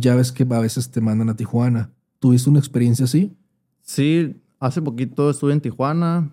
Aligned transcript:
ya 0.00 0.14
ves 0.14 0.32
que 0.32 0.42
a 0.50 0.58
veces 0.60 0.90
te 0.90 1.00
mandan 1.00 1.28
a 1.28 1.36
Tijuana. 1.36 1.90
¿Tuviste 2.18 2.50
una 2.50 2.58
experiencia 2.58 3.04
así? 3.04 3.36
Sí, 3.82 4.36
hace 4.58 4.82
poquito 4.82 5.30
estuve 5.30 5.52
en 5.52 5.60
Tijuana 5.60 6.32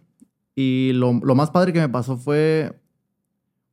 y 0.56 0.92
lo, 0.94 1.14
lo 1.14 1.36
más 1.36 1.52
padre 1.52 1.72
que 1.74 1.80
me 1.80 1.90
pasó 1.90 2.18
fue 2.18 2.80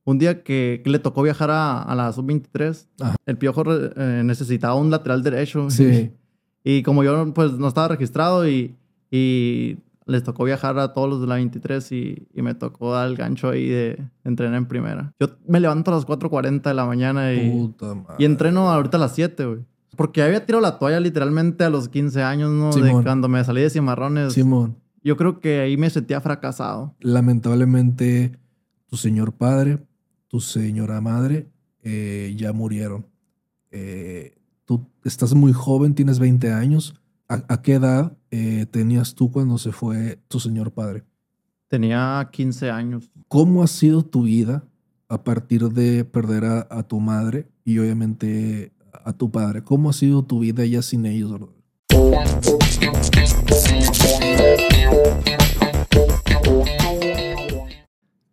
un 0.05 0.19
día 0.19 0.43
que, 0.43 0.81
que 0.85 0.91
le 0.91 0.99
tocó 0.99 1.23
viajar 1.23 1.51
a, 1.51 1.83
a 1.83 1.95
la 1.95 2.13
sub-23. 2.13 2.87
Ajá. 3.01 3.17
El 3.27 3.39
Piojo 3.39 3.63
eh, 3.67 4.23
necesitaba 4.25 4.75
un 4.75 4.91
lateral 4.91 5.23
derecho. 5.23 5.71
Sí. 5.71 6.13
Y 6.67 6.83
como 6.83 7.05
yo 7.05 7.35
pues 7.35 7.53
no 7.53 7.69
estaba 7.69 7.89
registrado 7.89 8.49
y, 8.49 8.75
y 9.11 9.77
les 10.07 10.23
tocó 10.23 10.45
viajar 10.45 10.79
a 10.79 10.95
todos 10.95 11.11
los 11.11 11.21
de 11.21 11.27
la 11.27 11.35
23 11.35 11.93
y, 11.93 12.27
y 12.33 12.41
me 12.41 12.55
tocó 12.55 12.95
dar 12.95 13.07
el 13.07 13.17
gancho 13.17 13.51
ahí 13.51 13.69
de, 13.69 13.75
de 13.97 14.09
entrenar 14.25 14.57
en 14.57 14.65
primera. 14.65 15.13
Yo 15.21 15.29
me 15.47 15.61
levanto 15.61 15.91
a 15.91 15.95
las 15.97 16.07
4.40 16.07 16.63
de 16.63 16.73
la 16.73 16.87
mañana 16.87 17.35
y, 17.35 17.51
Puta 17.51 17.95
madre. 17.95 18.15
y 18.19 18.25
entreno 18.25 18.71
ahorita 18.71 18.97
a 18.97 19.01
las 19.01 19.15
7, 19.15 19.45
güey. 19.45 19.59
Porque 19.97 20.23
había 20.23 20.45
tirado 20.47 20.63
la 20.63 20.79
toalla 20.79 21.01
literalmente 21.01 21.65
a 21.65 21.71
los 21.71 21.89
15 21.89 22.23
años, 22.23 22.51
¿no? 22.51 22.73
Simón. 22.73 22.97
De 22.99 23.03
cuando 23.03 23.29
me 23.29 23.43
salí 23.45 23.63
de 23.63 23.71
cimarrones. 23.71 24.33
Simón, 24.33 24.77
Yo 25.03 25.17
creo 25.17 25.41
que 25.41 25.61
ahí 25.61 25.77
me 25.77 25.91
sentía 25.91 26.21
fracasado. 26.21 26.95
lamentablemente 27.01 28.39
tu 28.87 28.97
señor 28.97 29.33
padre, 29.33 29.79
tu 30.29 30.41
señora 30.41 31.01
madre 31.01 31.49
eh, 31.83 32.35
ya 32.37 32.53
murieron. 32.53 33.07
Eh, 33.71 34.35
tú 34.65 34.87
estás 35.05 35.35
muy 35.35 35.53
joven, 35.53 35.95
tienes 35.95 36.19
20 36.19 36.53
años. 36.53 36.95
¿A, 37.29 37.43
a 37.49 37.63
qué 37.63 37.75
edad 37.75 38.17
eh, 38.31 38.67
tenías 38.71 39.15
tú 39.15 39.31
cuando 39.33 39.59
se 39.59 39.73
fue 39.73 40.19
tu 40.29 40.39
señor 40.41 40.73
padre? 40.73 41.05
Tenía 41.69 42.29
15 42.31 42.71
años. 42.71 43.11
¿Cómo 43.29 43.63
ha 43.63 43.67
sido 43.67 44.03
tu 44.05 44.25
vida 44.25 44.65
a 45.09 45.25
partir 45.25 45.69
de 45.71 46.05
perder 46.05 46.45
a, 46.45 46.67
a 46.71 46.83
tu 46.85 47.01
madre 47.01 47.49
y 47.65 47.79
obviamente 47.79 48.73
a 49.05 49.13
tu 49.13 49.31
padre? 49.31 49.65
¿Cómo 49.65 49.91
ha 49.91 49.93
sido 49.93 50.23
tu 50.23 50.41
vida 50.41 50.65
ya 50.65 50.83
sin 50.83 51.07
ellos? 51.07 51.33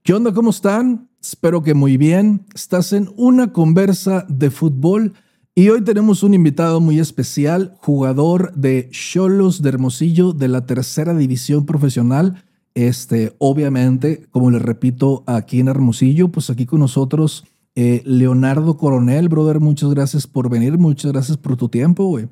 ¿Qué 0.03 0.13
onda? 0.13 0.33
¿Cómo 0.33 0.49
están? 0.49 1.09
Espero 1.21 1.61
que 1.61 1.73
muy 1.73 1.97
bien. 1.97 2.45
Estás 2.55 2.93
en 2.93 3.09
una 3.15 3.53
conversa 3.53 4.25
de 4.27 4.49
fútbol 4.49 5.13
y 5.53 5.69
hoy 5.69 5.83
tenemos 5.83 6.23
un 6.23 6.33
invitado 6.33 6.79
muy 6.79 6.99
especial, 6.99 7.75
jugador 7.77 8.53
de 8.55 8.89
Cholos 8.89 9.61
de 9.61 9.69
Hermosillo 9.69 10.33
de 10.33 10.47
la 10.47 10.65
tercera 10.65 11.13
división 11.13 11.65
profesional. 11.65 12.43
Este, 12.73 13.35
obviamente, 13.37 14.27
como 14.31 14.49
les 14.49 14.61
repito, 14.61 15.23
aquí 15.27 15.59
en 15.59 15.67
Hermosillo, 15.67 16.29
pues 16.29 16.49
aquí 16.49 16.65
con 16.65 16.79
nosotros, 16.79 17.43
eh, 17.75 18.01
Leonardo 18.05 18.77
Coronel, 18.77 19.29
brother, 19.29 19.59
muchas 19.59 19.89
gracias 19.91 20.27
por 20.27 20.49
venir, 20.49 20.77
muchas 20.77 21.11
gracias 21.11 21.37
por 21.37 21.55
tu 21.57 21.69
tiempo, 21.69 22.05
güey. 22.05 22.27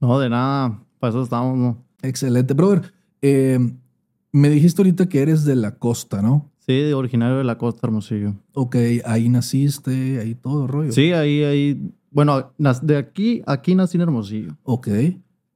No, 0.00 0.18
de 0.18 0.28
nada. 0.28 0.80
Para 0.98 1.10
eso 1.10 1.22
estamos, 1.22 1.56
¿no? 1.58 1.84
Excelente, 2.02 2.54
brother. 2.54 2.92
Eh, 3.22 3.58
me 4.32 4.50
dijiste 4.50 4.82
ahorita 4.82 5.08
que 5.08 5.22
eres 5.22 5.44
de 5.44 5.56
la 5.56 5.76
costa, 5.78 6.20
¿no? 6.20 6.50
Sí, 6.58 6.92
originario 6.92 7.36
de 7.38 7.44
la 7.44 7.58
costa 7.58 7.86
Hermosillo. 7.86 8.34
Ok, 8.54 8.76
ahí 9.04 9.28
naciste, 9.28 10.18
ahí 10.20 10.34
todo 10.34 10.66
rollo. 10.66 10.92
Sí, 10.92 11.12
ahí, 11.12 11.42
ahí. 11.44 11.90
Bueno, 12.10 12.52
de 12.58 12.96
aquí, 12.96 13.42
aquí 13.46 13.74
nací 13.74 13.96
en 13.96 14.02
Hermosillo. 14.02 14.56
Ok, 14.62 14.88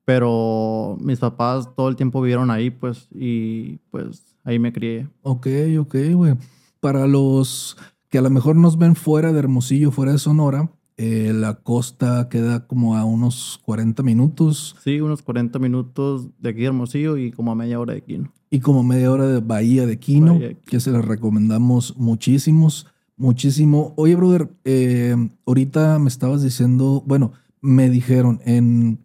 Pero 0.05 0.97
mis 1.01 1.19
papás 1.19 1.69
todo 1.77 1.89
el 1.89 1.97
tiempo 1.97 2.21
vivieron 2.23 2.51
ahí, 2.51 2.71
pues, 2.71 3.09
y 3.13 3.77
pues 3.91 4.23
ahí 4.45 4.59
me 4.59 4.73
crié. 4.73 5.09
ok, 5.23 5.47
ok, 5.81 5.97
güey. 6.15 6.35
Para 6.81 7.07
los 7.07 7.77
que 8.09 8.19
a 8.19 8.23
lo 8.23 8.31
mejor 8.31 8.57
nos 8.57 8.79
ven 8.79 8.95
fuera 8.97 9.33
de 9.33 9.39
Hermosillo, 9.39 9.91
fuera 9.91 10.13
de 10.13 10.19
Sonora, 10.19 10.71
eh, 10.97 11.33
la 11.35 11.55
costa 11.55 12.29
queda 12.29 12.67
como 12.67 12.97
a 12.97 13.05
unos 13.05 13.61
40 13.65 14.03
minutos 14.03 14.75
Sí, 14.83 15.01
unos 15.01 15.23
40 15.23 15.59
minutos 15.61 16.29
de 16.41 16.51
aquí 16.51 16.61
de 16.61 16.67
Hermosillo 16.67 17.17
y 17.17 17.31
como 17.31 17.53
a 17.53 17.55
media 17.55 17.79
hora 17.79 17.93
de 17.93 17.99
aquí. 18.01 18.19
¿no? 18.19 18.33
y 18.51 18.61
como 18.61 18.83
media 18.83 19.13
hora 19.13 19.27
de 19.27 19.41
Bahía 19.41 19.87
de 19.87 19.99
Quino, 19.99 20.35
Bahía 20.35 20.49
de 20.49 20.55
Quino. 20.55 20.67
que 20.67 20.81
se 20.81 20.91
les 20.91 21.05
recomendamos 21.05 21.97
muchísimos, 21.99 22.87
muchísimo. 23.17 23.93
Oye, 23.97 24.17
brother, 24.17 24.49
eh, 24.65 25.15
ahorita 25.47 25.99
me 25.99 26.09
estabas 26.09 26.43
diciendo, 26.43 27.03
bueno, 27.07 27.33
me 27.61 27.91
dijeron 27.91 28.41
en 28.45 28.99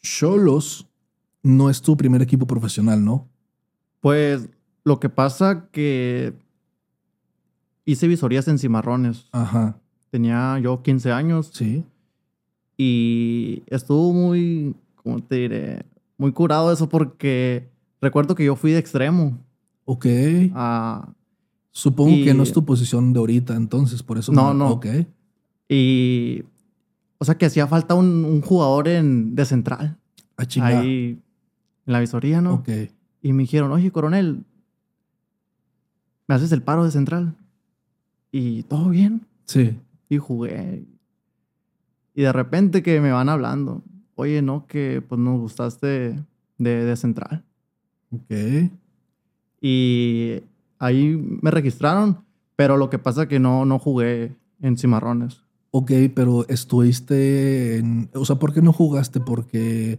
Cholos 0.00 0.88
no 1.42 1.70
es 1.70 1.82
tu 1.82 1.96
primer 1.96 2.22
equipo 2.22 2.46
profesional, 2.46 3.04
¿no? 3.04 3.28
Pues 4.00 4.48
lo 4.84 4.98
que 4.98 5.08
pasa 5.08 5.68
que 5.70 6.34
hice 7.84 8.06
visorías 8.08 8.46
en 8.48 8.58
cimarrones. 8.58 9.28
Ajá, 9.32 9.78
Tenía 10.10 10.58
yo 10.58 10.82
15 10.82 11.10
años 11.12 11.50
sí. 11.54 11.84
y 12.76 13.62
estuvo 13.66 14.12
muy, 14.12 14.74
¿cómo 14.96 15.20
te 15.22 15.36
diré? 15.36 15.86
Muy 16.18 16.32
curado 16.32 16.70
eso 16.72 16.88
porque 16.88 17.68
recuerdo 18.00 18.34
que 18.34 18.44
yo 18.44 18.54
fui 18.56 18.72
de 18.72 18.78
extremo 18.78 19.38
Ok. 19.84 20.06
a, 20.54 21.08
Supongo 21.70 22.10
y- 22.16 22.24
que 22.24 22.34
no 22.34 22.42
es 22.42 22.52
tu 22.52 22.64
posición 22.64 23.12
de 23.14 23.18
ahorita, 23.20 23.54
entonces, 23.56 24.02
por 24.02 24.18
eso. 24.18 24.30
No, 24.32 24.52
me- 24.52 24.58
no. 24.58 24.70
Ok. 24.72 24.86
y 25.68 26.42
o 27.18 27.24
sea 27.24 27.36
que 27.38 27.46
hacía 27.46 27.66
falta 27.66 27.94
un, 27.94 28.24
un 28.26 28.42
jugador 28.42 28.88
en, 28.88 29.34
de 29.34 29.44
central 29.46 29.96
A 30.36 30.44
chingar. 30.44 30.74
ahí 30.82 31.18
en 31.86 31.92
la 31.92 32.00
visoría, 32.00 32.40
¿no? 32.42 32.54
Ok. 32.54 32.68
Y 33.22 33.32
me 33.32 33.44
dijeron, 33.44 33.70
oye, 33.72 33.90
coronel, 33.90 34.44
¿me 36.26 36.34
haces 36.34 36.52
el 36.52 36.62
paro 36.62 36.84
de 36.84 36.90
central? 36.90 37.36
Y 38.32 38.64
todo 38.64 38.88
bien. 38.88 39.26
Sí. 39.44 39.78
Y 40.08 40.18
jugué. 40.18 40.84
Y 42.14 42.22
de 42.22 42.32
repente 42.32 42.82
que 42.82 43.00
me 43.00 43.12
van 43.12 43.28
hablando, 43.28 43.82
oye, 44.16 44.42
no, 44.42 44.66
que 44.66 45.02
pues 45.06 45.20
nos 45.20 45.38
gustaste 45.38 46.18
de, 46.58 46.84
de 46.84 46.96
central. 46.96 47.44
Ok. 48.10 48.70
Y 49.60 50.42
ahí 50.78 51.16
me 51.40 51.50
registraron, 51.50 52.24
pero 52.56 52.76
lo 52.76 52.90
que 52.90 52.98
pasa 52.98 53.28
que 53.28 53.38
no, 53.38 53.64
no 53.64 53.78
jugué 53.78 54.34
en 54.60 54.76
cimarrones. 54.76 55.42
Ok, 55.70 55.92
pero 56.14 56.46
estuviste 56.48 57.78
en... 57.78 58.10
O 58.14 58.24
sea, 58.24 58.36
¿por 58.36 58.52
qué 58.52 58.60
no 58.60 58.72
jugaste? 58.72 59.20
Porque... 59.20 59.98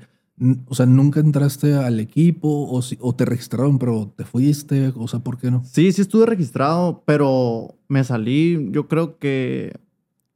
O 0.67 0.73
sea, 0.75 0.85
nunca 0.88 1.19
entraste 1.19 1.75
al 1.75 1.99
equipo 1.99 2.67
o, 2.69 2.81
si- 2.81 2.97
o 2.99 3.13
te 3.16 3.23
registraron, 3.23 3.77
pero 3.77 4.11
te 4.17 4.25
fuiste. 4.25 4.91
O 4.95 5.07
sea, 5.07 5.19
¿por 5.19 5.38
qué 5.38 5.51
no? 5.51 5.63
Sí, 5.63 5.91
sí 5.91 6.01
estuve 6.01 6.25
registrado, 6.25 7.03
pero 7.05 7.75
me 7.88 8.03
salí, 8.03 8.69
yo 8.71 8.88
creo 8.88 9.19
que 9.19 9.73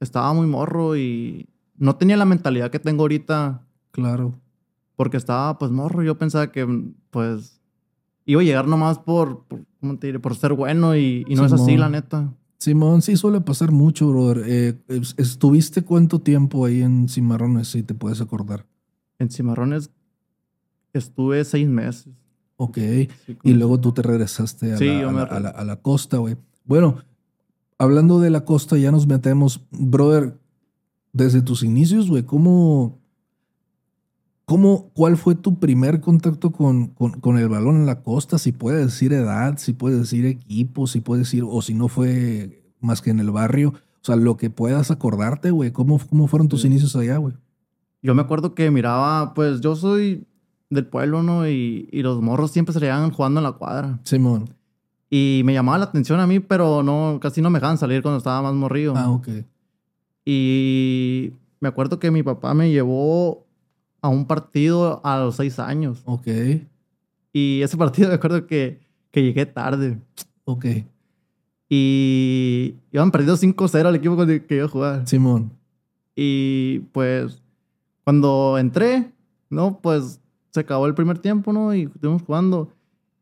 estaba 0.00 0.32
muy 0.32 0.46
morro 0.46 0.96
y 0.96 1.48
no 1.76 1.96
tenía 1.96 2.16
la 2.16 2.24
mentalidad 2.24 2.70
que 2.70 2.78
tengo 2.78 3.02
ahorita 3.02 3.66
Claro. 3.90 4.34
porque 4.94 5.16
estaba 5.16 5.58
pues 5.58 5.72
morro. 5.72 6.02
Yo 6.04 6.16
pensaba 6.16 6.52
que 6.52 6.66
pues 7.10 7.60
iba 8.24 8.40
a 8.40 8.44
llegar 8.44 8.68
nomás 8.68 8.98
por, 9.00 9.44
por, 9.46 9.64
¿cómo 9.80 9.98
te 9.98 10.06
diré? 10.06 10.20
por 10.20 10.36
ser 10.36 10.52
bueno 10.52 10.96
y, 10.96 11.24
y 11.28 11.34
no 11.34 11.44
es 11.44 11.52
así, 11.52 11.64
Simón. 11.64 11.80
la 11.80 11.88
neta. 11.90 12.32
Simón, 12.60 13.02
sí 13.02 13.16
suele 13.16 13.40
pasar 13.40 13.72
mucho, 13.72 14.08
brother. 14.10 14.44
Eh, 14.46 14.78
es- 14.88 15.14
¿Estuviste 15.18 15.82
cuánto 15.82 16.20
tiempo 16.20 16.64
ahí 16.64 16.82
en 16.82 17.08
Cimarrones, 17.08 17.68
si 17.68 17.82
te 17.82 17.94
puedes 17.94 18.20
acordar? 18.20 18.64
En 19.18 19.30
Cimarrones 19.30 19.90
estuve 20.92 21.44
seis 21.44 21.68
meses. 21.68 22.08
Ok. 22.56 22.76
Sí, 22.76 23.38
Y 23.44 23.52
luego 23.54 23.78
tú 23.80 23.92
te 23.92 24.02
regresaste 24.02 24.72
a, 24.72 24.76
Sí, 24.78 24.86
la, 24.86 25.00
yo 25.00 25.08
a 25.08 25.12
me 25.12 25.18
la- 25.18 25.24
re- 25.26 25.36
a 25.36 25.40
la- 25.40 25.48
a 25.50 25.64
la 25.64 25.76
costa, 25.76 26.18
güey. 26.18 26.36
Bueno, 26.64 26.96
hablando 27.78 28.20
de 28.20 28.30
la 28.30 28.44
costa, 28.44 28.76
ya 28.76 28.90
nos 28.90 29.06
metemos. 29.06 29.64
Brother, 29.70 30.38
desde 31.12 31.40
tus 31.42 31.62
inicios, 31.62 32.08
güey, 32.08 32.24
¿cómo, 32.24 32.98
cómo, 34.44 34.90
cuál 34.94 35.16
fue 35.16 35.34
tu 35.34 35.58
primer 35.58 36.00
contacto 36.00 36.50
con, 36.50 36.88
con, 36.88 37.12
con 37.20 37.38
el 37.38 37.48
balón 37.48 37.76
en 37.76 37.86
la 37.86 38.02
costa? 38.02 38.38
Si 38.38 38.52
puedes 38.52 38.86
decir 38.86 39.12
edad, 39.12 39.56
si 39.58 39.72
puedes 39.72 39.98
decir 40.00 40.26
equipo, 40.26 40.86
si 40.86 41.00
puedes 41.00 41.26
decir, 41.26 41.44
o 41.46 41.62
si 41.62 41.74
no 41.74 41.88
fue 41.88 42.62
más 42.80 43.00
que 43.02 43.10
en 43.10 43.20
el 43.20 43.30
barrio. 43.30 43.70
O 44.00 44.04
sea, 44.08 44.16
lo 44.16 44.36
que 44.36 44.48
puedas 44.50 44.90
acordarte, 44.90 45.50
güey. 45.50 45.70
¿Cómo, 45.72 45.98
¿Cómo 46.08 46.28
fueron 46.28 46.48
tus 46.48 46.62
Sí. 46.62 46.68
inicios 46.68 46.94
allá, 46.96 47.16
güey? 47.18 47.34
Yo 48.02 48.14
me 48.14 48.22
acuerdo 48.22 48.54
que 48.54 48.70
miraba, 48.70 49.34
pues 49.34 49.60
yo 49.60 49.74
soy 49.76 50.26
del 50.70 50.86
pueblo, 50.86 51.22
¿no? 51.22 51.48
Y, 51.48 51.88
y 51.90 52.02
los 52.02 52.20
morros 52.20 52.50
siempre 52.50 52.72
se 52.72 53.10
jugando 53.10 53.40
en 53.40 53.44
la 53.44 53.52
cuadra. 53.52 53.98
Simón. 54.04 54.50
Y 55.10 55.42
me 55.44 55.54
llamaba 55.54 55.78
la 55.78 55.84
atención 55.84 56.20
a 56.20 56.26
mí, 56.26 56.38
pero 56.38 56.82
no, 56.82 57.18
casi 57.20 57.40
no 57.40 57.50
me 57.50 57.58
dejaban 57.58 57.78
salir 57.78 58.02
cuando 58.02 58.18
estaba 58.18 58.42
más 58.42 58.54
morrido. 58.54 58.94
Ah, 58.96 59.10
ok. 59.10 59.28
Y 60.24 61.32
me 61.60 61.68
acuerdo 61.68 61.98
que 61.98 62.10
mi 62.10 62.22
papá 62.22 62.52
me 62.52 62.70
llevó 62.70 63.46
a 64.02 64.08
un 64.08 64.26
partido 64.26 65.00
a 65.04 65.18
los 65.18 65.36
seis 65.36 65.58
años. 65.58 66.02
Ok. 66.04 66.26
Y 67.32 67.62
ese 67.62 67.76
partido 67.76 68.08
me 68.08 68.16
acuerdo 68.16 68.46
que, 68.46 68.80
que 69.10 69.22
llegué 69.22 69.46
tarde. 69.46 69.98
Ok. 70.44 70.66
Y 71.70 72.74
iban 72.92 73.10
perdidos 73.10 73.42
5-0 73.42 73.86
al 73.86 73.96
equipo 73.96 74.16
con 74.16 74.30
el 74.30 74.44
que 74.44 74.56
iba 74.56 74.66
a 74.66 74.68
jugar. 74.68 75.08
Simón. 75.08 75.52
Y 76.14 76.80
pues 76.92 77.42
cuando 78.08 78.56
entré, 78.56 79.12
¿no? 79.50 79.80
Pues 79.82 80.18
se 80.50 80.60
acabó 80.60 80.86
el 80.86 80.94
primer 80.94 81.18
tiempo, 81.18 81.52
¿no? 81.52 81.74
Y 81.74 81.82
estuvimos 81.82 82.22
jugando. 82.22 82.70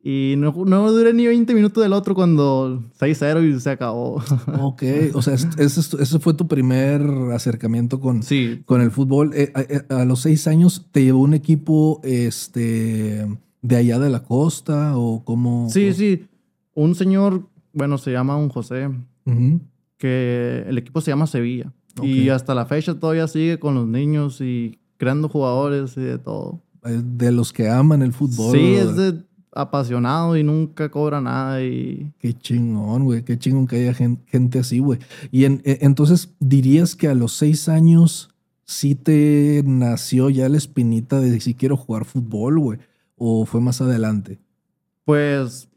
Y 0.00 0.34
no, 0.38 0.54
no 0.64 0.92
duré 0.92 1.12
ni 1.12 1.26
20 1.26 1.52
minutos 1.54 1.82
del 1.82 1.92
otro 1.92 2.14
cuando 2.14 2.84
6-0 3.00 3.42
y 3.56 3.58
se 3.58 3.70
acabó. 3.70 4.22
Ok, 4.60 4.84
o 5.12 5.22
sea, 5.22 5.34
es- 5.34 5.48
ese, 5.58 6.00
ese 6.00 6.18
fue 6.20 6.34
tu 6.34 6.46
primer 6.46 7.02
acercamiento 7.34 7.98
con, 7.98 8.22
Sí, 8.22 8.62
con 8.64 8.80
el 8.80 8.92
fútbol. 8.92 9.32
Eh, 9.34 9.50
a, 9.56 9.94
a- 9.96 10.02
a 10.02 10.04
los 10.04 10.20
seis 10.20 10.46
años 10.46 10.86
te 10.92 11.02
llevó 11.02 11.18
un 11.22 11.34
equipo 11.34 12.00
este, 12.04 13.26
de 13.62 13.76
allá 13.76 13.98
de 13.98 14.08
la 14.10 14.22
costa 14.22 14.96
o 14.96 15.24
cómo? 15.24 15.68
sí, 15.68 15.92
sí. 15.94 16.28
Un 16.74 16.94
señor, 16.94 17.48
bueno, 17.72 17.98
se 17.98 18.12
llama 18.12 18.36
un 18.36 18.50
José, 18.50 18.86
Ujú. 19.24 19.60
que 19.98 20.62
el 20.68 20.78
equipo 20.78 21.00
se 21.00 21.10
llama 21.10 21.26
Sevilla. 21.26 21.72
Y 22.02 22.28
hasta 22.28 22.54
la 22.54 22.66
fecha 22.66 22.94
todavía 22.98 23.26
sigue 23.28 23.58
con 23.58 23.74
los 23.74 23.86
niños 23.86 24.40
y 24.40 24.78
creando 24.98 25.28
jugadores 25.28 25.96
y 25.96 26.00
de 26.02 26.18
todo. 26.18 26.60
Eh, 26.84 27.00
De 27.02 27.32
los 27.32 27.52
que 27.52 27.68
aman 27.68 28.02
el 28.02 28.12
fútbol. 28.12 28.56
Sí, 28.56 28.74
es 28.74 28.96
de 28.96 29.22
apasionado 29.52 30.36
y 30.36 30.44
nunca 30.44 30.90
cobra 30.90 31.20
nada 31.22 31.62
y... 31.62 32.12
Qué 32.18 32.34
chingón, 32.34 33.04
güey. 33.04 33.22
Qué 33.24 33.38
chingón 33.38 33.66
que 33.66 33.76
haya 33.76 33.94
gen- 33.94 34.20
gente 34.26 34.58
así, 34.58 34.80
güey. 34.80 34.98
Y 35.30 35.44
en- 35.44 35.62
e- 35.64 35.78
entonces, 35.80 36.34
¿dirías 36.40 36.94
que 36.94 37.08
a 37.08 37.14
los 37.14 37.32
seis 37.32 37.68
años 37.70 38.28
sí 38.66 38.94
te 38.94 39.62
nació 39.64 40.28
ya 40.28 40.48
la 40.50 40.58
espinita 40.58 41.20
de 41.20 41.40
si 41.40 41.54
quiero 41.54 41.76
jugar 41.78 42.04
fútbol, 42.04 42.58
güey? 42.58 42.78
¿O 43.16 43.46
fue 43.46 43.62
más 43.62 43.80
adelante? 43.80 44.38
Pues 45.06 45.68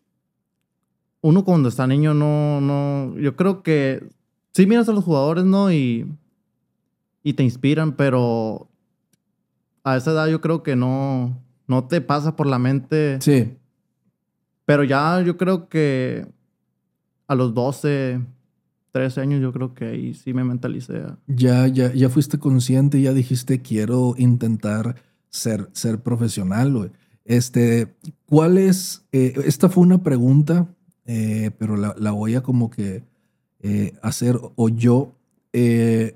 uno 1.21 1.43
cuando 1.45 1.69
está 1.69 1.87
niño 1.87 2.13
no, 2.13 2.59
no, 2.61 3.17
yo 3.17 3.35
creo 3.35 3.61
que 3.63 4.03
sí 4.53 4.65
miras 4.65 4.89
a 4.89 4.93
los 4.93 5.03
jugadores, 5.03 5.45
¿no? 5.45 5.71
Y, 5.71 6.05
y 7.23 7.33
te 7.33 7.43
inspiran, 7.43 7.95
pero 7.95 8.69
a 9.83 9.97
esa 9.97 10.11
edad 10.11 10.27
yo 10.27 10.41
creo 10.41 10.63
que 10.63 10.75
no, 10.75 11.41
no 11.67 11.85
te 11.85 12.01
pasa 12.01 12.35
por 12.35 12.47
la 12.47 12.59
mente. 12.59 13.17
Sí. 13.21 13.55
Pero 14.65 14.83
ya 14.83 15.21
yo 15.21 15.37
creo 15.37 15.67
que 15.69 16.27
a 17.27 17.35
los 17.35 17.53
12, 17.53 18.21
13 18.91 19.21
años 19.21 19.41
yo 19.41 19.51
creo 19.51 19.73
que 19.73 19.85
ahí 19.85 20.13
sí 20.13 20.33
me 20.33 20.43
mentalicé. 20.43 21.03
Ya, 21.27 21.67
ya, 21.67 21.93
ya 21.93 22.09
fuiste 22.09 22.39
consciente, 22.39 23.01
ya 23.01 23.13
dijiste, 23.13 23.61
quiero 23.61 24.15
intentar 24.17 24.95
ser, 25.29 25.69
ser 25.73 26.01
profesional, 26.01 26.73
güey. 26.73 26.91
Este, 27.25 27.95
¿cuál 28.25 28.57
es? 28.57 29.05
eh, 29.11 29.33
esta 29.45 29.69
fue 29.69 29.83
una 29.83 30.01
pregunta, 30.01 30.67
eh, 31.05 31.51
pero 31.59 31.75
la, 31.77 31.95
la 31.99 32.11
voy 32.11 32.35
a 32.35 32.41
como 32.41 32.69
que 32.69 33.03
eh, 33.61 33.93
hacer 34.01 34.39
o 34.55 34.69
yo. 34.69 35.13
eh, 35.53 36.15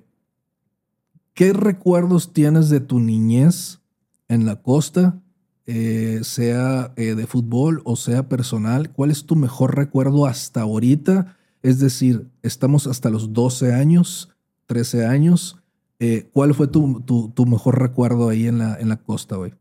¿Qué 1.34 1.52
recuerdos 1.54 2.32
tienes 2.34 2.70
de 2.70 2.80
tu 2.80 3.00
niñez 3.00 3.80
en 4.28 4.46
la 4.46 4.62
costa? 4.62 5.20
eh, 5.66 6.20
sea 6.24 6.90
de 6.90 7.26
fútbol 7.26 7.82
o 7.86 7.96
sea 7.96 8.28
personal. 8.28 8.92
¿Cuál 8.92 9.12
es 9.12 9.26
tu 9.26 9.38
mejor 9.38 9.78
recuerdo 9.78 10.26
hasta 10.26 10.62
ahorita? 10.62 11.38
Es 11.62 11.80
decir, 11.80 12.28
estamos 12.42 12.86
hasta 12.86 13.10
los 13.10 13.32
12 13.32 13.74
años, 13.74 14.30
13 14.66 15.06
años. 15.06 15.58
¿Cuál 16.34 16.54
fue 16.54 16.68
tu, 16.68 17.00
tu- 17.06 17.30
tu 17.30 17.46
mejor 17.46 17.80
recuerdo 17.82 18.28
ahí 18.28 18.46
en 18.48 18.58
la, 18.58 18.76
en 18.76 18.90
la 18.90 18.98
costa, 18.98 19.38
güey? 19.38 19.54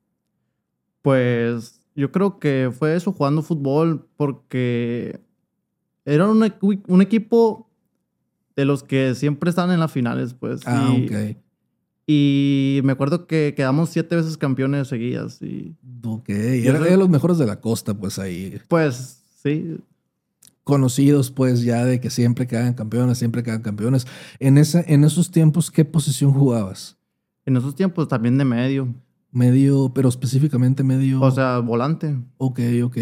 Pues 1.02 1.81
yo 1.94 2.11
creo 2.11 2.38
que 2.40 2.70
fue 2.76 2.96
eso 2.96 3.12
jugando 3.12 3.43
fútbol 3.43 4.05
porque 4.17 5.20
era 6.05 6.28
un, 6.28 6.52
un 6.88 7.02
equipo 7.02 7.69
de 8.56 8.64
los 8.64 8.82
que 8.82 9.14
siempre 9.14 9.50
están 9.50 9.70
en 9.70 9.81
las 9.81 9.90
finales, 9.93 10.34
pues. 10.34 10.60
Ah, 10.66 10.94
y, 10.96 11.06
ok. 11.06 11.37
y 12.06 12.81
me 12.84 12.93
acuerdo 12.93 13.26
que 13.26 13.54
quedamos 13.56 13.90
siete 13.90 14.16
veces 14.16 14.37
campeones 14.37 14.88
seguidas 14.88 15.40
y 15.43 15.75
Ok. 16.04 16.28
Yo 16.28 16.34
Era 16.70 16.81
de 16.81 16.96
los 16.96 17.08
mejores 17.08 17.38
de 17.38 17.46
la 17.46 17.60
costa, 17.60 17.94
pues 17.94 18.19
ahí. 18.19 18.58
pues 18.69 19.22
sí, 19.43 19.76
Conocidos, 20.64 21.31
pues 21.32 21.62
ya 21.62 21.84
de 21.84 22.00
que 22.00 22.08
siempre 22.10 22.46
quedan 22.46 22.75
campeones, 22.75 23.19
siempre 23.19 23.43
quedan 23.43 23.62
campeones. 23.62 24.06
En, 24.38 24.58
esa, 24.58 24.81
en 24.87 25.02
esos 25.02 25.31
tiempos, 25.32 25.70
¿qué 25.72 25.84
posición 25.84 26.32
jugabas? 26.32 26.96
en 27.44 27.56
esos 27.56 27.75
tiempos 27.75 28.06
también 28.06 28.38
de 28.38 28.44
medio, 28.44 28.94
Medio, 29.32 29.90
pero 29.94 30.08
específicamente 30.10 30.84
medio. 30.84 31.20
o 31.20 31.31
sea, 31.31 31.58
volante. 31.58 32.16
Ok, 32.37 32.60
ok. 32.84 32.99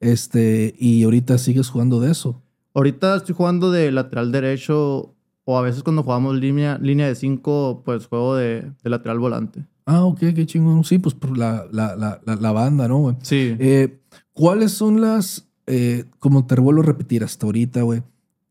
Este, 0.00 0.74
y 0.78 1.02
ahorita 1.02 1.38
sigues 1.38 1.68
jugando 1.70 1.98
de 1.98 2.10
eso. 2.12 2.42
Ahorita 2.74 3.16
estoy 3.16 3.34
jugando 3.34 3.70
de 3.70 3.90
lateral 3.92 4.32
derecho 4.32 5.14
o 5.44 5.58
a 5.58 5.62
veces 5.62 5.82
cuando 5.82 6.02
jugamos 6.02 6.36
línea, 6.36 6.78
línea 6.80 7.06
de 7.08 7.14
cinco, 7.14 7.82
pues 7.84 8.06
juego 8.06 8.36
de, 8.36 8.72
de 8.82 8.90
lateral 8.90 9.18
volante. 9.18 9.64
Ah, 9.86 10.04
ok, 10.04 10.18
qué 10.34 10.46
chingón. 10.46 10.84
Sí, 10.84 10.98
pues 10.98 11.14
por 11.14 11.36
la, 11.36 11.66
la, 11.72 11.96
la, 11.96 12.20
la, 12.24 12.36
la 12.36 12.52
banda, 12.52 12.86
¿no, 12.88 12.98
güey? 12.98 13.16
Sí. 13.22 13.56
Eh, 13.58 13.98
¿Cuáles 14.32 14.70
son 14.72 15.00
las, 15.00 15.48
eh, 15.66 16.04
como 16.20 16.46
te 16.46 16.54
vuelvo 16.60 16.82
a 16.82 16.84
repetir 16.86 17.24
hasta 17.24 17.46
ahorita, 17.46 17.82
güey, 17.82 18.02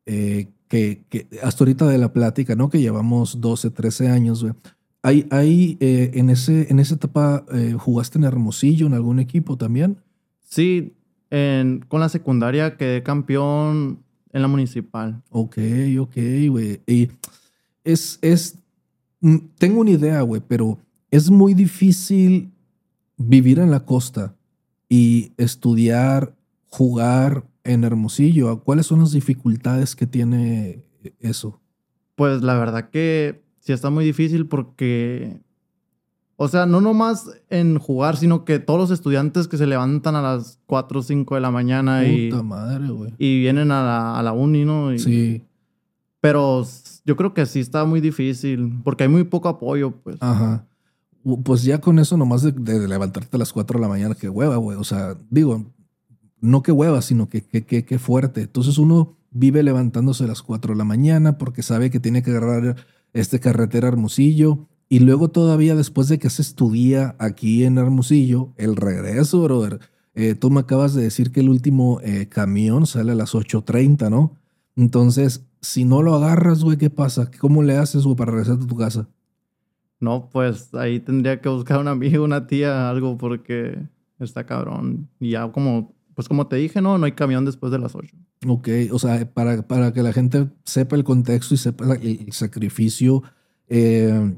eh, 0.05 0.49
que, 0.67 1.03
que 1.09 1.27
hasta 1.41 1.63
ahorita 1.63 1.87
de 1.87 1.97
la 1.97 2.11
plática, 2.13 2.55
¿no? 2.55 2.69
Que 2.69 2.81
llevamos 2.81 3.39
12, 3.41 3.71
13 3.71 4.09
años, 4.09 4.43
güey. 4.43 4.53
Hay, 5.03 5.25
hay 5.31 5.77
en, 5.81 6.29
ese, 6.29 6.67
en 6.69 6.79
esa 6.79 6.93
etapa, 6.95 7.43
¿jugaste 7.79 8.19
en 8.19 8.23
Hermosillo, 8.25 8.85
en 8.85 8.93
algún 8.93 9.19
equipo 9.19 9.57
también? 9.57 9.97
Sí, 10.47 10.93
en- 11.31 11.79
con 11.87 12.01
la 12.01 12.09
secundaria 12.09 12.77
quedé 12.77 13.01
campeón 13.01 14.03
en 14.33 14.41
la 14.41 14.47
municipal. 14.47 15.21
Ok, 15.29 15.57
ok, 15.99 16.15
güey. 16.49 16.81
Y 16.87 17.09
es, 17.83 18.19
es, 18.21 18.57
mm, 19.21 19.37
tengo 19.57 19.81
una 19.81 19.91
idea, 19.91 20.21
güey, 20.21 20.41
pero 20.47 20.77
es 21.09 21.29
muy 21.29 21.53
difícil 21.53 22.51
vivir 23.17 23.59
en 23.59 23.71
la 23.71 23.85
costa 23.85 24.35
y 24.89 25.31
estudiar, 25.37 26.35
jugar 26.67 27.45
en 27.63 27.83
Hermosillo. 27.83 28.61
¿Cuáles 28.63 28.87
son 28.87 28.99
las 28.99 29.11
dificultades 29.11 29.95
que 29.95 30.07
tiene 30.07 30.83
eso? 31.19 31.59
Pues 32.15 32.41
la 32.41 32.57
verdad 32.57 32.89
que 32.89 33.41
sí 33.59 33.73
está 33.73 33.89
muy 33.89 34.05
difícil 34.05 34.47
porque, 34.47 35.39
o 36.43 36.47
sea, 36.47 36.65
no 36.65 36.81
nomás 36.81 37.29
en 37.49 37.77
jugar, 37.77 38.17
sino 38.17 38.45
que 38.45 38.57
todos 38.59 38.79
los 38.79 38.89
estudiantes 38.91 39.47
que 39.47 39.57
se 39.57 39.67
levantan 39.67 40.15
a 40.15 40.21
las 40.23 40.57
4 40.65 40.99
o 40.99 41.03
5 41.03 41.35
de 41.35 41.41
la 41.41 41.51
mañana 41.51 42.07
y, 42.07 42.31
Puta 42.31 42.41
madre, 42.43 42.87
güey. 42.89 43.13
y 43.19 43.39
vienen 43.41 43.69
a 43.71 43.83
la, 43.83 44.17
a 44.19 44.23
la 44.23 44.33
uni, 44.33 44.65
¿no? 44.65 44.91
Y- 44.93 44.99
Sí, 44.99 45.43
Pero 46.19 46.65
yo 47.05 47.15
creo 47.15 47.33
que 47.33 47.45
sí 47.45 47.59
está 47.59 47.85
muy 47.85 48.01
difícil 48.01 48.79
porque 48.83 49.03
hay 49.03 49.09
muy 49.09 49.23
poco 49.23 49.49
apoyo, 49.49 49.91
pues. 50.03 50.17
ajá. 50.19 50.65
Pues 51.43 51.61
ya 51.61 51.79
con 51.79 51.99
eso 51.99 52.17
nomás 52.17 52.41
de, 52.41 52.51
de 52.51 52.87
levantarte 52.87 53.37
a 53.37 53.39
las 53.39 53.53
4 53.53 53.77
de 53.77 53.81
la 53.83 53.87
mañana, 53.87 54.15
qué 54.15 54.27
hueva, 54.27 54.55
güey. 54.57 54.75
O 54.79 54.83
sea, 54.83 55.15
digo, 55.29 55.63
no 56.39 56.63
que 56.63 56.71
hueva, 56.71 57.03
sino 57.03 57.29
que 57.29 57.43
qué 57.43 57.63
que, 57.63 57.85
que 57.85 57.99
fuerte. 57.99 58.41
Entonces 58.41 58.79
uno 58.79 59.15
vive 59.29 59.61
levantándose 59.61 60.23
a 60.23 60.27
las 60.27 60.41
4 60.41 60.73
de 60.73 60.77
la 60.79 60.83
mañana 60.83 61.37
porque 61.37 61.61
sabe 61.61 61.91
que 61.91 61.99
tiene 61.99 62.23
que 62.23 62.31
agarrar 62.31 62.75
este 63.13 63.39
carretera 63.39 63.87
Hermosillo. 63.89 64.67
Y 64.91 64.99
luego 64.99 65.29
todavía 65.29 65.73
después 65.73 66.09
de 66.09 66.19
que 66.19 66.29
se 66.29 66.41
estudia 66.41 67.15
aquí 67.17 67.63
en 67.63 67.77
Hermosillo, 67.77 68.51
el 68.57 68.75
regreso, 68.75 69.41
brother. 69.41 69.79
Eh, 70.15 70.35
tú 70.35 70.49
me 70.49 70.59
acabas 70.59 70.93
de 70.93 71.01
decir 71.01 71.31
que 71.31 71.39
el 71.39 71.47
último 71.47 72.01
eh, 72.03 72.27
camión 72.27 72.85
sale 72.85 73.13
a 73.13 73.15
las 73.15 73.33
8.30, 73.33 74.09
¿no? 74.09 74.35
Entonces, 74.75 75.45
si 75.61 75.85
no 75.85 76.01
lo 76.01 76.13
agarras, 76.15 76.61
güey, 76.61 76.75
¿qué 76.75 76.89
pasa? 76.89 77.31
¿Cómo 77.39 77.63
le 77.63 77.77
haces, 77.77 78.03
güey, 78.03 78.17
para 78.17 78.31
regresar 78.31 78.57
a 78.61 78.67
tu 78.67 78.75
casa? 78.75 79.07
No, 80.01 80.27
pues 80.29 80.73
ahí 80.73 80.99
tendría 80.99 81.39
que 81.39 81.47
buscar 81.47 81.79
un 81.79 81.87
amigo, 81.87 82.25
una 82.25 82.45
tía, 82.45 82.89
algo 82.89 83.17
porque 83.17 83.79
está 84.19 84.45
cabrón. 84.45 85.07
Y 85.21 85.29
ya 85.29 85.49
como, 85.53 85.93
pues 86.15 86.27
como 86.27 86.47
te 86.47 86.57
dije, 86.57 86.81
no, 86.81 86.97
no 86.97 87.05
hay 87.05 87.13
camión 87.13 87.45
después 87.45 87.71
de 87.71 87.79
las 87.79 87.95
8. 87.95 88.13
Ok, 88.45 88.67
o 88.91 88.99
sea, 88.99 89.25
para, 89.33 89.65
para 89.65 89.93
que 89.93 90.03
la 90.03 90.11
gente 90.11 90.49
sepa 90.65 90.97
el 90.97 91.05
contexto 91.05 91.53
y 91.53 91.57
sepa 91.57 91.95
el 91.95 92.33
sacrificio 92.33 93.23
eh, 93.73 94.35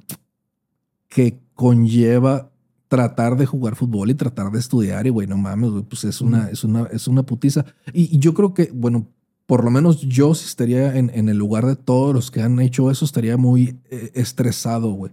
que 1.13 1.39
conlleva 1.53 2.51
tratar 2.87 3.37
de 3.37 3.45
jugar 3.45 3.75
fútbol 3.75 4.11
y 4.11 4.15
tratar 4.15 4.51
de 4.51 4.59
estudiar 4.59 5.07
y 5.07 5.09
güey, 5.09 5.27
no 5.27 5.37
mames, 5.37 5.71
güey, 5.71 5.83
pues 5.83 6.03
es 6.03 6.21
una, 6.21 6.49
es 6.49 6.63
una, 6.63 6.83
es 6.91 7.07
una 7.07 7.23
putiza. 7.23 7.65
Y, 7.91 8.15
y 8.15 8.19
yo 8.19 8.33
creo 8.33 8.53
que, 8.53 8.69
bueno, 8.73 9.07
por 9.45 9.63
lo 9.63 9.71
menos 9.71 10.01
yo 10.01 10.35
si 10.35 10.45
estaría 10.45 10.95
en, 10.95 11.11
en 11.13 11.29
el 11.29 11.37
lugar 11.37 11.65
de 11.65 11.75
todos 11.75 12.13
los 12.13 12.31
que 12.31 12.41
han 12.41 12.59
hecho 12.59 12.89
eso, 12.91 13.05
estaría 13.05 13.37
muy 13.37 13.79
eh, 13.89 14.11
estresado, 14.13 14.91
güey. 14.91 15.11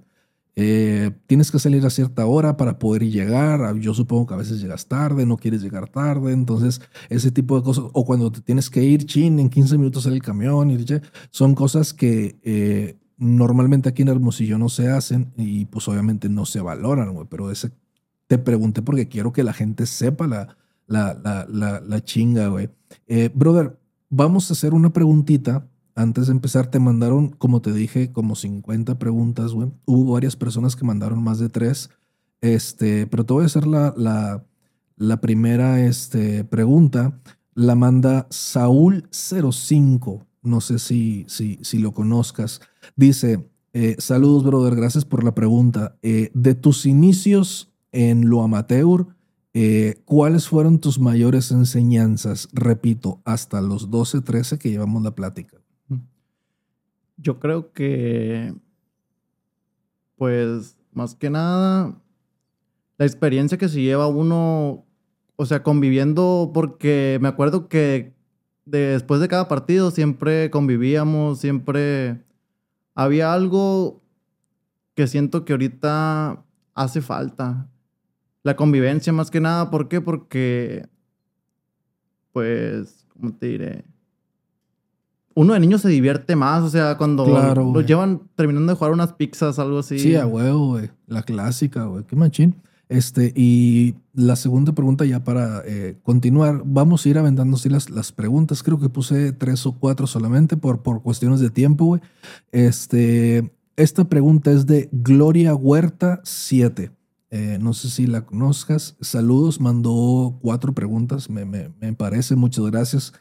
Eh, 0.56 1.12
tienes 1.26 1.50
que 1.50 1.58
salir 1.58 1.86
a 1.86 1.90
cierta 1.90 2.26
hora 2.26 2.56
para 2.56 2.78
poder 2.78 3.08
llegar. 3.08 3.62
Ah, 3.62 3.74
Yo 3.78 3.94
supongo 3.94 4.26
que 4.26 4.34
a 4.34 4.36
veces 4.36 4.60
llegas 4.60 4.86
tarde, 4.86 5.24
no 5.24 5.36
quieres 5.36 5.62
llegar 5.62 5.88
tarde. 5.88 6.32
Entonces, 6.32 6.80
ese 7.08 7.30
tipo 7.30 7.56
de 7.56 7.62
cosas. 7.62 7.84
O 7.92 8.04
cuando 8.04 8.30
te 8.30 8.42
tienes 8.42 8.68
que 8.68 8.82
ir, 8.82 9.06
chin, 9.06 9.38
en 9.38 9.48
15 9.48 9.78
minutos 9.78 10.02
sale 10.02 10.16
el 10.16 10.22
camión. 10.22 10.70
Y, 10.70 10.84
son 11.30 11.54
cosas 11.54 11.94
que 11.94 12.38
eh, 12.42 12.98
normalmente 13.20 13.88
aquí 13.88 14.02
en 14.02 14.08
Hermosillo 14.08 14.58
no 14.58 14.68
se 14.68 14.88
hacen 14.88 15.32
y 15.36 15.66
pues 15.66 15.86
obviamente 15.88 16.28
no 16.28 16.46
se 16.46 16.60
valoran, 16.60 17.12
güey. 17.14 17.26
Pero 17.30 17.50
ese 17.50 17.70
te 18.26 18.38
pregunté 18.38 18.82
porque 18.82 19.08
quiero 19.08 19.32
que 19.32 19.44
la 19.44 19.52
gente 19.52 19.86
sepa 19.86 20.26
la, 20.26 20.56
la, 20.86 21.14
la, 21.14 21.80
la, 21.80 22.04
chinga, 22.04 22.48
güey. 22.48 22.70
Eh, 23.06 23.30
brother, 23.34 23.78
vamos 24.08 24.50
a 24.50 24.54
hacer 24.54 24.74
una 24.74 24.92
preguntita. 24.92 25.68
Antes 25.94 26.28
de 26.28 26.32
empezar, 26.32 26.68
te 26.70 26.78
mandaron, 26.78 27.28
como 27.28 27.60
te 27.60 27.72
dije, 27.72 28.10
como 28.10 28.36
50 28.36 28.98
preguntas, 28.98 29.52
güey. 29.52 29.70
Hubo 29.84 30.14
varias 30.14 30.36
personas 30.36 30.74
que 30.74 30.84
mandaron 30.84 31.22
más 31.22 31.38
de 31.38 31.50
tres. 31.50 31.90
Este, 32.40 33.06
pero 33.06 33.26
te 33.26 33.34
voy 33.34 33.42
a 33.42 33.46
hacer 33.46 33.66
la, 33.66 33.92
la, 33.96 34.44
La 34.96 35.20
primera 35.20 35.84
este, 35.84 36.44
pregunta 36.44 37.20
la 37.54 37.74
manda 37.74 38.28
Saúl05. 38.30 40.24
No 40.42 40.60
sé 40.60 40.78
si, 40.78 41.24
si, 41.28 41.58
si 41.62 41.78
lo 41.78 41.92
conozcas. 41.92 42.60
Dice, 42.96 43.50
eh, 43.72 43.96
saludos, 43.98 44.44
brother, 44.44 44.74
gracias 44.74 45.04
por 45.04 45.22
la 45.22 45.34
pregunta. 45.34 45.96
Eh, 46.02 46.30
de 46.34 46.54
tus 46.54 46.86
inicios 46.86 47.72
en 47.92 48.28
lo 48.28 48.42
amateur, 48.42 49.06
eh, 49.52 50.02
¿cuáles 50.04 50.48
fueron 50.48 50.80
tus 50.80 50.98
mayores 50.98 51.50
enseñanzas? 51.50 52.48
Repito, 52.52 53.20
hasta 53.24 53.60
los 53.60 53.90
12, 53.90 54.22
13 54.22 54.58
que 54.58 54.70
llevamos 54.70 55.02
la 55.02 55.14
plática. 55.14 55.58
Yo 57.16 57.38
creo 57.38 57.72
que, 57.72 58.54
pues, 60.16 60.76
más 60.92 61.14
que 61.14 61.30
nada, 61.30 62.00
la 62.96 63.06
experiencia 63.06 63.58
que 63.58 63.68
se 63.68 63.82
lleva 63.82 64.06
uno, 64.06 64.86
o 65.36 65.46
sea, 65.46 65.62
conviviendo, 65.62 66.50
porque 66.54 67.18
me 67.20 67.28
acuerdo 67.28 67.68
que 67.68 68.14
después 68.70 69.20
de 69.20 69.28
cada 69.28 69.48
partido 69.48 69.90
siempre 69.90 70.50
convivíamos, 70.50 71.38
siempre 71.38 72.24
había 72.94 73.32
algo 73.32 74.02
que 74.94 75.06
siento 75.06 75.44
que 75.44 75.52
ahorita 75.52 76.42
hace 76.74 77.00
falta. 77.00 77.68
La 78.42 78.56
convivencia 78.56 79.12
más 79.12 79.30
que 79.30 79.40
nada, 79.40 79.70
¿por 79.70 79.88
qué? 79.88 80.00
Porque, 80.00 80.86
pues, 82.32 83.06
¿cómo 83.08 83.32
te 83.32 83.46
diré? 83.46 83.84
Uno 85.34 85.54
de 85.54 85.60
niños 85.60 85.82
se 85.82 85.88
divierte 85.88 86.36
más, 86.36 86.62
o 86.62 86.70
sea, 86.70 86.96
cuando 86.96 87.26
lo 87.26 87.80
llevan 87.82 88.22
terminando 88.34 88.72
de 88.72 88.76
jugar 88.76 88.92
unas 88.92 89.12
pizzas, 89.12 89.58
algo 89.58 89.78
así. 89.78 89.98
Sí, 89.98 90.16
a 90.16 90.26
huevo, 90.26 90.68
güey. 90.68 90.90
La 91.06 91.22
clásica, 91.22 91.84
güey. 91.84 92.04
Qué 92.04 92.16
machín. 92.16 92.56
Este, 92.90 93.32
y 93.36 93.94
la 94.14 94.34
segunda 94.34 94.72
pregunta 94.72 95.04
ya 95.04 95.22
para 95.22 95.62
eh, 95.64 95.96
continuar, 96.02 96.62
vamos 96.64 97.06
a 97.06 97.08
ir 97.08 97.18
aventando 97.18 97.56
las, 97.66 97.88
las 97.88 98.10
preguntas. 98.10 98.64
Creo 98.64 98.80
que 98.80 98.88
puse 98.88 99.32
tres 99.32 99.64
o 99.64 99.78
cuatro 99.78 100.08
solamente 100.08 100.56
por, 100.56 100.82
por 100.82 101.00
cuestiones 101.00 101.38
de 101.38 101.50
tiempo, 101.50 101.84
güey. 101.84 102.00
Este, 102.50 103.52
esta 103.76 104.08
pregunta 104.08 104.50
es 104.50 104.66
de 104.66 104.88
Gloria 104.90 105.54
Huerta 105.54 106.20
7. 106.24 106.90
Eh, 107.30 107.58
no 107.60 107.74
sé 107.74 107.90
si 107.90 108.08
la 108.08 108.26
conozcas. 108.26 108.96
Saludos, 109.00 109.60
mandó 109.60 110.36
cuatro 110.42 110.72
preguntas, 110.72 111.30
me, 111.30 111.44
me, 111.44 111.70
me, 111.80 111.92
parece. 111.92 112.34
Muchas 112.34 112.66
gracias. 112.66 113.12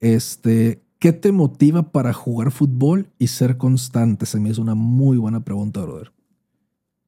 Este, 0.00 0.82
¿Qué 0.98 1.14
te 1.14 1.32
motiva 1.32 1.92
para 1.92 2.12
jugar 2.12 2.50
fútbol 2.50 3.08
y 3.18 3.28
ser 3.28 3.56
constante? 3.56 4.26
Se 4.26 4.38
me 4.38 4.50
hizo 4.50 4.60
una 4.60 4.74
muy 4.74 5.16
buena 5.16 5.40
pregunta, 5.40 5.80
brother. 5.80 6.12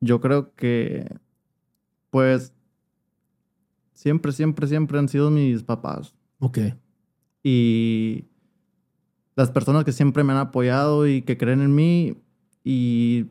Yo 0.00 0.22
creo 0.22 0.54
que 0.54 1.06
pues 2.10 2.52
siempre, 3.94 4.32
siempre, 4.32 4.66
siempre 4.66 4.98
han 4.98 5.08
sido 5.08 5.30
mis 5.30 5.62
papás. 5.62 6.14
Ok. 6.38 6.58
Y 7.42 8.26
las 9.34 9.50
personas 9.50 9.84
que 9.84 9.92
siempre 9.92 10.24
me 10.24 10.32
han 10.32 10.38
apoyado 10.38 11.06
y 11.06 11.22
que 11.22 11.36
creen 11.36 11.60
en 11.60 11.74
mí 11.74 12.16
y 12.64 13.26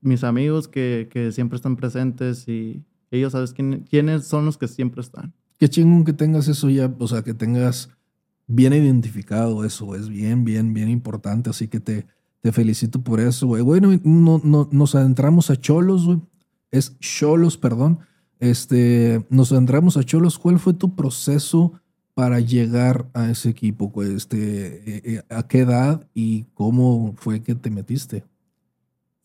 mis 0.00 0.24
amigos 0.24 0.66
que, 0.68 1.08
que 1.10 1.30
siempre 1.32 1.56
están 1.56 1.76
presentes 1.76 2.48
y 2.48 2.82
ellos 3.10 3.32
sabes 3.32 3.52
quién, 3.52 3.84
quiénes 3.88 4.26
son 4.26 4.46
los 4.46 4.58
que 4.58 4.66
siempre 4.66 5.02
están. 5.02 5.34
Qué 5.58 5.68
chingón 5.68 6.04
que 6.04 6.12
tengas 6.12 6.48
eso 6.48 6.68
ya, 6.70 6.92
o 6.98 7.06
sea, 7.06 7.22
que 7.22 7.34
tengas 7.34 7.90
bien 8.46 8.72
identificado 8.72 9.64
eso, 9.64 9.94
es 9.94 10.08
bien, 10.08 10.44
bien, 10.44 10.74
bien 10.74 10.88
importante, 10.88 11.50
así 11.50 11.68
que 11.68 11.78
te, 11.78 12.06
te 12.40 12.50
felicito 12.50 13.02
por 13.02 13.20
eso, 13.20 13.46
güey. 13.46 13.62
Bueno, 13.62 13.92
no, 14.02 14.40
no, 14.42 14.68
nos 14.72 14.94
adentramos 14.94 15.50
a 15.50 15.56
Cholos, 15.56 16.06
güey. 16.06 16.20
Es 16.70 16.98
Cholos, 16.98 17.56
perdón. 17.56 18.00
Este, 18.42 19.24
nos 19.30 19.52
entramos 19.52 19.96
a 19.96 20.02
Cholos. 20.02 20.36
¿Cuál 20.36 20.58
fue 20.58 20.74
tu 20.74 20.96
proceso 20.96 21.74
para 22.12 22.40
llegar 22.40 23.08
a 23.14 23.30
ese 23.30 23.50
equipo? 23.50 23.92
Este, 24.02 24.96
eh, 24.96 25.02
eh, 25.04 25.22
¿A 25.28 25.46
qué 25.46 25.60
edad 25.60 26.08
y 26.12 26.42
cómo 26.54 27.14
fue 27.18 27.40
que 27.40 27.54
te 27.54 27.70
metiste? 27.70 28.24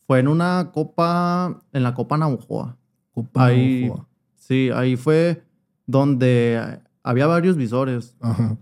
Fue 0.06 0.20
en 0.20 0.28
una 0.28 0.70
copa, 0.72 1.60
en 1.72 1.82
la 1.82 1.94
Copa 1.94 2.16
Naujoa. 2.16 2.76
Copa 3.10 3.46
ahí, 3.46 3.90
Sí, 4.36 4.70
ahí 4.72 4.94
fue 4.94 5.42
donde 5.84 6.78
había 7.02 7.26
varios 7.26 7.56
visores. 7.56 8.14
Ajá. 8.20 8.56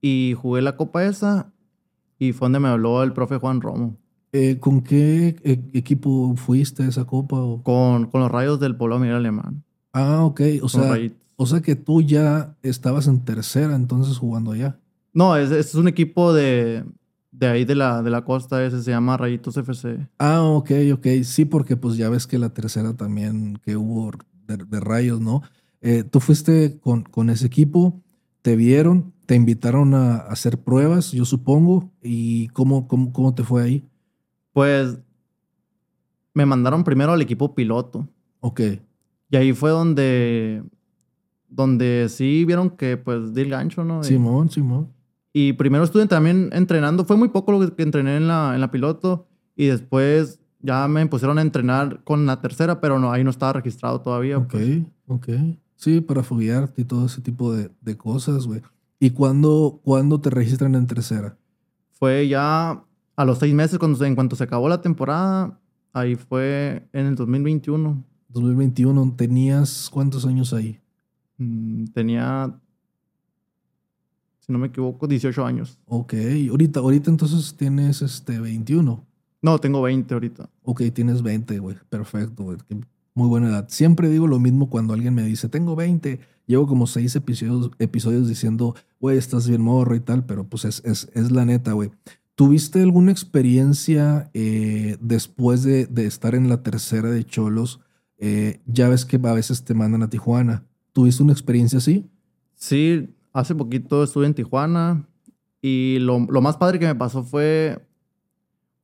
Y 0.00 0.36
jugué 0.40 0.62
la 0.62 0.76
copa 0.76 1.04
esa 1.04 1.52
y 2.16 2.32
fue 2.32 2.44
donde 2.44 2.60
me 2.60 2.68
habló 2.68 3.02
el 3.02 3.12
profe 3.12 3.38
Juan 3.38 3.60
Romo. 3.60 3.96
Eh, 4.30 4.58
¿Con 4.60 4.82
qué 4.82 5.36
equipo 5.72 6.36
fuiste 6.36 6.84
a 6.84 6.86
esa 6.86 7.06
copa? 7.06 7.38
Con, 7.64 8.06
con 8.06 8.20
los 8.20 8.30
rayos 8.30 8.60
del 8.60 8.76
Polo 8.76 9.00
Miguel 9.00 9.16
Alemán. 9.16 9.64
Ah, 9.92 10.24
ok. 10.24 10.40
O 10.62 10.68
sea, 10.68 10.98
o 11.36 11.46
sea 11.46 11.60
que 11.60 11.76
tú 11.76 12.02
ya 12.02 12.56
estabas 12.62 13.06
en 13.06 13.24
tercera 13.24 13.74
entonces 13.74 14.18
jugando 14.18 14.52
allá. 14.52 14.78
No, 15.12 15.36
es, 15.36 15.50
es 15.50 15.74
un 15.74 15.88
equipo 15.88 16.32
de, 16.32 16.84
de 17.32 17.46
ahí 17.46 17.64
de 17.64 17.74
la, 17.74 18.02
de 18.02 18.10
la 18.10 18.24
costa, 18.24 18.64
ese 18.64 18.82
se 18.82 18.90
llama 18.90 19.16
Rayitos 19.16 19.56
FC. 19.56 20.08
Ah, 20.18 20.42
ok, 20.42 20.70
ok. 20.94 21.06
Sí, 21.24 21.44
porque 21.44 21.76
pues 21.76 21.96
ya 21.96 22.08
ves 22.08 22.26
que 22.26 22.38
la 22.38 22.50
tercera 22.50 22.94
también 22.94 23.58
que 23.64 23.76
hubo 23.76 24.10
de, 24.46 24.80
rayos, 24.80 25.20
¿no? 25.20 25.42
Eh, 25.80 26.04
tú 26.04 26.20
fuiste 26.20 26.78
con, 26.80 27.04
con 27.04 27.30
ese 27.30 27.46
equipo, 27.46 28.02
te 28.42 28.56
vieron, 28.56 29.12
te 29.26 29.34
invitaron 29.34 29.94
a, 29.94 30.16
hacer 30.16 30.58
pruebas, 30.58 31.12
yo 31.12 31.24
supongo. 31.24 31.90
¿Y 32.02 32.48
cómo, 32.48 32.86
cómo, 32.88 33.12
cómo 33.12 33.34
te 33.34 33.44
fue 33.44 33.62
ahí? 33.62 33.88
Pues 34.52 34.98
me 36.34 36.46
mandaron 36.46 36.84
primero 36.84 37.12
al 37.12 37.22
equipo 37.22 37.54
piloto. 37.54 38.08
Ok. 38.40 38.60
Y 39.30 39.36
ahí 39.36 39.52
fue 39.52 39.70
donde, 39.70 40.62
donde 41.48 42.08
sí 42.08 42.44
vieron 42.44 42.70
que 42.70 42.96
pues 42.96 43.32
di 43.32 43.42
el 43.42 43.50
gancho, 43.50 43.84
¿no? 43.84 44.02
Simón, 44.02 44.50
Simón. 44.50 44.88
Y 45.32 45.52
primero 45.52 45.84
estuve 45.84 46.06
también 46.06 46.50
entrenando, 46.52 47.04
fue 47.04 47.16
muy 47.16 47.28
poco 47.28 47.52
lo 47.52 47.76
que 47.76 47.82
entrené 47.82 48.16
en 48.16 48.26
la, 48.26 48.54
en 48.54 48.60
la 48.60 48.70
piloto 48.70 49.28
y 49.54 49.66
después 49.66 50.40
ya 50.60 50.88
me 50.88 51.06
pusieron 51.06 51.38
a 51.38 51.42
entrenar 51.42 52.02
con 52.02 52.26
la 52.26 52.40
tercera, 52.40 52.80
pero 52.80 52.98
no, 52.98 53.12
ahí 53.12 53.22
no 53.22 53.30
estaba 53.30 53.52
registrado 53.54 54.00
todavía. 54.00 54.38
Ok, 54.38 54.50
pues. 54.50 54.82
ok. 55.06 55.28
Sí, 55.76 56.00
para 56.00 56.22
foguearte 56.22 56.82
y 56.82 56.84
todo 56.84 57.06
ese 57.06 57.22
tipo 57.22 57.54
de, 57.54 57.70
de 57.80 57.96
cosas, 57.96 58.46
güey. 58.46 58.60
¿Y 58.98 59.10
cuándo, 59.10 59.80
cuándo 59.82 60.20
te 60.20 60.28
registran 60.28 60.74
en 60.74 60.86
tercera? 60.86 61.38
Fue 61.92 62.28
ya 62.28 62.84
a 63.16 63.24
los 63.24 63.38
seis 63.38 63.54
meses, 63.54 63.78
cuando, 63.78 64.04
en 64.04 64.14
cuanto 64.14 64.36
se 64.36 64.44
acabó 64.44 64.68
la 64.68 64.82
temporada, 64.82 65.58
ahí 65.92 66.16
fue 66.16 66.86
en 66.92 67.06
el 67.06 67.14
2021. 67.14 68.04
2021, 68.32 69.14
¿tenías 69.16 69.88
cuántos 69.90 70.26
años 70.26 70.52
ahí? 70.52 70.78
Mm, 71.38 71.86
tenía, 71.86 72.58
si 74.40 74.52
no 74.52 74.58
me 74.58 74.68
equivoco, 74.68 75.06
18 75.06 75.44
años. 75.44 75.78
Ok, 75.86 76.14
ahorita, 76.50 76.80
ahorita 76.80 77.10
entonces 77.10 77.54
tienes 77.56 78.02
este 78.02 78.38
21. 78.38 79.06
No, 79.42 79.58
tengo 79.58 79.80
20 79.82 80.12
ahorita. 80.12 80.50
Ok, 80.62 80.82
tienes 80.92 81.22
20, 81.22 81.58
güey. 81.58 81.76
Perfecto, 81.88 82.44
güey. 82.44 82.58
Muy 83.14 83.28
buena 83.28 83.48
edad. 83.48 83.66
Siempre 83.68 84.08
digo 84.08 84.26
lo 84.26 84.38
mismo 84.38 84.68
cuando 84.68 84.94
alguien 84.94 85.14
me 85.14 85.22
dice, 85.24 85.48
tengo 85.48 85.74
20. 85.76 86.20
Llevo 86.46 86.66
como 86.66 86.86
seis 86.86 87.16
episodios, 87.16 87.70
episodios 87.78 88.28
diciendo, 88.28 88.74
güey, 89.00 89.16
estás 89.16 89.48
bien 89.48 89.62
morro 89.62 89.94
y 89.94 90.00
tal, 90.00 90.24
pero 90.26 90.44
pues 90.44 90.64
es, 90.64 90.82
es, 90.84 91.08
es 91.14 91.30
la 91.30 91.44
neta, 91.44 91.72
güey. 91.72 91.90
¿Tuviste 92.34 92.82
alguna 92.82 93.12
experiencia 93.12 94.30
eh, 94.34 94.96
después 95.00 95.62
de, 95.62 95.86
de, 95.86 96.06
estar 96.06 96.34
en 96.34 96.48
la 96.48 96.62
tercera 96.62 97.10
de 97.10 97.24
Cholos? 97.24 97.80
Eh, 98.22 98.60
ya 98.66 98.88
ves 98.88 99.06
que 99.06 99.16
a 99.16 99.32
veces 99.32 99.64
te 99.64 99.72
mandan 99.72 100.02
a 100.02 100.10
Tijuana. 100.10 100.64
¿Tuviste 100.92 101.22
una 101.22 101.32
experiencia 101.32 101.78
así? 101.78 102.08
Sí, 102.54 103.08
hace 103.32 103.54
poquito 103.54 104.04
estuve 104.04 104.26
en 104.26 104.34
Tijuana 104.34 105.08
y 105.62 105.98
lo, 106.00 106.18
más 106.18 106.58
padre 106.58 106.78
que 106.78 106.86
me 106.86 106.94
pasó 106.94 107.24
fue 107.24 107.82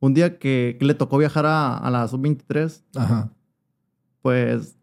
un 0.00 0.14
día 0.14 0.38
que, 0.38 0.78
le 0.80 0.94
tocó 0.94 1.18
viajar 1.18 1.44
a, 1.46 1.88
la 1.90 2.08
sub-23. 2.08 2.82
Ajá. 2.96 3.30
Pues 4.22 4.76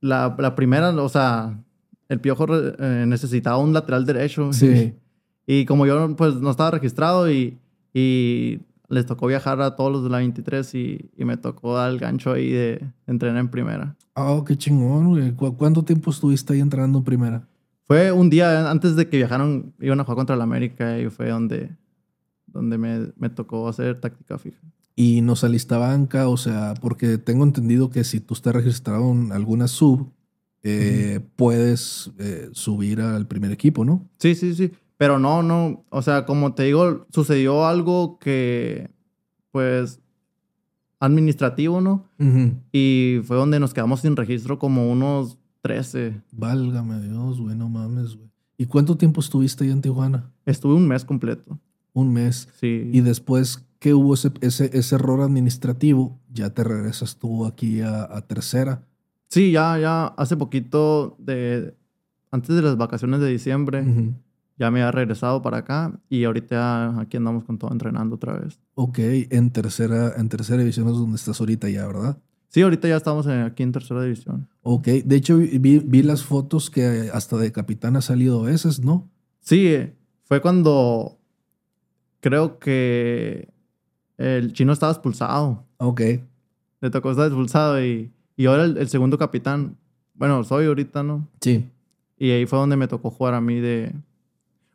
la, 0.00 0.54
primera, 0.54 0.90
o 0.90 1.08
sea, 1.08 1.60
el 2.08 2.20
Piojo 2.20 2.46
eh, 2.50 3.04
necesitaba 3.06 3.58
un 3.58 3.72
lateral 3.72 4.06
derecho. 4.06 4.52
Sí. 4.52 4.94
Y, 5.46 5.64
como 5.64 5.84
yo 5.84 6.14
pues 6.14 6.36
no 6.36 6.48
estaba 6.48 6.70
registrado 6.70 7.28
y, 7.28 7.58
y 7.92 8.60
les 8.90 9.06
tocó 9.06 9.26
viajar 9.26 9.60
a 9.62 9.76
todos 9.76 9.90
los 9.90 10.04
de 10.04 10.10
la 10.10 10.18
23 10.18 10.74
y, 10.74 11.10
y 11.16 11.24
me 11.24 11.36
tocó 11.36 11.76
dar 11.76 11.90
el 11.90 11.98
gancho 11.98 12.32
ahí 12.32 12.50
de 12.50 12.84
entrenar 13.06 13.38
en 13.38 13.48
primera. 13.48 13.96
Oh, 14.14 14.44
qué 14.44 14.56
chingón, 14.56 15.08
güey. 15.10 15.32
¿Cuánto 15.32 15.84
tiempo 15.84 16.10
estuviste 16.10 16.52
ahí 16.52 16.60
entrenando 16.60 16.98
en 16.98 17.04
primera? 17.04 17.48
Fue 17.86 18.12
un 18.12 18.30
día 18.30 18.70
antes 18.70 18.96
de 18.96 19.08
que 19.08 19.16
viajaron, 19.16 19.72
iban 19.80 20.00
a 20.00 20.04
jugar 20.04 20.16
contra 20.16 20.36
el 20.36 20.42
América 20.42 20.98
y 20.98 21.08
fue 21.08 21.30
donde, 21.30 21.76
donde 22.46 22.78
me, 22.78 23.12
me 23.16 23.30
tocó 23.30 23.68
hacer 23.68 24.00
táctica 24.00 24.38
fija. 24.38 24.60
¿Y 24.96 25.22
no 25.22 25.34
saliste 25.36 25.74
a 25.74 25.78
banca? 25.78 26.28
O 26.28 26.36
sea, 26.36 26.74
porque 26.80 27.16
tengo 27.16 27.44
entendido 27.44 27.90
que 27.90 28.04
si 28.04 28.20
tú 28.20 28.34
estás 28.34 28.54
registrado 28.54 29.10
en 29.12 29.32
alguna 29.32 29.66
sub, 29.66 30.12
eh, 30.62 31.20
puedes 31.36 32.10
eh, 32.18 32.50
subir 32.52 33.00
al 33.00 33.26
primer 33.26 33.50
equipo, 33.50 33.84
¿no? 33.84 34.06
Sí, 34.18 34.34
sí, 34.34 34.54
sí. 34.54 34.72
Pero 35.00 35.18
no, 35.18 35.42
no, 35.42 35.86
o 35.88 36.02
sea, 36.02 36.26
como 36.26 36.52
te 36.52 36.64
digo, 36.64 37.06
sucedió 37.08 37.64
algo 37.64 38.18
que, 38.18 38.90
pues, 39.50 39.98
administrativo, 40.98 41.80
¿no? 41.80 42.06
Y 42.70 43.20
fue 43.24 43.38
donde 43.38 43.58
nos 43.60 43.72
quedamos 43.72 44.00
sin 44.00 44.14
registro 44.14 44.58
como 44.58 44.92
unos 44.92 45.38
13. 45.62 46.20
Válgame 46.32 47.00
Dios, 47.00 47.40
güey, 47.40 47.56
no 47.56 47.70
mames, 47.70 48.14
güey. 48.14 48.28
¿Y 48.58 48.66
cuánto 48.66 48.98
tiempo 48.98 49.22
estuviste 49.22 49.64
ahí 49.64 49.70
en 49.70 49.80
Tijuana? 49.80 50.30
Estuve 50.44 50.74
un 50.74 50.86
mes 50.86 51.06
completo. 51.06 51.58
Un 51.94 52.12
mes. 52.12 52.50
Sí. 52.60 52.90
Y 52.92 53.00
después 53.00 53.66
que 53.78 53.94
hubo 53.94 54.12
ese, 54.12 54.32
ese, 54.42 54.68
ese 54.74 54.96
error 54.96 55.22
administrativo, 55.22 56.20
ya 56.30 56.50
te 56.50 56.62
regresas 56.62 57.16
tú 57.16 57.46
aquí 57.46 57.80
a, 57.80 58.02
a 58.02 58.20
tercera. 58.20 58.86
Sí, 59.28 59.52
ya, 59.52 59.78
ya 59.78 60.08
hace 60.08 60.36
poquito 60.36 61.16
de 61.18 61.74
antes 62.30 62.54
de 62.54 62.60
las 62.60 62.76
vacaciones 62.76 63.20
de 63.20 63.30
diciembre 63.30 63.80
Ujú. 63.80 64.14
Ya 64.60 64.70
me 64.70 64.82
había 64.82 64.92
regresado 64.92 65.40
para 65.40 65.56
acá 65.56 65.98
y 66.10 66.24
ahorita 66.24 67.00
aquí 67.00 67.16
andamos 67.16 67.44
con 67.44 67.56
todo 67.56 67.72
entrenando 67.72 68.16
otra 68.16 68.34
vez. 68.34 68.60
Ok, 68.74 68.98
en 69.00 69.50
tercera, 69.50 70.12
en 70.18 70.28
tercera 70.28 70.58
división 70.58 70.86
es 70.88 70.92
donde 70.94 71.16
estás 71.16 71.40
ahorita 71.40 71.70
ya, 71.70 71.86
¿verdad? 71.86 72.18
Sí, 72.50 72.60
ahorita 72.60 72.86
ya 72.86 72.96
estamos 72.96 73.26
aquí 73.26 73.62
en 73.62 73.72
tercera 73.72 74.02
división. 74.02 74.48
Ok, 74.62 74.86
de 74.86 75.16
hecho 75.16 75.38
vi, 75.38 75.78
vi 75.78 76.02
las 76.02 76.22
fotos 76.24 76.68
que 76.68 77.08
hasta 77.12 77.38
de 77.38 77.50
capitán 77.52 77.96
ha 77.96 78.02
salido 78.02 78.40
a 78.42 78.50
veces, 78.50 78.80
¿no? 78.84 79.08
Sí, 79.40 79.74
fue 80.24 80.42
cuando 80.42 81.16
creo 82.20 82.58
que 82.58 83.48
el 84.18 84.52
chino 84.52 84.74
estaba 84.74 84.92
expulsado. 84.92 85.64
Ok, 85.78 86.02
Le 86.82 86.90
tocó 86.90 87.12
estar 87.12 87.26
expulsado 87.28 87.82
y, 87.82 88.12
y 88.36 88.44
ahora 88.44 88.64
el, 88.64 88.76
el 88.76 88.88
segundo 88.90 89.16
capitán. 89.16 89.78
Bueno, 90.12 90.44
soy 90.44 90.66
ahorita, 90.66 91.02
¿no? 91.02 91.26
sí. 91.40 91.64
Y 92.18 92.30
ahí 92.32 92.44
fue 92.44 92.58
donde 92.58 92.76
me 92.76 92.86
tocó 92.86 93.10
jugar 93.10 93.32
a 93.32 93.40
mí 93.40 93.60
de... 93.60 93.94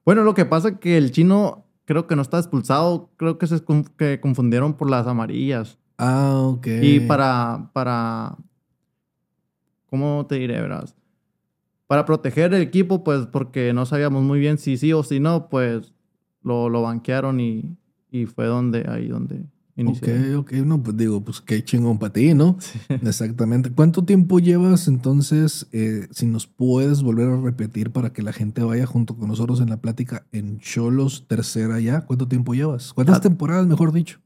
Bueno, 0.05 0.23
lo 0.23 0.35
que 0.35 0.45
pasa 0.45 0.69
es 0.69 0.79
que 0.79 0.97
el 0.97 1.11
chino 1.11 1.65
creo 1.85 2.05
que 2.07 2.15
no 2.15 2.21
está 2.21 2.37
expulsado. 2.37 3.09
Creo 3.17 3.37
que 3.37 3.47
se 3.47 3.61
que 3.97 4.19
confundieron 4.21 4.75
por 4.75 4.89
las 4.89 5.07
amarillas. 5.07 5.79
Ah, 5.97 6.41
ok. 6.43 6.67
Y 6.81 6.99
para, 7.01 7.71
para, 7.73 8.37
¿cómo 9.89 10.25
te 10.27 10.35
diré, 10.35 10.61
verás? 10.61 10.95
Para 11.87 12.05
proteger 12.05 12.53
el 12.53 12.61
equipo, 12.61 13.03
pues 13.03 13.25
porque 13.27 13.73
no 13.73 13.85
sabíamos 13.85 14.23
muy 14.23 14.39
bien 14.39 14.57
si 14.57 14.77
sí 14.77 14.93
o 14.93 15.03
si 15.03 15.19
no, 15.19 15.49
pues 15.49 15.93
lo, 16.41 16.69
lo 16.69 16.81
banquearon 16.81 17.39
y, 17.39 17.77
y 18.11 18.25
fue 18.25 18.45
donde, 18.45 18.85
ahí 18.87 19.07
donde 19.07 19.45
Ok, 19.77 20.07
ok, 20.37 20.51
no, 20.65 20.81
pues 20.81 20.95
digo, 20.95 21.21
pues 21.21 21.41
qué 21.41 21.61
chingón 21.61 21.99
para 21.99 22.13
ti, 22.13 22.33
¿no? 22.33 22.55
Sí. 22.59 22.79
Exactamente. 23.03 23.69
¿Cuánto 23.71 24.05
tiempo 24.05 24.39
llevas 24.39 24.87
entonces, 24.87 25.67
eh, 25.73 26.07
si 26.11 26.27
nos 26.27 26.47
puedes 26.47 27.01
volver 27.03 27.27
a 27.27 27.41
repetir 27.41 27.91
para 27.91 28.13
que 28.13 28.21
la 28.23 28.31
gente 28.31 28.63
vaya 28.63 28.85
junto 28.85 29.17
con 29.17 29.27
nosotros 29.27 29.59
en 29.59 29.69
la 29.69 29.81
plática 29.81 30.25
en 30.31 30.59
Cholos 30.59 31.25
tercera 31.27 31.79
ya? 31.81 32.05
¿Cuánto 32.05 32.27
tiempo 32.29 32.53
llevas? 32.53 32.93
¿Cuántas 32.93 33.17
Ah. 33.17 33.21
temporadas, 33.21 33.67
mejor 33.67 33.91
dicho? 33.91 34.19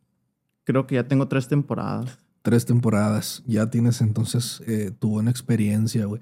Creo 0.66 0.86
que 0.86 0.96
ya 0.96 1.08
tengo 1.08 1.28
tres 1.28 1.48
temporadas. 1.48 2.20
Tres 2.44 2.66
temporadas. 2.66 3.42
Ya 3.48 3.72
tienes 3.72 4.02
entonces 4.02 4.62
eh, 4.68 4.92
tu 5.00 5.10
buena 5.10 5.32
experiencia, 5.32 6.06
güey. 6.06 6.22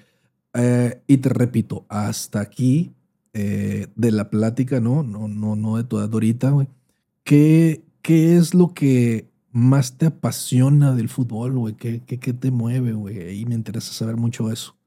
Eh, 0.53 1.01
y 1.05 1.17
te 1.17 1.27
repito, 1.29 1.85
hasta 1.89 2.39
aquí 2.39 2.93
de 3.33 4.11
la 4.11 4.31
plática, 4.31 4.79
¿no? 4.79 5.03
No, 5.03 5.27
no, 5.27 5.55
no 5.55 5.77
de 5.77 5.83
toda 5.83 6.05
ahorita, 6.05 6.49
güey. 6.49 6.67
¿Qué, 7.23 7.83
¿Qué 8.07 8.37
es 8.37 8.53
lo 8.53 8.73
que 8.73 9.29
más 9.51 9.97
te 9.97 10.05
apasiona 10.05 10.95
del 10.95 11.09
fútbol, 11.09 11.57
güey? 11.57 11.73
¿Qué, 11.73 12.03
qué, 12.05 12.21
qué 12.21 12.31
te 12.31 12.51
mueve, 12.51 12.93
güey? 12.93 13.19
Ahí 13.19 13.45
me 13.45 13.53
interesa 13.53 13.91
saber 13.91 14.15
mucho 14.15 14.49
eso. 14.49 14.77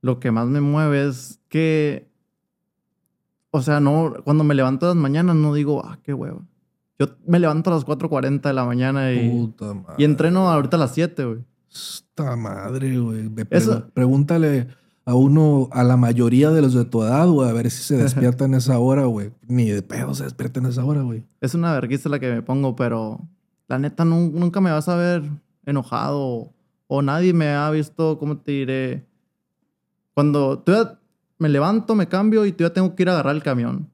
Lo 0.00 0.20
que 0.20 0.30
más 0.30 0.46
me 0.48 0.62
mueve 0.62 1.06
es 1.06 1.38
que, 1.50 2.08
o 3.50 3.60
sea, 3.60 3.78
no, 3.80 4.14
cuando 4.24 4.42
me 4.42 4.54
levanto 4.54 4.86
las 4.86 4.96
mañanas 4.96 5.36
no 5.36 5.52
digo, 5.52 5.84
ah, 5.84 5.98
qué 6.02 6.14
hueva. 6.14 6.40
Yo 6.98 7.08
me 7.26 7.38
levanto 7.38 7.70
a 7.70 7.74
las 7.74 7.84
4.40 7.84 8.40
de 8.40 8.54
la 8.54 8.64
mañana 8.64 9.12
y, 9.12 9.28
Puta 9.28 9.74
madre. 9.74 9.96
y 9.98 10.04
entreno 10.04 10.48
ahorita 10.48 10.78
a 10.78 10.80
las 10.80 10.94
7, 10.94 11.22
güey. 11.26 11.44
Esta 11.70 12.36
madre, 12.36 12.98
güey. 12.98 13.28
Pregúntale 13.92 14.68
a 15.10 15.14
uno, 15.14 15.68
a 15.72 15.82
la 15.82 15.96
mayoría 15.96 16.50
de 16.50 16.62
los 16.62 16.72
de 16.74 16.84
tu 16.84 17.02
edad, 17.02 17.26
güey, 17.28 17.48
a 17.48 17.52
ver 17.52 17.70
si 17.70 17.82
se 17.82 17.96
despierta 17.96 18.44
en 18.44 18.54
esa 18.54 18.78
hora, 18.78 19.04
güey. 19.06 19.32
Ni 19.48 19.68
de 19.68 19.82
pedo 19.82 20.14
se 20.14 20.24
despierta 20.24 20.60
en 20.60 20.66
esa 20.66 20.84
hora, 20.84 21.02
güey. 21.02 21.24
Es 21.40 21.54
una 21.54 21.72
vergüenza 21.72 22.08
la 22.08 22.18
que 22.20 22.30
me 22.32 22.42
pongo, 22.42 22.76
pero 22.76 23.20
la 23.68 23.78
neta 23.78 24.04
nun- 24.04 24.32
nunca 24.32 24.60
me 24.60 24.70
vas 24.70 24.88
a 24.88 24.96
ver 24.96 25.22
enojado 25.66 26.18
o, 26.20 26.52
o 26.86 27.02
nadie 27.02 27.32
me 27.32 27.48
ha 27.50 27.70
visto, 27.70 28.18
¿cómo 28.18 28.36
te 28.38 28.52
diré? 28.52 29.04
Cuando 30.14 30.58
tú 30.60 30.72
ya 30.72 30.98
me 31.38 31.48
levanto, 31.48 31.94
me 31.94 32.06
cambio 32.08 32.44
y 32.46 32.52
tú 32.52 32.64
ya 32.64 32.72
tengo 32.72 32.94
que 32.94 33.02
ir 33.02 33.08
a 33.08 33.12
agarrar 33.12 33.34
el 33.34 33.42
camión. 33.42 33.88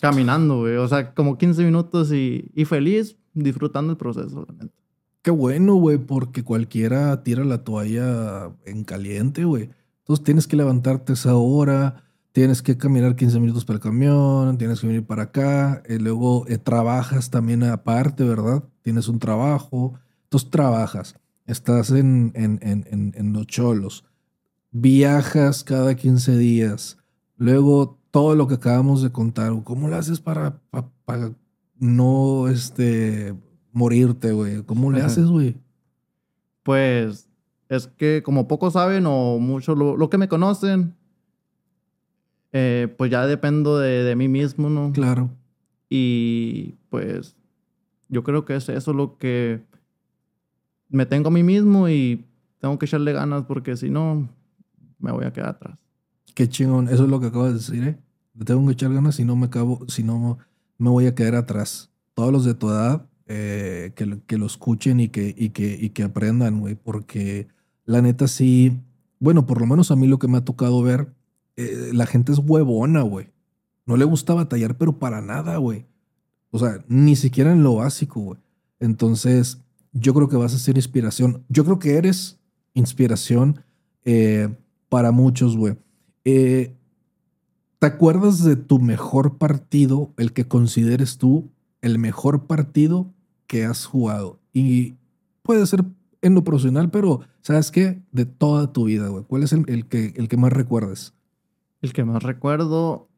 Caminando, 0.00 0.58
güey. 0.60 0.76
O 0.76 0.88
sea, 0.88 1.14
como 1.14 1.38
15 1.38 1.62
minutos 1.64 2.12
y, 2.12 2.50
y 2.54 2.64
feliz, 2.64 3.16
disfrutando 3.32 3.92
el 3.92 3.96
proceso, 3.96 4.44
la 4.48 4.54
neta. 4.64 4.74
Qué 5.22 5.30
bueno, 5.30 5.74
güey, 5.76 5.98
porque 5.98 6.42
cualquiera 6.42 7.22
tira 7.22 7.44
la 7.44 7.64
toalla 7.64 8.50
en 8.64 8.84
caliente, 8.84 9.44
güey. 9.44 9.70
Entonces 10.08 10.24
tienes 10.24 10.46
que 10.46 10.56
levantarte 10.56 11.12
esa 11.12 11.34
hora, 11.36 12.02
tienes 12.32 12.62
que 12.62 12.78
caminar 12.78 13.14
15 13.14 13.38
minutos 13.40 13.66
para 13.66 13.76
el 13.76 13.82
camión, 13.82 14.56
tienes 14.56 14.80
que 14.80 14.86
venir 14.86 15.04
para 15.06 15.24
acá, 15.24 15.82
y 15.86 15.98
luego 15.98 16.46
eh, 16.48 16.56
trabajas 16.56 17.28
también 17.28 17.62
aparte, 17.62 18.24
¿verdad? 18.24 18.64
Tienes 18.80 19.08
un 19.08 19.18
trabajo, 19.18 19.94
entonces 20.24 20.48
trabajas, 20.50 21.14
estás 21.46 21.90
en, 21.90 22.32
en, 22.34 22.58
en, 22.62 22.86
en, 22.90 23.12
en 23.18 23.32
los 23.34 23.46
cholos, 23.48 24.06
viajas 24.70 25.62
cada 25.62 25.94
15 25.94 26.38
días, 26.38 26.96
luego 27.36 27.98
todo 28.10 28.34
lo 28.34 28.48
que 28.48 28.54
acabamos 28.54 29.02
de 29.02 29.12
contar, 29.12 29.52
¿cómo 29.62 29.88
lo 29.88 29.96
haces 29.96 30.20
para, 30.20 30.58
pa- 30.70 30.88
para 31.04 31.32
no 31.78 32.48
este, 32.48 33.34
morirte, 33.72 34.32
güey? 34.32 34.62
¿Cómo 34.62 34.90
le 34.90 34.98
Ajá. 35.00 35.08
haces, 35.08 35.26
güey? 35.26 35.54
Pues 36.62 37.27
es 37.68 37.86
que 37.86 38.22
como 38.22 38.48
pocos 38.48 38.74
saben 38.74 39.04
o 39.06 39.38
muchos 39.38 39.76
lo, 39.76 39.96
lo 39.96 40.10
que 40.10 40.18
me 40.18 40.28
conocen, 40.28 40.94
eh, 42.52 42.92
pues 42.96 43.10
ya 43.10 43.26
dependo 43.26 43.78
de, 43.78 44.04
de 44.04 44.16
mí 44.16 44.28
mismo, 44.28 44.70
¿no? 44.70 44.92
Claro. 44.92 45.30
Y 45.90 46.76
pues 46.88 47.36
yo 48.08 48.24
creo 48.24 48.44
que 48.44 48.56
es 48.56 48.68
eso 48.68 48.92
lo 48.92 49.18
que 49.18 49.62
me 50.88 51.06
tengo 51.06 51.28
a 51.28 51.32
mí 51.32 51.42
mismo 51.42 51.88
y 51.88 52.24
tengo 52.58 52.78
que 52.78 52.86
echarle 52.86 53.12
ganas 53.12 53.44
porque 53.44 53.76
si 53.76 53.90
no 53.90 54.28
me 54.98 55.12
voy 55.12 55.26
a 55.26 55.32
quedar 55.32 55.50
atrás. 55.50 55.78
Qué 56.34 56.48
chingón, 56.48 56.88
eso 56.88 57.04
es 57.04 57.10
lo 57.10 57.20
que 57.20 57.26
acabas 57.26 57.48
de 57.48 57.54
decir, 57.54 57.88
¿eh? 57.88 57.98
Le 58.34 58.44
tengo 58.44 58.64
que 58.66 58.72
echar 58.72 58.92
ganas 58.92 59.16
si 59.16 59.24
no 59.24 59.36
me 59.36 59.46
acabo, 59.46 59.84
si 59.88 60.02
no 60.02 60.38
me 60.78 60.90
voy 60.90 61.06
a 61.06 61.14
quedar 61.14 61.34
atrás. 61.34 61.90
Todos 62.14 62.32
los 62.32 62.44
de 62.44 62.54
tu 62.54 62.70
edad, 62.70 63.06
eh, 63.26 63.92
que, 63.94 64.20
que 64.26 64.38
lo 64.38 64.46
escuchen 64.46 65.00
y 65.00 65.08
que, 65.08 65.34
y 65.36 65.50
que, 65.50 65.76
y 65.78 65.90
que 65.90 66.04
aprendan, 66.04 66.60
güey, 66.60 66.76
porque 66.76 67.48
la 67.88 68.02
neta 68.02 68.28
sí, 68.28 68.82
bueno, 69.18 69.46
por 69.46 69.62
lo 69.62 69.66
menos 69.66 69.90
a 69.90 69.96
mí 69.96 70.06
lo 70.06 70.18
que 70.18 70.28
me 70.28 70.36
ha 70.36 70.44
tocado 70.44 70.82
ver, 70.82 71.14
eh, 71.56 71.88
la 71.94 72.04
gente 72.04 72.32
es 72.32 72.38
huevona, 72.38 73.00
güey. 73.00 73.30
No 73.86 73.96
le 73.96 74.04
gusta 74.04 74.34
batallar, 74.34 74.76
pero 74.76 74.98
para 74.98 75.22
nada, 75.22 75.56
güey. 75.56 75.86
O 76.50 76.58
sea, 76.58 76.84
ni 76.86 77.16
siquiera 77.16 77.50
en 77.50 77.62
lo 77.62 77.76
básico, 77.76 78.20
güey. 78.20 78.38
Entonces, 78.78 79.62
yo 79.94 80.12
creo 80.12 80.28
que 80.28 80.36
vas 80.36 80.52
a 80.52 80.58
ser 80.58 80.76
inspiración. 80.76 81.46
Yo 81.48 81.64
creo 81.64 81.78
que 81.78 81.96
eres 81.96 82.38
inspiración 82.74 83.64
eh, 84.04 84.54
para 84.90 85.10
muchos, 85.10 85.56
güey. 85.56 85.78
Eh, 86.26 86.76
¿Te 87.78 87.86
acuerdas 87.86 88.44
de 88.44 88.56
tu 88.56 88.80
mejor 88.80 89.38
partido, 89.38 90.12
el 90.18 90.34
que 90.34 90.46
consideres 90.46 91.16
tú 91.16 91.48
el 91.80 91.98
mejor 91.98 92.46
partido 92.46 93.14
que 93.46 93.64
has 93.64 93.86
jugado? 93.86 94.40
Y 94.52 94.96
puede 95.42 95.66
ser 95.66 95.86
en 96.22 96.34
lo 96.34 96.42
profesional, 96.44 96.90
pero 96.90 97.20
¿sabes 97.42 97.70
qué? 97.70 98.02
De 98.12 98.26
toda 98.26 98.72
tu 98.72 98.84
vida, 98.84 99.08
güey. 99.08 99.24
¿Cuál 99.24 99.42
es 99.42 99.52
el, 99.52 99.64
el 99.68 99.86
que, 99.86 100.12
el 100.16 100.28
que 100.28 100.36
más 100.36 100.52
recuerdes? 100.52 101.14
El 101.80 101.92
que 101.92 102.04
más 102.04 102.22
recuerdo, 102.22 103.08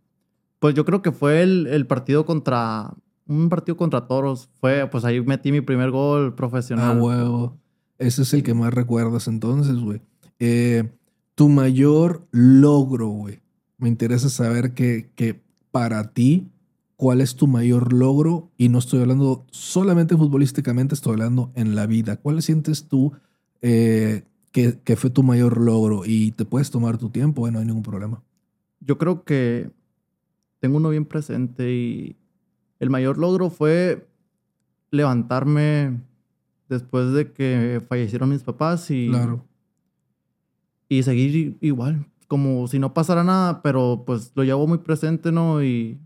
pues 0.59 0.75
yo 0.75 0.85
creo 0.85 1.01
que 1.03 1.13
fue 1.13 1.43
el, 1.43 1.67
el 1.69 1.87
partido 1.87 2.27
contra, 2.27 2.93
un 3.27 3.49
partido 3.49 3.77
contra 3.77 4.07
Toros. 4.07 4.51
Fue, 4.61 4.87
pues 4.91 5.05
ahí 5.05 5.21
metí 5.23 5.51
mi 5.53 5.61
primer 5.63 5.91
gol 5.91 6.31
Ah, 6.33 6.37
profesional. 6.37 7.01
huevo. 7.01 7.57
Ese 7.99 8.23
es 8.23 8.33
el 8.35 8.43
que 8.43 8.55
más 8.55 8.73
recuerdas 8.75 9.29
entonces, 9.29 9.77
güey. 9.79 10.01
Eh, 10.39 10.91
tu 11.35 11.49
mayor 11.49 12.27
logro, 12.33 13.09
güey. 13.09 13.41
Me 13.79 13.89
interesa 13.89 14.29
saber 14.29 14.75
que, 14.75 15.11
que 15.15 15.41
para 15.71 16.11
ti, 16.13 16.49
¿cuál 17.01 17.23
es 17.23 17.35
tu 17.35 17.47
mayor 17.47 17.95
logro? 17.95 18.51
Y 18.59 18.69
no 18.69 18.79
estoy 18.79 19.01
hablando 19.01 19.47
solamente 19.51 20.19
futbolísticamente, 20.19 20.95
estoy 20.95 21.15
hablando 21.15 21.51
en 21.55 21.75
la 21.75 21.87
vida. 21.87 22.17
¿Cuál 22.17 22.43
sientes 22.43 22.89
tú 22.89 23.13
eh, 23.63 24.25
que, 24.53 24.79
que 24.85 24.97
fue 24.97 25.09
tu 25.09 25.23
mayor 25.23 25.59
logro? 25.59 26.03
Y 26.05 26.33
te 26.33 26.45
puedes 26.45 26.71
tomar 26.71 26.99
tu 26.99 27.09
tiempo, 27.09 27.49
eh, 27.49 27.53
no 27.53 27.59
hay 27.59 27.65
ningún 27.65 27.83
problema. 27.83 28.23
Yo 28.81 28.99
creo 28.99 29.25
que 29.25 29.71
tengo 30.59 30.77
uno 30.77 30.91
bien 30.91 31.07
presente 31.07 31.73
y 31.73 32.17
el 32.81 32.91
mayor 32.91 33.17
logro 33.17 33.49
fue 33.49 34.07
levantarme 34.91 36.03
después 36.69 37.15
de 37.15 37.33
que 37.33 37.83
fallecieron 37.89 38.29
mis 38.29 38.43
papás 38.43 38.91
y, 38.91 39.09
Claro. 39.09 39.47
y 40.87 41.03
seguir 41.03 41.57
igual, 41.63 42.05
como 42.29 42.69
si 42.69 42.79
no 42.79 42.93
pasara 42.93 43.25
nada, 43.25 43.63
pero 43.63 44.03
pues 44.07 44.33
lo 44.35 44.45
llevo 44.45 44.67
muy 44.67 44.79
presente, 44.79 45.33
¿no? 45.33 45.65
Y, 45.65 45.99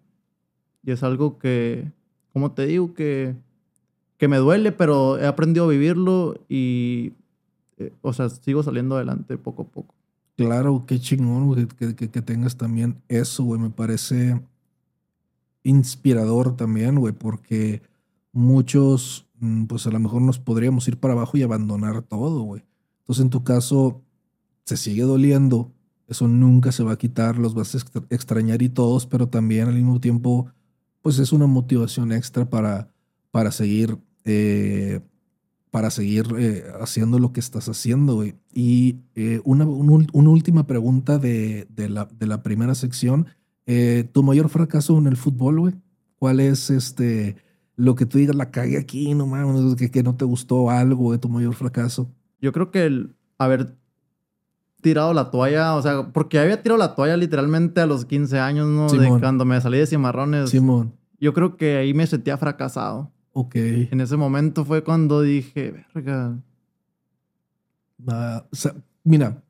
y 0.84 0.92
es 0.92 1.02
algo 1.02 1.38
que, 1.38 1.90
como 2.32 2.52
te 2.52 2.66
digo, 2.66 2.94
que, 2.94 3.34
que 4.18 4.28
me 4.28 4.36
duele, 4.36 4.72
pero 4.72 5.18
he 5.18 5.26
aprendido 5.26 5.66
a 5.66 5.68
vivirlo 5.68 6.34
y, 6.48 7.12
eh, 7.78 7.92
o 8.02 8.12
sea, 8.12 8.28
sigo 8.28 8.62
saliendo 8.62 8.96
adelante 8.96 9.38
poco 9.38 9.62
a 9.62 9.66
poco. 9.66 9.94
Claro, 10.36 10.84
qué 10.86 10.98
chingón, 10.98 11.46
güey, 11.46 11.66
que, 11.66 11.94
que, 11.94 12.10
que 12.10 12.22
tengas 12.22 12.56
también 12.56 13.00
eso, 13.08 13.44
güey. 13.44 13.60
Me 13.60 13.70
parece 13.70 14.40
inspirador 15.62 16.56
también, 16.56 16.96
güey, 16.96 17.14
porque 17.14 17.82
muchos, 18.32 19.26
mm, 19.40 19.64
pues 19.64 19.86
a 19.86 19.90
lo 19.90 20.00
mejor 20.00 20.22
nos 20.22 20.38
podríamos 20.38 20.86
ir 20.88 20.98
para 20.98 21.14
abajo 21.14 21.36
y 21.36 21.42
abandonar 21.42 22.02
todo, 22.02 22.42
güey. 22.42 22.62
Entonces, 23.00 23.24
en 23.24 23.30
tu 23.30 23.44
caso, 23.44 24.02
se 24.64 24.76
sigue 24.76 25.02
doliendo, 25.02 25.72
eso 26.08 26.28
nunca 26.28 26.72
se 26.72 26.82
va 26.82 26.92
a 26.92 26.98
quitar, 26.98 27.38
los 27.38 27.54
vas 27.54 27.74
a 27.74 27.78
extrañar 28.10 28.62
y 28.62 28.68
todos, 28.68 29.06
pero 29.06 29.28
también 29.28 29.68
al 29.68 29.74
mismo 29.74 30.00
tiempo, 30.00 30.50
pues 31.04 31.18
es 31.18 31.34
una 31.34 31.46
motivación 31.46 32.12
extra 32.12 32.48
para, 32.48 32.88
para 33.30 33.52
seguir, 33.52 33.98
eh, 34.24 35.00
para 35.70 35.90
seguir 35.90 36.24
eh, 36.38 36.64
haciendo 36.80 37.18
lo 37.18 37.30
que 37.30 37.40
estás 37.40 37.68
haciendo, 37.68 38.14
güey. 38.14 38.36
Y 38.54 39.00
eh, 39.14 39.42
una, 39.44 39.66
una, 39.66 40.30
última 40.30 40.66
pregunta 40.66 41.18
de, 41.18 41.66
de, 41.68 41.90
la, 41.90 42.06
de 42.06 42.26
la 42.26 42.42
primera 42.42 42.74
sección. 42.74 43.26
¿Tu 43.66 44.22
mayor 44.22 44.48
fracaso 44.48 44.96
en 44.96 45.06
el 45.06 45.18
fútbol, 45.18 45.60
güey? 45.60 45.74
¿Cuál 46.16 46.40
es 46.40 46.70
este 46.70 47.36
lo 47.76 47.96
que 47.96 48.06
tú 48.06 48.16
digas, 48.16 48.34
la 48.34 48.50
cagué 48.50 48.78
aquí, 48.78 49.12
no 49.12 49.26
mames, 49.26 49.74
que, 49.76 49.90
que 49.90 50.02
no 50.02 50.16
te 50.16 50.24
gustó 50.24 50.70
algo 50.70 51.12
de 51.12 51.18
tu 51.18 51.28
mayor 51.28 51.54
fracaso? 51.54 52.10
Yo 52.40 52.50
creo 52.52 52.70
que 52.70 52.86
el 52.86 53.14
haber 53.36 53.76
tirado 54.84 55.14
la 55.14 55.30
toalla, 55.30 55.74
o 55.76 55.82
sea, 55.82 56.12
porque 56.12 56.38
había 56.38 56.62
tirado 56.62 56.78
la 56.78 56.94
toalla 56.94 57.16
literalmente 57.16 57.80
a 57.80 57.86
los 57.86 58.04
15 58.04 58.38
años, 58.38 58.68
¿no? 58.68 58.86
De 58.86 59.08
cuando 59.18 59.46
me 59.46 59.58
salí 59.58 59.78
de 59.78 59.86
cimarrones. 59.86 60.50
Simón. 60.50 60.92
Yo 61.18 61.32
creo 61.32 61.56
que 61.56 61.78
ahí 61.78 61.94
me 61.94 62.06
sentía 62.06 62.36
fracasado. 62.36 63.10
Ok. 63.32 63.54
En 63.56 64.02
ese 64.02 64.18
momento 64.18 64.62
fue 64.66 64.84
cuando 64.84 65.22
dije, 65.22 65.86
verga. 65.94 66.38
Ah, 68.06 68.44
o 68.52 68.54
sea, 68.54 68.74
mira, 69.02 69.42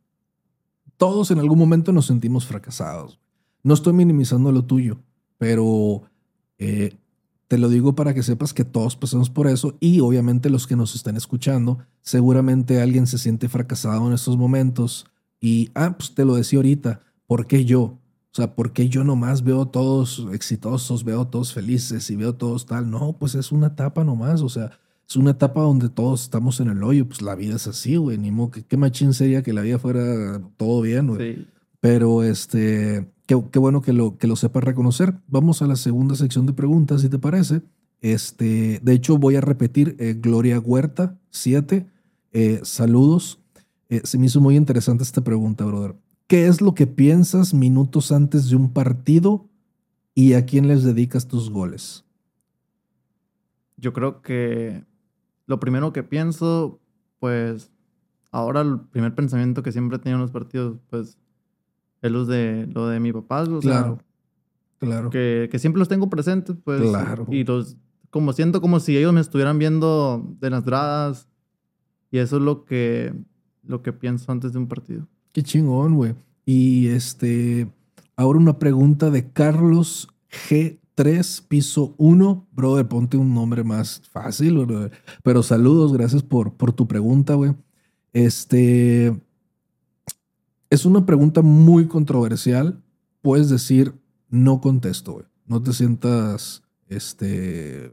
todos 0.97 1.33
en 1.33 1.41
algún 1.41 1.59
momento 1.59 1.93
nos 1.93 2.07
sentimos 2.07 2.47
fracasados. 2.47 3.19
No 3.65 3.75
estoy 3.75 3.93
minimizando 3.93 4.53
lo 4.53 4.65
tuyo, 4.65 5.01
pero 5.37 6.03
eh, 6.59 6.97
te 7.49 7.59
lo 7.59 7.69
digo 7.69 7.97
para 7.97 8.15
que 8.15 8.23
sepas 8.23 8.55
que 8.55 8.65
todos 8.65 8.95
pasamos 8.95 9.31
por 9.31 9.49
eso 9.49 9.77
y 9.81 9.99
obviamente 9.99 10.49
los 10.49 10.69
que 10.69 10.77
nos 10.77 10.95
están 10.95 11.17
escuchando, 11.17 11.79
seguramente 12.03 12.81
alguien 12.81 13.09
se 13.09 13.19
siente 13.19 13.49
fracasado 13.49 14.07
en 14.07 14.13
estos 14.13 14.37
momentos 14.37 15.07
y, 15.45 15.71
ah, 15.75 15.97
pues 15.99 16.15
te 16.15 16.25
lo 16.25 16.37
decía 16.37 16.59
ahorita, 16.59 17.01
¿por 17.27 17.47
qué 17.47 17.65
yo? 17.65 17.83
O 17.83 18.01
sea, 18.33 18.55
¿por 18.55 18.73
qué 18.73 18.89
yo 18.89 19.05
nomás 19.05 19.45
veo 19.45 19.67
todos 19.67 20.27
exitosos, 20.33 21.05
veo 21.05 21.27
todos 21.27 21.53
felices 21.53 22.09
y 22.11 22.17
veo 22.17 22.35
todos 22.35 22.65
tal? 22.65 22.91
No, 22.91 23.17
pues 23.19 23.35
es 23.35 23.53
una 23.53 23.67
etapa 23.67 24.05
nomás, 24.05 24.41
o 24.41 24.49
sea, 24.49 24.71
es 25.07 25.17
una 25.17 25.33
etapa 25.33 25.61
donde 25.61 25.91
todos 25.91 26.23
estamos 26.23 26.61
en 26.61 26.69
el 26.69 26.83
hoyo, 26.83 27.07
pues 27.07 27.21
la 27.21 27.35
vida 27.35 27.57
es 27.57 27.67
así, 27.67 27.97
güey, 27.97 28.17
ni 28.17 28.31
modo, 28.31 28.53
¿qué, 28.67 28.77
machín 28.79 29.13
sería 29.13 29.43
que 29.43 29.53
la 29.53 29.61
vida 29.61 29.79
fuera 29.79 30.41
todo 30.57 30.81
bien, 30.81 31.09
güey? 31.09 31.37
Sí. 31.37 31.47
Pero 31.81 32.23
este, 32.23 33.07
Qué, 33.27 33.35
bueno 33.59 33.81
que 33.81 33.93
lo, 33.93 34.19
que 34.19 34.27
lo 34.27 34.37
sepas 34.37 34.65
reconocer. 34.65 35.15
Vamos 35.29 35.63
a 35.63 35.67
la 35.67 35.77
segunda 35.77 36.15
sección 36.15 36.45
de 36.47 36.53
preguntas, 36.53 37.01
si 37.01 37.09
te 37.09 37.19
parece. 37.19 37.63
Este, 38.03 38.81
de 38.83 38.93
hecho, 38.93 39.17
voy 39.17 39.37
a 39.37 39.41
repetir 39.41 39.97
eh, 39.99 40.15
Gloria 40.19 40.61
Huerta, 40.61 41.19
7. 41.31 41.87
Eh, 42.33 42.61
saludos. 42.63 43.44
Eh, 43.89 44.01
se 44.05 44.19
me 44.19 44.27
hizo 44.27 44.41
muy 44.41 44.57
interesante 44.57 45.03
esta 45.03 45.23
pregunta, 45.23 45.65
brother. 45.65 45.95
¿Qué 46.27 46.47
es 46.47 46.61
lo 46.61 46.75
que 46.75 46.87
piensas 46.87 47.53
minutos 47.53 48.11
antes 48.13 48.49
de 48.49 48.57
un 48.57 48.73
partido 48.73 49.49
y 50.15 50.35
a 50.35 50.47
quién 50.47 50.69
les 50.69 50.83
dedicas 50.83 51.29
tus 51.29 51.51
goles? 51.51 52.05
Yo 53.77 53.93
creo 53.93 54.23
que 54.23 54.85
lo 55.47 55.61
primero 55.61 55.93
que 55.93 56.03
pienso, 56.03 56.81
pues 57.19 57.71
ahora 58.31 58.63
el 58.63 58.81
primer 58.81 59.15
pensamiento 59.15 59.63
que 59.63 59.73
siempre 59.73 59.97
he 59.97 60.01
tenido 60.01 60.17
en 60.17 60.23
los 60.23 60.31
partidos, 60.31 60.79
pues 60.89 61.19
es 62.01 62.11
lo 62.11 62.25
de, 62.25 62.67
lo 62.73 62.89
de 62.89 63.01
mi 63.01 63.13
papá. 63.13 63.45
claro, 63.61 63.99
claro. 64.79 65.11
Que, 65.11 65.49
que, 65.51 65.59
siempre 65.59 65.79
los 65.79 65.89
tengo 65.89 66.09
presentes, 66.09 66.57
pues. 66.65 66.81
Claro. 66.81 67.27
Y 67.31 67.45
los, 67.45 67.77
como 68.11 68.33
siento 68.33 68.61
como 68.61 68.79
si 68.81 68.97
ellos 68.97 69.13
me 69.13 69.21
estuvieran 69.21 69.59
viendo 69.59 70.37
de 70.41 70.51
las 70.51 70.65
gradas. 70.65 71.29
Y 72.11 72.19
eso 72.19 72.37
es 72.37 72.43
lo 72.43 72.65
que, 72.65 73.13
lo 73.67 73.83
que 73.83 73.93
pienso 73.93 74.31
antes 74.33 74.53
de 74.53 74.59
un 74.59 74.69
partido. 74.69 75.07
Qué 75.33 75.43
chingón, 75.43 75.97
güey. 75.97 76.15
Y 76.47 76.89
este, 76.89 77.71
ahora 78.17 78.39
una 78.39 78.59
pregunta 78.59 79.11
de 79.11 79.31
Carlos 79.31 80.09
G3, 80.49 81.43
piso 81.49 81.95
1. 81.99 82.47
Brother, 82.53 82.87
ponte 82.87 83.17
un 83.17 83.35
nombre 83.35 83.65
más 83.65 84.03
fácil, 84.11 84.67
Pero 85.23 85.43
saludos, 85.43 85.93
gracias 85.93 86.23
por, 86.23 86.55
por 86.55 86.73
tu 86.73 86.87
pregunta, 86.87 87.35
güey. 87.35 87.55
Este, 88.13 89.21
es 90.71 90.85
una 90.85 91.07
pregunta 91.07 91.43
muy 91.43 91.87
controversial. 91.87 92.83
Puedes 93.23 93.49
decir, 93.49 93.95
no 94.29 94.61
contesto, 94.61 95.15
güey. 95.15 95.27
No 95.47 95.63
te 95.63 95.73
sientas, 95.73 96.63
este, 96.89 97.93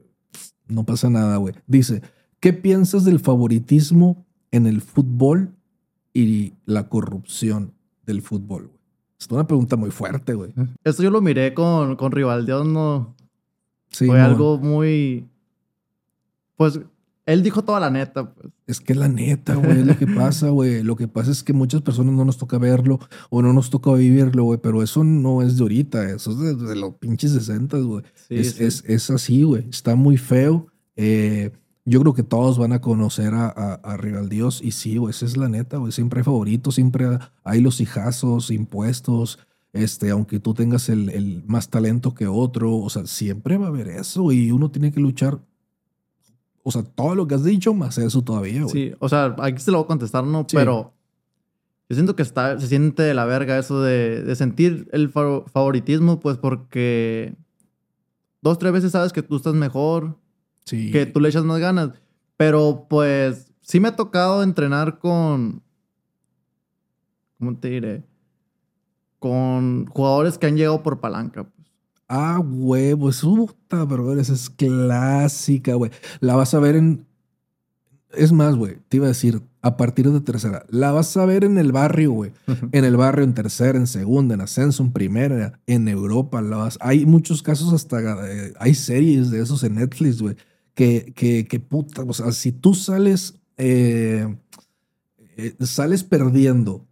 no 0.67 0.86
pasa 0.86 1.10
nada, 1.10 1.38
güey. 1.38 1.53
Dice, 1.67 2.01
¿qué 2.39 2.53
piensas 2.53 3.03
del 3.03 3.19
favoritismo 3.19 4.25
en 4.51 4.67
el 4.67 4.81
fútbol 4.81 5.55
y 6.13 6.54
la 6.65 6.89
corrupción 6.89 7.74
del 8.06 8.21
fútbol, 8.21 8.67
güey? 8.67 8.82
Es 9.19 9.28
una 9.30 9.45
pregunta 9.45 9.76
muy 9.76 9.91
fuerte, 9.91 10.34
güey. 10.34 10.52
Esto 10.84 11.04
yo 11.04 11.12
lo 11.12 11.21
miré 11.21 11.54
con, 11.54 11.95
con 11.95 12.12
Rivaldión, 12.12 12.74
no. 12.74 13.15
Sí, 13.91 14.08
Fue 14.08 14.19
algo 14.19 14.58
muy. 14.58 15.28
Pues 16.56 16.80
él 17.28 17.43
dijo 17.43 17.63
toda 17.63 17.80
la 17.80 17.91
neta, 17.91 18.34
pues. 18.34 18.52
Es 18.65 18.80
que 18.80 18.95
la 18.95 19.08
neta, 19.08 19.54
güey, 19.56 19.82
es 19.82 19.86
lo 19.86 19.95
que 19.95 20.08
pasa, 20.08 20.50
güey. 20.50 20.82
Lo 20.82 20.95
que 20.95 21.08
pasa 21.08 21.30
es 21.30 21.43
que 21.43 21.54
muchas 21.54 21.84
personas 21.84 22.15
no 22.15 22.26
nos 22.26 22.38
toca 22.38 22.58
verlo 22.58 23.00
o 23.30 23.43
no 23.43 23.54
nos 23.54 23.69
toca 23.69 23.93
vivirlo, 23.93 24.45
güey. 24.45 24.60
Pero 24.62 24.82
eso 24.82 25.04
no 25.04 25.43
es 25.43 25.56
de 25.58 25.62
ahorita, 25.62 26.10
eso 26.10 26.32
es 26.32 26.60
de, 26.60 26.76
los 26.76 26.95
pinches 26.95 27.32
60, 27.34 27.78
güey. 27.78 28.04
es, 28.30 28.60
Es, 28.60 28.84
es, 28.88 29.10
así, 29.12 29.43
güey. 29.43 29.69
Está 29.69 29.95
muy 29.95 30.17
feo. 30.17 30.67
Eh, 30.95 31.52
yo 31.86 32.00
creo 32.02 32.13
que 32.13 32.24
todos 32.24 32.58
van 32.58 32.74
a 32.74 32.82
conocer 32.82 33.34
a, 33.34 33.48
a, 33.48 33.98
Rival 33.98 34.30
Dios. 34.30 34.62
Y 34.62 34.72
sí, 34.72 34.98
güey, 34.98 35.12
esa 35.12 35.26
es 35.26 35.38
la 35.38 35.50
neta, 35.50 35.78
güey. 35.78 35.91
Siempre 35.91 36.20
hay 36.20 36.24
favoritos, 36.24 36.76
siempre 36.76 37.20
hay 37.44 37.62
los 37.62 37.82
hijazos, 37.82 38.52
impuestos. 38.52 39.39
Este, 39.74 40.10
aunque 40.10 40.39
tú 40.39 40.54
tengas 40.54 40.89
el, 40.89 41.10
el 41.10 41.44
más 41.48 41.70
talento 41.70 42.13
que 42.13 42.28
otro, 42.28 42.76
o 42.76 42.89
sea, 42.89 43.06
siempre 43.08 43.58
va 43.58 43.65
a 43.65 43.70
haber 43.70 43.88
eso 43.88 44.32
y 44.32 44.52
uno 44.52 44.70
tiene 44.70 44.91
que 44.91 45.00
luchar 45.00 45.39
o 46.63 46.72
sea, 46.72 46.84
todo 46.84 47.15
lo 47.15 47.28
que 47.28 47.36
has 47.36 47.44
dicho, 47.44 47.74
más 47.74 47.98
eso 47.98 48.22
todavía, 48.22 48.63
güey. 48.63 48.72
Sí, 48.72 48.94
o 49.00 49.10
sea, 49.10 49.36
aquí 49.39 49.62
se 49.62 49.72
lo 49.72 49.80
voy 49.80 49.86
a 49.86 49.88
contestar, 49.88 50.24
¿no? 50.24 50.46
Pero 50.48 50.94
yo 51.89 51.96
siento 51.96 52.15
que 52.15 52.22
está, 52.22 52.60
se 52.60 52.67
siente 52.67 53.04
de 53.04 53.13
la 53.13 53.26
verga 53.26 53.58
eso 53.58 53.82
de, 53.82 54.24
de 54.24 54.36
sentir 54.36 54.88
el 54.91 55.10
favoritismo, 55.10 56.20
pues 56.20 56.38
porque 56.38 57.36
dos, 58.41 58.60
tres 58.60 58.72
veces 58.74 58.91
sabes 58.91 59.12
que 59.12 59.24
tú 59.24 59.38
estás 59.38 59.56
mejor, 59.56 60.17
sí. 60.65 60.91
que 60.91 61.06
tú 61.06 61.19
le 61.19 61.30
echas 61.30 61.43
más 61.43 61.60
ganas. 61.60 61.91
Pero 62.38 62.88
pues 62.89 63.52
sí 63.62 63.80
me 63.80 63.89
ha 63.89 63.95
tocado 63.95 64.43
entrenar 64.43 65.00
con, 65.00 65.62
¿cómo 67.39 67.58
te 67.58 67.69
diré? 67.69 68.04
Con 69.19 69.86
jugadores 69.88 70.38
que 70.38 70.47
han 70.47 70.58
llegado 70.58 70.82
por 70.82 71.00
palanca. 71.00 71.47
Ah, 72.08 72.39
huevo, 72.39 73.10
es 73.10 73.21
puta, 73.21 73.86
bro, 73.86 74.19
esa 74.19 74.34
es 74.34 74.50
clásica, 74.50 75.76
güey. 75.76 75.91
La 76.19 76.36
vas 76.36 76.54
a 76.54 76.60
ver 76.60 76.76
en. 76.76 77.06
Es 78.12 78.34
más, 78.34 78.56
güey, 78.56 78.80
te 78.89 78.97
iba 78.97 79.06
a 79.06 79.10
decir, 79.10 79.41
a 79.62 79.78
partir 79.78 80.12
de 80.12 80.19
tercera. 80.19 80.65
La 80.69 80.91
vas 80.91 81.15
a 81.15 81.26
ver 81.26 81.45
en 81.45 81.58
el 81.58 81.71
barrio, 81.71 82.12
güey. 82.12 82.34
en 82.74 82.84
el 82.84 82.97
barrio, 82.97 83.24
en 83.24 83.34
tercera, 83.34 83.78
en 83.78 83.88
segunda, 83.88 84.34
en 84.36 84.41
ascenso, 84.41 84.84
en 84.84 84.91
primera, 84.91 85.60
en 85.67 85.88
Europa. 85.88 86.41
La 86.41 86.58
vas... 86.58 86.78
Hay 86.82 87.06
muchos 87.06 87.41
casos 87.41 87.71
hasta. 87.71 88.02
Eh, 88.30 88.54
hay 88.60 88.76
series 88.76 89.30
de 89.32 89.41
esos 89.41 89.63
en 89.63 89.76
Netflix, 89.76 90.21
güey. 90.21 90.36
Que, 90.73 91.13
que, 91.15 91.47
que 91.47 91.60
puta. 91.60 92.03
O 92.03 92.13
sea, 92.13 92.31
si 92.31 92.51
tú 92.51 92.73
sales. 92.73 93.36
Eh, 93.57 94.27
eh, 95.38 95.55
sales 95.65 96.03
perdiendo 96.03 96.86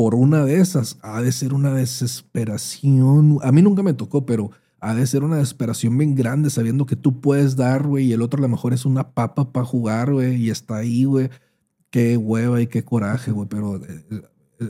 por 0.00 0.14
una 0.14 0.44
de 0.44 0.60
esas, 0.60 0.98
ha 1.02 1.20
de 1.20 1.30
ser 1.30 1.52
una 1.52 1.74
desesperación. 1.74 3.38
A 3.42 3.52
mí 3.52 3.60
nunca 3.60 3.82
me 3.82 3.92
tocó, 3.92 4.24
pero 4.24 4.50
ha 4.80 4.94
de 4.94 5.06
ser 5.06 5.24
una 5.24 5.36
desesperación 5.36 5.96
bien 5.98 6.14
grande 6.14 6.48
sabiendo 6.48 6.86
que 6.86 6.96
tú 6.96 7.20
puedes 7.20 7.54
dar, 7.54 7.86
güey, 7.86 8.06
y 8.06 8.12
el 8.12 8.22
otro 8.22 8.38
a 8.38 8.42
lo 8.42 8.48
mejor 8.48 8.72
es 8.72 8.86
una 8.86 9.12
papa 9.12 9.52
para 9.52 9.66
jugar, 9.66 10.12
güey, 10.12 10.36
y 10.36 10.50
está 10.50 10.76
ahí, 10.76 11.04
güey. 11.04 11.28
Qué 11.90 12.16
hueva 12.16 12.62
y 12.62 12.66
qué 12.66 12.82
coraje, 12.82 13.30
güey, 13.30 13.46
pero 13.48 13.76
eh, 13.76 14.22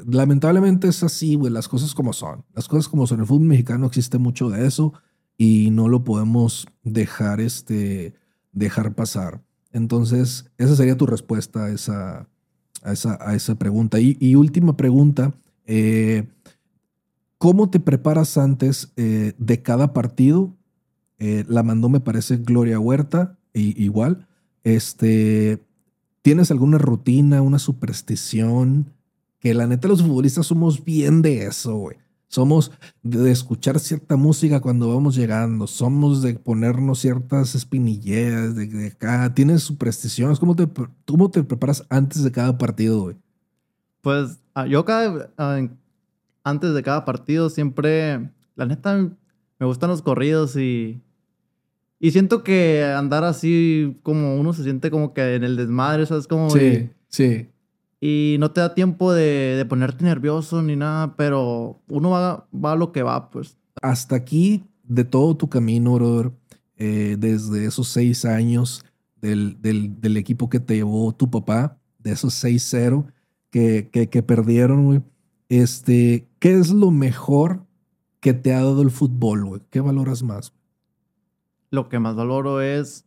lamentablemente 0.07 0.89
es 0.89 1.03
así, 1.05 1.37
güey, 1.37 1.53
las 1.53 1.69
cosas 1.69 1.95
como 1.95 2.13
son. 2.13 2.45
Las 2.55 2.67
cosas 2.67 2.89
como 2.89 3.07
son. 3.07 3.19
En 3.19 3.21
el 3.21 3.27
fútbol 3.29 3.47
mexicano 3.47 3.87
existe 3.87 4.19
mucho 4.19 4.51
de 4.51 4.67
eso 4.67 4.95
y 5.39 5.71
no 5.71 5.89
lo 5.89 6.03
podemos 6.03 6.67
dejar, 6.83 7.41
este, 7.41 8.15
dejar 8.53 8.95
pasar. 8.95 9.43
Entonces, 9.73 10.51
esa 10.59 10.77
sería 10.77 10.97
tu 10.97 11.07
respuesta 11.07 11.67
a 11.67 11.71
esa, 11.71 12.29
a 12.83 12.93
esa, 12.93 13.19
a 13.21 13.35
esa 13.35 13.55
pregunta. 13.57 13.99
Y, 14.01 14.35
última 14.35 14.77
pregunta, 14.77 15.33
eh, 15.67 16.29
¿cómo 17.39 17.71
te 17.71 17.81
preparas 17.81 18.37
antes 18.37 18.93
eh, 18.97 19.35
de 19.39 19.63
cada 19.63 19.93
partido? 19.93 20.57
Eh, 21.19 21.45
la 21.49 21.63
mandó, 21.63 21.89
me 21.89 22.01
parece, 22.01 22.39
Gloria 22.39 22.81
Huerta, 22.81 23.39
y, 23.53 23.81
igual. 23.83 24.27
Este, 24.65 25.63
¿Tienes 26.23 26.51
alguna 26.51 26.79
rutina, 26.79 27.41
una 27.41 27.59
superstición 27.59 28.93
Que 29.39 29.55
la 29.55 29.67
neta 29.67 29.89
los 29.89 30.03
futbolistas 30.03 30.47
somos 30.47 30.85
bien 30.85 31.23
de 31.23 31.47
eso, 31.47 31.77
güey. 31.77 31.97
Somos 32.31 32.71
de 33.03 33.33
escuchar 33.33 33.81
cierta 33.81 34.15
música 34.15 34.61
cuando 34.61 34.95
vamos 34.95 35.17
llegando. 35.17 35.67
Somos 35.67 36.23
de 36.23 36.35
ponernos 36.35 37.01
ciertas 37.01 37.57
espinilleras 37.57 38.55
de, 38.55 38.69
de 38.69 38.87
acá. 38.87 39.35
Tienes 39.35 39.65
supersticiones. 39.65 40.39
¿Cómo 40.39 40.55
te, 40.55 40.69
¿Cómo 41.09 41.29
te 41.29 41.43
preparas 41.43 41.85
antes 41.91 42.23
de 42.23 42.31
cada 42.31 42.57
partido, 42.57 43.03
güey? 43.03 43.17
Pues 44.01 44.39
ah, 44.55 44.69
yo 44.69 44.85
cada, 44.85 45.33
ah, 45.39 45.61
antes 46.45 46.73
de 46.73 46.83
cada 46.85 47.05
partido 47.05 47.51
siempre, 47.51 48.31
la 48.55 48.65
neta, 48.65 48.97
me 49.59 49.67
gustan 49.67 49.91
los 49.91 50.01
corridos 50.01 50.55
y, 50.55 51.03
y 51.99 52.13
siento 52.13 52.45
que 52.45 52.85
andar 52.85 53.25
así 53.25 53.99
como 54.05 54.37
uno 54.37 54.53
se 54.53 54.63
siente 54.63 54.93
como 54.93 55.15
que 55.15 55.35
en 55.35 55.43
el 55.43 55.57
desmadre, 55.57 56.07
¿sabes? 56.07 56.29
Como 56.29 56.49
Sí, 56.51 56.91
sí. 57.09 57.49
Y 58.01 58.37
no 58.41 58.51
te 58.51 58.63
da 58.63 58.75
tiempo 58.75 59.13
de, 59.13 59.57
de 59.57 59.65
ponerte 59.67 60.05
nervioso 60.05 60.63
ni 60.63 60.75
nada, 60.75 61.15
pero 61.17 61.81
uno 61.89 62.11
va, 62.11 62.49
va 62.53 62.73
a 62.73 62.77
lo 62.77 62.93
que 62.93 63.03
va, 63.03 63.31
pues. 63.31 63.59
Hasta 63.83 64.17
aquí, 64.17 64.65
de 64.85 65.05
todo 65.05 65.37
tu 65.37 65.49
camino, 65.49 65.95
brother, 65.95 66.33
eh, 66.77 67.17
desde 67.19 67.67
esos 67.67 67.89
seis 67.89 68.25
años 68.25 68.85
del, 69.21 69.61
del, 69.61 70.01
del 70.01 70.17
equipo 70.17 70.49
que 70.49 70.61
te 70.61 70.77
llevó 70.77 71.13
tu 71.13 71.31
papá, 71.31 71.79
de 71.99 72.13
esos 72.13 72.43
6-0 72.43 73.13
que, 73.51 73.91
que, 73.93 74.09
que 74.09 74.23
perdieron, 74.23 74.87
güey. 74.87 75.03
Este, 75.51 76.27
¿qué 76.39 76.55
es 76.55 76.71
lo 76.71 76.91
mejor 76.91 77.67
que 78.21 78.33
te 78.33 78.55
ha 78.55 78.59
dado 78.59 78.83
el 78.83 78.91
fútbol, 78.91 79.45
güey? 79.45 79.61
¿Qué 79.71 79.81
valoras 79.81 80.23
más? 80.23 80.55
Lo 81.71 81.89
que 81.89 81.99
más 81.99 82.17
valoro 82.17 82.61
es, 82.63 83.05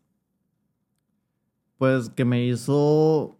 pues, 1.78 2.10
que 2.10 2.26
me 2.26 2.46
hizo 2.46 3.40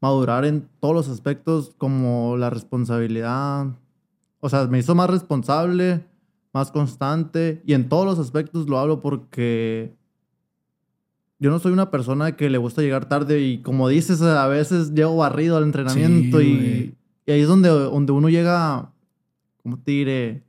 madurar 0.00 0.44
en 0.44 0.68
todos 0.80 0.94
los 0.94 1.08
aspectos, 1.08 1.74
como 1.76 2.36
la 2.36 2.50
responsabilidad. 2.50 3.66
O 4.40 4.48
sea, 4.48 4.66
me 4.66 4.78
hizo 4.78 4.94
más 4.94 5.10
responsable, 5.10 6.04
más 6.52 6.70
constante, 6.70 7.62
y 7.66 7.74
en 7.74 7.88
todos 7.88 8.06
los 8.06 8.18
aspectos 8.18 8.68
lo 8.68 8.78
hablo 8.78 9.00
porque 9.02 9.94
yo 11.38 11.50
no 11.50 11.58
soy 11.58 11.72
una 11.72 11.90
persona 11.90 12.36
que 12.36 12.50
le 12.50 12.58
gusta 12.58 12.82
llegar 12.82 13.08
tarde 13.08 13.40
y 13.40 13.58
como 13.58 13.88
dices, 13.88 14.20
a 14.22 14.46
veces 14.48 14.92
llego 14.92 15.16
barrido 15.16 15.56
al 15.56 15.64
entrenamiento 15.64 16.40
Sí, 16.40 16.94
y, 17.26 17.30
ahí 17.30 17.40
es 17.40 17.48
donde, 17.48 17.68
donde 17.68 18.12
uno 18.12 18.28
llega, 18.28 18.92
¿cómo 19.62 19.78
te 19.78 19.92
diré? 19.92 20.42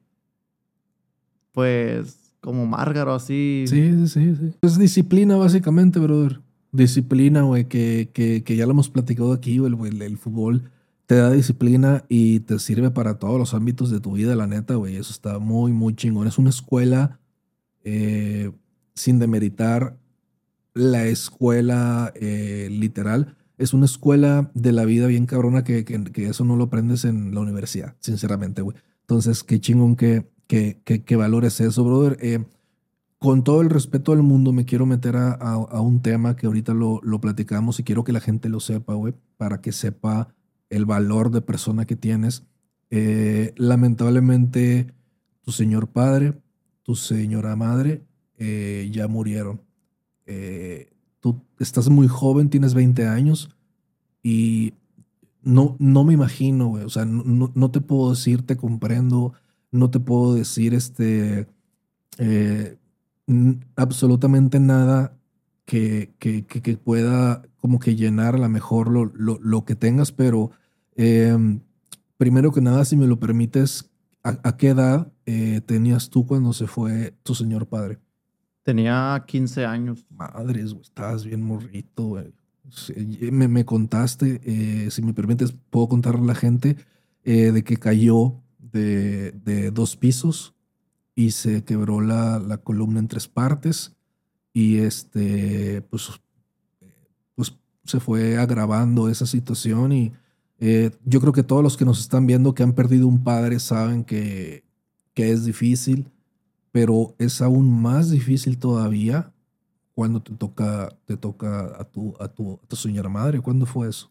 Pues 1.51 2.33
como 2.41 2.65
Márgaro 2.65 3.13
así. 3.13 3.65
Sí, 3.67 3.91
sí, 3.91 4.07
sí, 4.07 4.35
sí. 4.35 4.53
Es 4.61 4.77
disciplina, 4.77 5.35
básicamente, 5.35 5.99
brother. 5.99 6.39
Disciplina, 6.71 7.43
güey, 7.43 7.67
que, 7.67 8.11
que, 8.13 8.43
que 8.43 8.55
ya 8.55 8.65
lo 8.65 8.71
hemos 8.71 8.89
platicado 8.89 9.33
aquí, 9.33 9.57
güey, 9.57 9.73
el, 9.89 10.01
el 10.01 10.17
fútbol 10.17 10.69
te 11.09 11.15
da 11.15 11.31
disciplina 11.31 12.05
y 12.07 12.41
te 12.41 12.59
sirve 12.59 12.91
para 12.91 13.17
todos 13.17 13.39
los 13.39 13.55
ámbitos 13.55 13.89
de 13.89 13.99
tu 13.99 14.11
vida, 14.11 14.35
la 14.35 14.45
neta, 14.45 14.75
güey. 14.75 14.95
Eso 14.95 15.11
está 15.11 15.39
muy, 15.39 15.71
muy 15.71 15.95
chingón. 15.95 16.27
Es 16.27 16.37
una 16.37 16.51
escuela, 16.51 17.19
eh, 17.83 18.51
sin 18.93 19.17
demeritar 19.17 19.97
la 20.75 21.07
escuela 21.07 22.13
eh, 22.15 22.67
literal, 22.69 23.35
es 23.57 23.73
una 23.73 23.85
escuela 23.85 24.51
de 24.53 24.71
la 24.71 24.85
vida 24.85 25.07
bien 25.07 25.25
cabrona 25.25 25.63
que, 25.63 25.83
que, 25.83 26.03
que 26.03 26.27
eso 26.27 26.45
no 26.45 26.55
lo 26.55 26.65
aprendes 26.65 27.03
en 27.05 27.33
la 27.33 27.41
universidad, 27.41 27.95
sinceramente, 27.99 28.61
güey. 28.61 28.77
Entonces, 29.01 29.43
qué 29.43 29.59
chingón 29.59 29.95
que, 29.95 30.27
que, 30.45 30.79
que, 30.83 31.15
valores 31.15 31.59
eso, 31.59 31.83
brother. 31.83 32.17
Eh, 32.21 32.45
con 33.19 33.43
todo 33.43 33.61
el 33.61 33.69
respeto 33.69 34.13
del 34.13 34.23
mundo, 34.23 34.53
me 34.53 34.65
quiero 34.65 34.85
meter 34.85 35.17
a, 35.17 35.33
a, 35.33 35.53
a 35.53 35.81
un 35.81 36.01
tema 36.01 36.35
que 36.35 36.47
ahorita 36.47 36.73
lo, 36.73 36.99
lo 37.03 37.21
platicamos 37.21 37.79
y 37.79 37.83
quiero 37.83 38.03
que 38.03 38.13
la 38.13 38.21
gente 38.21 38.49
lo 38.49 38.59
sepa, 38.59 38.93
güey, 38.93 39.13
para 39.37 39.61
que 39.61 39.71
sepa 39.71 40.33
el 40.69 40.85
valor 40.85 41.29
de 41.31 41.41
persona 41.41 41.85
que 41.85 41.95
tienes. 41.95 42.45
Eh, 42.89 43.53
lamentablemente, 43.57 44.93
tu 45.41 45.51
señor 45.51 45.89
padre, 45.89 46.33
tu 46.83 46.95
señora 46.95 47.55
madre, 47.55 48.03
eh, 48.37 48.89
ya 48.91 49.07
murieron. 49.07 49.61
Eh, 50.25 50.89
tú 51.19 51.41
estás 51.59 51.89
muy 51.89 52.07
joven, 52.07 52.49
tienes 52.49 52.73
20 52.73 53.07
años 53.07 53.49
y 54.23 54.73
no, 55.41 55.75
no 55.79 56.03
me 56.03 56.13
imagino, 56.13 56.67
güey. 56.67 56.83
O 56.83 56.89
sea, 56.89 57.05
no, 57.05 57.51
no, 57.53 57.71
te 57.71 57.81
puedo 57.81 58.11
decir, 58.11 58.45
te 58.45 58.57
comprendo, 58.57 59.33
no 59.71 59.89
te 59.89 59.99
puedo 59.99 60.35
decir 60.35 60.73
este, 60.73 61.47
eh, 62.17 62.77
absolutamente 63.75 64.59
nada 64.59 65.13
que, 65.65 66.13
que, 66.17 66.45
que, 66.45 66.77
pueda 66.77 67.43
como 67.57 67.79
que 67.79 67.95
llenar 67.95 68.35
a 68.35 68.39
lo 68.39 68.49
mejor 68.49 68.89
lo, 68.89 69.05
lo, 69.05 69.37
lo 69.39 69.65
que 69.65 69.75
tengas, 69.75 70.11
pero 70.11 70.51
em, 70.95 71.59
primero 72.17 72.51
que 72.51 72.61
nada, 72.61 72.85
si 72.85 72.97
me 72.97 73.05
lo 73.05 73.19
permites, 73.19 73.89
¿a, 74.23 74.39
a 74.43 74.57
qué 74.57 74.69
edad 74.69 75.11
eh, 75.25 75.61
tenías 75.65 76.09
tú 76.09 76.25
cuando 76.25 76.53
se 76.53 76.65
fue 76.65 77.13
tu 77.21 77.35
señor 77.35 77.67
padre? 77.67 77.99
Tenía 78.63 79.23
15 79.25 79.65
años. 79.65 80.05
Madres, 80.09 80.73
güey, 80.73 80.83
estabas 80.83 81.23
bien 81.23 81.43
morrito, 81.43 82.03
güey. 82.03 82.33
Me, 83.31 83.47
me 83.47 83.65
contaste, 83.65 84.41
eh, 84.43 84.91
si 84.91 85.01
me 85.01 85.13
permites, 85.13 85.55
puedo 85.69 85.87
contarle 85.87 86.21
a 86.21 86.25
la 86.25 86.35
gente 86.35 86.77
eh, 87.23 87.51
de 87.51 87.63
que 87.63 87.77
cayó 87.77 88.41
de, 88.59 89.31
de 89.31 89.71
dos 89.71 89.95
pisos 89.95 90.55
y 91.19 91.31
se 91.31 91.65
quebró 91.65 91.99
la, 91.99 92.39
la 92.39 92.59
columna 92.59 92.97
en 93.01 93.09
tres 93.09 93.27
partes 93.27 93.93
y 94.53 94.77
este, 94.77 95.81
pues, 95.89 96.11
pues 97.35 97.53
se 97.83 97.99
fue 97.99 98.37
agravando 98.37 99.09
esa 99.09 99.25
situación 99.25 99.91
y 99.91 100.13
eh, 100.59 100.91
yo 101.03 101.19
creo 101.19 101.33
que 101.33 101.43
todos 101.43 101.61
los 101.61 101.75
que 101.75 101.83
nos 101.83 101.99
están 101.99 102.25
viendo 102.25 102.53
que 102.53 102.63
han 102.63 102.71
perdido 102.71 103.05
un 103.05 103.21
padre 103.21 103.59
saben 103.59 104.05
que, 104.05 104.63
que 105.13 105.29
es 105.31 105.43
difícil, 105.43 106.09
pero 106.71 107.15
es 107.17 107.41
aún 107.41 107.69
más 107.69 108.09
difícil 108.11 108.57
todavía 108.57 109.33
cuando 109.95 110.21
te 110.21 110.33
toca, 110.35 110.87
te 111.03 111.17
toca 111.17 111.81
a 111.81 111.83
tu, 111.83 112.15
a 112.17 112.29
tu, 112.29 112.61
a 112.63 112.65
tu 112.65 112.77
señora 112.77 113.09
madre. 113.09 113.41
¿Cuándo 113.41 113.65
fue 113.65 113.89
eso? 113.89 114.09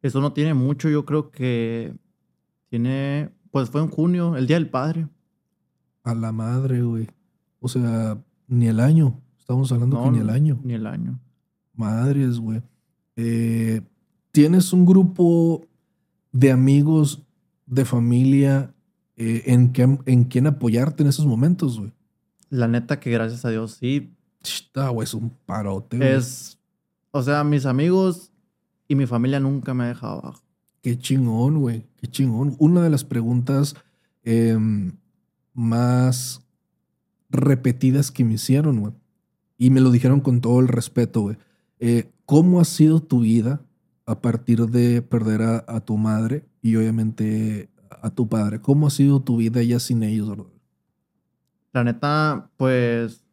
Eso 0.00 0.18
no 0.22 0.32
tiene 0.32 0.54
mucho, 0.54 0.88
yo 0.88 1.04
creo 1.04 1.30
que 1.30 1.94
tiene, 2.70 3.34
pues 3.50 3.68
fue 3.68 3.82
en 3.82 3.88
junio, 3.88 4.34
el 4.34 4.46
Día 4.46 4.56
del 4.56 4.70
Padre. 4.70 5.08
A 6.08 6.14
la 6.14 6.32
madre, 6.32 6.80
güey. 6.80 7.06
O 7.60 7.68
sea, 7.68 8.16
ni 8.46 8.66
el 8.66 8.80
año. 8.80 9.20
Estamos 9.38 9.70
hablando 9.72 10.02
que 10.02 10.10
ni 10.10 10.20
el 10.20 10.30
año. 10.30 10.58
Ni 10.64 10.72
el 10.72 10.86
año. 10.86 11.20
Madres, 11.74 12.38
güey. 12.38 12.62
Eh, 13.16 13.82
¿Tienes 14.32 14.72
un 14.72 14.86
grupo 14.86 15.66
de 16.32 16.50
amigos, 16.50 17.26
de 17.66 17.84
familia, 17.84 18.74
eh, 19.16 19.42
en, 19.52 19.70
que, 19.74 19.82
en 20.06 20.24
quien 20.24 20.46
apoyarte 20.46 21.02
en 21.02 21.10
esos 21.10 21.26
momentos, 21.26 21.78
güey? 21.78 21.92
La 22.48 22.68
neta 22.68 23.00
que 23.00 23.10
gracias 23.10 23.44
a 23.44 23.50
Dios 23.50 23.72
sí. 23.72 24.14
Está, 24.42 24.88
güey, 24.88 25.04
es 25.04 25.12
un 25.12 25.28
parote, 25.44 25.98
güey. 25.98 26.08
Es, 26.14 26.58
o 27.10 27.22
sea, 27.22 27.44
mis 27.44 27.66
amigos 27.66 28.32
y 28.86 28.94
mi 28.94 29.04
familia 29.04 29.40
nunca 29.40 29.74
me 29.74 29.84
ha 29.84 29.88
dejado 29.88 30.20
abajo. 30.20 30.42
Qué 30.80 30.98
chingón, 30.98 31.58
güey. 31.58 31.84
Qué 31.98 32.06
chingón. 32.06 32.56
Una 32.58 32.82
de 32.82 32.88
las 32.88 33.04
preguntas 33.04 33.76
em, 34.22 34.92
más 35.58 36.46
repetidas 37.30 38.12
que 38.12 38.24
me 38.24 38.34
hicieron, 38.34 38.80
güey. 38.80 38.92
Y 39.58 39.70
me 39.70 39.80
lo 39.80 39.90
dijeron 39.90 40.20
con 40.20 40.40
todo 40.40 40.60
el 40.60 40.68
respeto, 40.68 41.22
güey. 41.22 41.36
Eh, 41.80 42.12
¿Cómo 42.24 42.60
ha 42.60 42.64
sido 42.64 43.00
tu 43.00 43.20
vida 43.20 43.60
a 44.06 44.20
partir 44.20 44.66
de 44.66 45.02
perder 45.02 45.42
a, 45.42 45.80
tu 45.80 45.96
madre 45.96 46.46
y 46.62 46.76
obviamente 46.76 47.68
a 47.90 48.10
tu 48.10 48.28
padre? 48.28 48.60
¿Cómo 48.60 48.86
ha 48.86 48.90
sido 48.90 49.20
tu 49.20 49.38
vida 49.38 49.60
ya 49.62 49.80
sin 49.80 50.04
ellos, 50.04 50.30
bro? 50.30 50.52
La 51.72 51.82
neta, 51.82 52.50
pues 52.56 53.24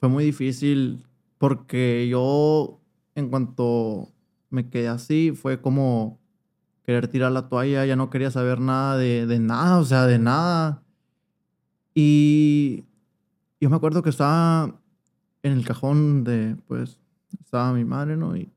fue 0.00 0.08
muy 0.08 0.24
difícil 0.24 1.06
porque 1.38 2.08
yo, 2.10 2.80
en 3.14 3.28
cuanto 3.30 4.08
me 4.48 4.68
quedé 4.68 4.88
así, 4.88 5.32
fue 5.32 5.60
como 5.60 6.19
querer 6.84 7.08
tirar 7.08 7.32
la 7.32 7.48
toalla, 7.48 7.86
ya 7.86 7.96
no 7.96 8.10
quería 8.10 8.30
saber 8.30 8.60
nada 8.60 8.96
de, 8.96 9.26
de 9.26 9.38
nada, 9.38 9.78
o 9.78 9.84
sea, 9.84 10.06
de 10.06 10.18
nada. 10.18 10.82
Y 11.94 12.84
yo 13.60 13.70
me 13.70 13.76
acuerdo 13.76 14.02
que 14.02 14.10
estaba 14.10 14.74
en 15.42 15.52
el 15.52 15.64
cajón 15.64 16.24
de, 16.24 16.56
pues, 16.66 16.98
estaba 17.40 17.72
mi 17.72 17.84
madre, 17.84 18.16
¿no? 18.16 18.36
Y 18.36 18.50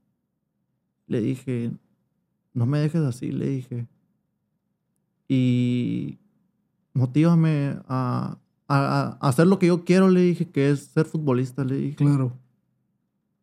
le 1.08 1.22
dije, 1.22 1.72
no 2.54 2.66
me 2.66 2.80
dejes 2.80 3.02
así, 3.02 3.32
le 3.32 3.50
dije. 3.50 3.88
Y 5.28 6.20
motívame 6.94 7.78
a, 7.88 8.38
a, 8.68 9.18
a 9.20 9.28
hacer 9.28 9.48
lo 9.48 9.60
que 9.60 9.68
yo 9.68 9.84
quiero, 9.84 10.10
le 10.10 10.22
dije, 10.22 10.50
que 10.50 10.70
es 10.70 10.86
ser 10.86 11.06
futbolista, 11.06 11.64
le 11.64 11.76
dije. 11.76 11.96
Claro. 11.96 12.34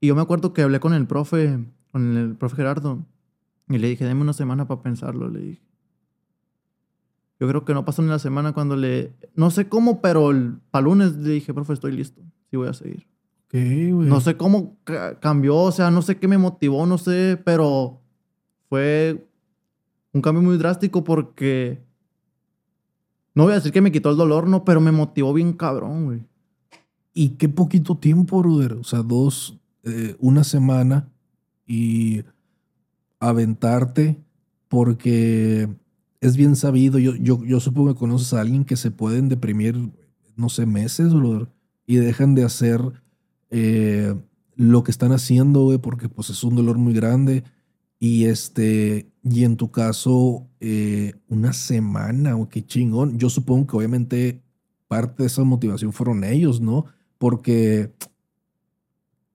Y 0.01 0.07
yo 0.09 0.15
me 0.15 0.23
acuerdo 0.23 0.53
que 0.53 0.63
hablé 0.63 0.81
con 0.81 0.95
el 0.95 1.07
profe, 1.07 1.59
con 1.93 2.17
el 2.17 2.37
profe 2.37 2.57
Gerardo, 2.57 3.05
y 3.71 3.79
le 3.79 3.89
dije, 3.89 4.05
dame 4.05 4.21
una 4.23 4.33
semana 4.33 4.67
para 4.69 4.83
pensarlo, 4.83 5.29
le 5.29 5.41
dije. 5.41 5.63
Yo 7.39 7.49
creo 7.49 7.65
que 7.65 7.73
no 7.73 7.85
pasó 7.87 8.03
ni 8.03 8.09
la 8.09 8.19
semana 8.19 8.53
cuando 8.53 8.77
le... 8.77 9.15
No 9.35 9.51
sé 9.51 9.69
cómo, 9.69 10.03
pero 10.03 10.31
el, 10.31 10.59
para 10.71 10.83
lunes 10.85 11.17
le 11.17 11.31
dije, 11.31 11.55
profe, 11.55 11.73
estoy 11.73 11.93
listo. 11.93 12.21
Sí 12.51 12.57
voy 12.57 12.69
a 12.69 12.75
seguir. 12.75 13.07
Ok, 13.47 13.53
güey. 13.55 14.09
No 14.09 14.21
sé 14.21 14.37
cómo 14.37 14.77
ca- 14.85 15.19
cambió, 15.21 15.57
o 15.57 15.73
sea, 15.73 15.91
no 15.91 16.03
sé 16.03 16.19
qué 16.19 16.29
me 16.29 16.37
motivó, 16.37 16.85
no 16.87 16.99
sé, 16.99 17.41
pero 17.45 18.01
fue 18.69 19.27
Un 20.13 20.21
cambio 20.21 20.43
muy 20.43 20.59
drástico 20.59 21.03
porque... 21.05 21.83
No 23.35 23.45
voy 23.45 23.53
a 23.53 23.57
decir 23.57 23.73
que 23.73 23.81
me 23.81 23.93
quitó 23.93 24.11
el 24.11 24.17
dolor, 24.17 24.47
no, 24.49 24.65
pero 24.65 24.81
me 24.81 24.93
motivó 24.93 25.33
bien 25.33 25.53
cabrón, 25.53 26.05
güey. 26.05 26.27
Y 27.15 27.31
qué 27.31 27.49
poquito 27.49 27.97
tiempo, 27.97 28.41
brother. 28.43 28.75
O 28.75 28.85
sea, 28.85 29.03
dos, 29.03 29.59
eh, 29.85 30.15
una 30.19 30.45
semana 30.45 31.09
y 31.67 32.23
aventarte 33.21 34.21
porque 34.69 35.69
es 36.21 36.37
bien 36.37 36.57
sabido. 36.57 36.99
Yo, 36.99 37.15
yo, 37.17 37.61
supongo 37.61 37.95
que 37.95 37.99
conoces 37.99 38.33
a 38.33 38.41
alguien 38.41 38.65
que 38.65 38.77
se 38.77 38.91
pueden 38.91 39.29
deprimir, 39.29 39.93
no 40.37 40.49
sé, 40.49 40.67
meses, 40.67 41.13
y 41.87 41.97
dejan 41.97 42.35
de 42.35 42.45
hacer 42.45 42.81
eh, 43.51 44.15
lo 44.55 44.85
que 44.85 44.91
están 44.91 45.13
haciendo, 45.13 45.65
güey, 45.65 45.79
porque 45.79 46.09
pues 46.09 46.31
es 46.31 46.43
un 46.45 46.57
dolor 46.57 46.79
muy 46.79 46.95
grande. 46.95 47.45
Y 47.99 48.25
este, 48.25 49.11
y 49.23 49.45
en 49.45 49.57
tu 49.57 49.71
caso, 49.71 50.49
eh, 50.61 51.15
una 51.29 51.53
semana, 51.53 52.37
o 52.37 52.49
qué 52.49 52.65
chingón. 52.65 53.19
Yo 53.19 53.29
supongo 53.29 53.67
que 53.67 53.77
obviamente 53.77 54.43
parte 54.89 55.23
de 55.23 55.27
esa 55.27 55.45
motivación 55.45 55.93
fueron 55.93 56.25
ellos, 56.25 56.61
¿no? 56.61 56.87
Porque 57.19 57.93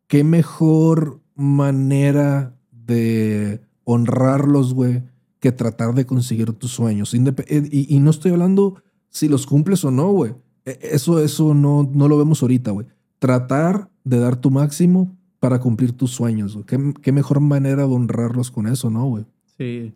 qué 0.08 0.24
mejor 0.24 1.22
manera 1.36 2.58
de 2.72 3.62
honrarlos, 3.86 4.74
güey, 4.74 5.04
que 5.40 5.52
tratar 5.52 5.94
de 5.94 6.06
conseguir 6.06 6.52
tus 6.54 6.72
sueños. 6.72 7.14
Eh, 7.14 7.70
y, 7.72 8.00
no 8.00 8.10
estoy 8.10 8.32
hablando 8.32 8.82
si 9.10 9.30
los 9.30 9.46
cumples 9.46 9.86
o 9.86 9.92
no, 9.92 10.12
güey. 10.12 10.34
E, 10.66 10.78
eso, 10.82 11.20
eso 11.20 11.54
no, 11.54 11.90
no 11.94 12.08
lo 12.10 12.18
vemos 12.18 12.42
ahorita, 12.42 12.72
güey. 12.72 12.88
Tratar 13.20 13.90
de 14.04 14.20
dar 14.20 14.36
tu 14.36 14.52
máximo 14.52 15.16
para 15.40 15.60
cumplir 15.60 15.94
tus 15.94 16.12
sueños, 16.12 16.56
güey. 16.56 16.66
¿Qué, 17.02 17.12
mejor 17.12 17.40
manera 17.40 17.88
de 17.88 17.94
honrarlos 17.94 18.52
con 18.52 18.68
eso, 18.68 18.90
¿no, 18.90 19.06
güey? 19.06 19.26
Sí. 19.58 19.94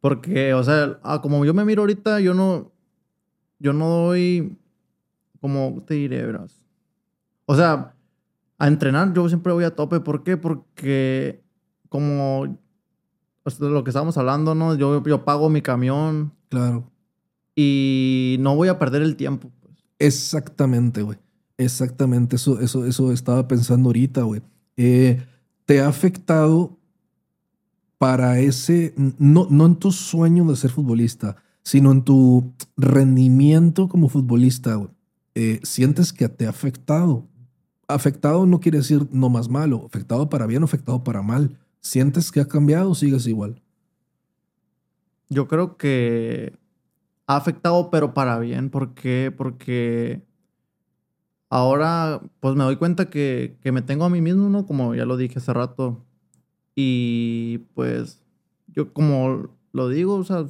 Porque, 0.00 0.54
o 0.54 0.64
sea, 0.64 0.98
ah, 1.02 1.20
como 1.20 1.44
yo 1.44 1.54
me 1.54 1.64
miro 1.64 1.82
ahorita, 1.82 2.20
yo 2.20 2.34
no, 2.34 2.72
yo 3.58 3.72
no 3.72 3.88
doy, 3.88 4.56
como 5.40 5.82
te 5.86 5.94
diré, 5.94 6.26
bros? 6.26 6.62
O 7.44 7.54
sea, 7.54 7.94
a 8.58 8.68
entrenar 8.68 9.12
yo 9.12 9.28
siempre 9.28 9.52
voy 9.52 9.64
a 9.64 9.74
tope. 9.74 10.00
¿Por 10.00 10.22
qué? 10.22 10.36
Porque 10.36 11.42
como 11.88 12.58
lo 13.60 13.84
que 13.84 13.90
estábamos 13.90 14.16
hablando, 14.18 14.54
¿no? 14.54 14.74
Yo, 14.74 15.02
yo 15.02 15.24
pago 15.24 15.48
mi 15.48 15.62
camión. 15.62 16.32
Claro. 16.48 16.90
Y 17.54 18.36
no 18.40 18.54
voy 18.56 18.68
a 18.68 18.78
perder 18.78 19.02
el 19.02 19.16
tiempo. 19.16 19.50
Pues. 19.62 19.74
Exactamente, 19.98 21.02
güey. 21.02 21.18
Exactamente. 21.58 22.36
Eso, 22.36 22.60
eso, 22.60 22.84
eso 22.84 23.12
estaba 23.12 23.48
pensando 23.48 23.88
ahorita, 23.88 24.22
güey. 24.22 24.42
Eh, 24.76 25.24
¿Te 25.64 25.80
ha 25.80 25.88
afectado 25.88 26.76
para 27.98 28.38
ese, 28.40 28.94
no, 29.18 29.46
no 29.50 29.66
en 29.66 29.76
tu 29.76 29.90
sueño 29.90 30.44
de 30.44 30.56
ser 30.56 30.70
futbolista, 30.70 31.36
sino 31.62 31.92
en 31.92 32.02
tu 32.02 32.52
rendimiento 32.76 33.88
como 33.88 34.08
futbolista, 34.08 34.74
güey? 34.74 34.90
Eh, 35.34 35.60
¿Sientes 35.62 36.12
que 36.12 36.28
te 36.28 36.46
ha 36.46 36.50
afectado? 36.50 37.26
Afectado 37.88 38.46
no 38.46 38.60
quiere 38.60 38.78
decir 38.78 39.06
no 39.12 39.28
más 39.28 39.48
malo, 39.48 39.84
afectado 39.86 40.28
para 40.28 40.46
bien 40.46 40.62
o 40.62 40.66
afectado 40.66 41.04
para 41.04 41.22
mal. 41.22 41.58
¿Sientes 41.86 42.32
que 42.32 42.40
ha 42.40 42.48
cambiado 42.48 42.90
o 42.90 42.94
sigues 42.96 43.28
igual? 43.28 43.62
Yo 45.28 45.46
creo 45.46 45.76
que 45.76 46.52
ha 47.28 47.36
afectado, 47.36 47.90
pero 47.92 48.12
para 48.12 48.40
bien. 48.40 48.70
¿Por 48.70 48.92
qué? 48.94 49.32
Porque 49.34 50.20
ahora, 51.48 52.20
pues 52.40 52.56
me 52.56 52.64
doy 52.64 52.74
cuenta 52.74 53.08
que, 53.08 53.56
me 53.62 53.82
tengo 53.82 54.04
a 54.04 54.10
mí 54.10 54.20
mismo, 54.20 54.48
¿no? 54.48 54.66
Como 54.66 54.96
ya 54.96 55.04
lo 55.04 55.16
dije 55.16 55.38
hace 55.38 55.52
rato. 55.52 56.04
Y 56.74 57.58
pues, 57.74 58.20
yo 58.66 58.92
como 58.92 59.48
lo 59.70 59.88
digo, 59.88 60.16
o 60.16 60.24
sea, 60.24 60.44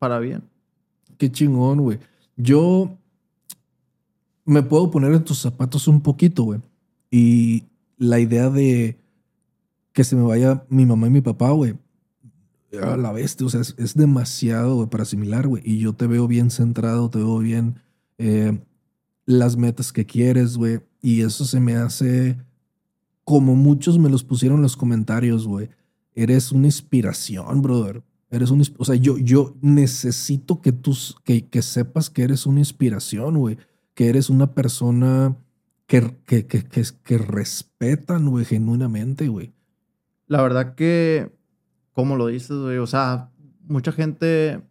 para 0.00 0.18
bien. 0.18 0.42
Qué 1.16 1.30
chingón, 1.30 1.80
güey. 1.80 2.00
Yo 2.36 2.98
me 4.44 4.64
puedo 4.64 4.90
poner 4.90 5.12
en 5.12 5.22
tus 5.22 5.38
zapatos 5.38 5.86
un 5.86 6.00
poquito, 6.00 6.42
güey. 6.42 6.60
Y 7.08 7.66
la 7.98 8.18
idea 8.18 8.50
de 8.50 8.96
que 9.92 10.04
se 10.04 10.16
me 10.16 10.22
vaya 10.22 10.64
mi 10.68 10.86
mamá 10.86 11.06
y 11.06 11.10
mi 11.10 11.20
papá, 11.20 11.50
güey. 11.50 11.74
A 12.80 12.96
la 12.96 13.12
bestia, 13.12 13.46
o 13.46 13.50
sea, 13.50 13.60
es, 13.60 13.94
demasiado 13.94 14.88
para 14.88 15.02
asimilar, 15.02 15.46
güey. 15.46 15.62
Y 15.64 15.78
yo 15.78 15.92
te 15.92 16.06
veo 16.06 16.26
bien 16.26 16.50
centrado, 16.50 17.10
te 17.10 17.18
veo 17.18 17.38
bien 17.38 17.80
eh, 18.16 18.58
las 19.26 19.56
metas 19.56 19.92
que 19.92 20.06
quieres, 20.06 20.56
güey. 20.56 20.80
Y 21.02 21.20
eso 21.20 21.44
se 21.44 21.60
me 21.60 21.76
hace 21.76 22.38
como 23.24 23.54
muchos 23.54 23.98
me 23.98 24.08
los 24.08 24.24
pusieron 24.24 24.58
en 24.58 24.62
los 24.62 24.76
comentarios, 24.76 25.46
güey. 25.46 25.68
Eres 26.14 26.50
una 26.50 26.66
inspiración, 26.66 27.60
brother. 27.60 28.02
Eres 28.30 28.50
un, 28.50 28.62
o 28.78 28.84
sea, 28.86 28.94
yo, 28.94 29.18
yo 29.18 29.54
necesito 29.60 30.62
que 30.62 30.72
tú, 30.72 30.96
que, 31.24 31.46
que 31.46 31.60
sepas 31.60 32.08
que 32.08 32.22
eres 32.22 32.46
una 32.46 32.60
inspiración, 32.60 33.38
güey. 33.38 33.58
Que 33.94 34.08
eres 34.08 34.30
una 34.30 34.54
persona 34.54 35.36
que, 35.86 36.16
que, 36.24 36.46
que, 36.46 36.64
que, 36.64 36.82
que 37.04 37.18
respetan, 37.18 38.30
güey, 38.30 38.46
genuinamente, 38.46 39.28
güey. 39.28 39.52
La 40.26 40.42
verdad 40.42 40.74
que, 40.74 41.30
como 41.92 42.16
lo 42.16 42.26
dices, 42.28 42.56
güey, 42.56 42.78
o 42.78 42.86
sea, 42.86 43.30
mucha 43.66 43.92
gente 43.92 44.62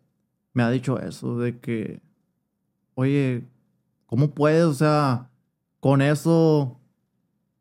me 0.54 0.64
ha 0.64 0.70
dicho 0.70 1.00
eso, 1.00 1.38
de 1.38 1.60
que, 1.60 2.02
oye, 2.96 3.44
¿cómo 4.06 4.32
puedes, 4.32 4.66
o 4.66 4.74
sea, 4.74 5.30
con 5.80 6.02
eso 6.02 6.80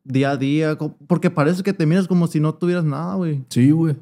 día 0.04 0.32
a 0.32 0.36
día? 0.36 0.76
Porque 1.06 1.30
parece 1.30 1.62
que 1.62 1.72
te 1.72 1.86
miras 1.86 2.08
como 2.08 2.26
si 2.26 2.40
no 2.40 2.54
tuvieras 2.54 2.84
nada, 2.84 3.14
güey. 3.14 3.44
Sí, 3.48 3.70
güey. 3.70 3.96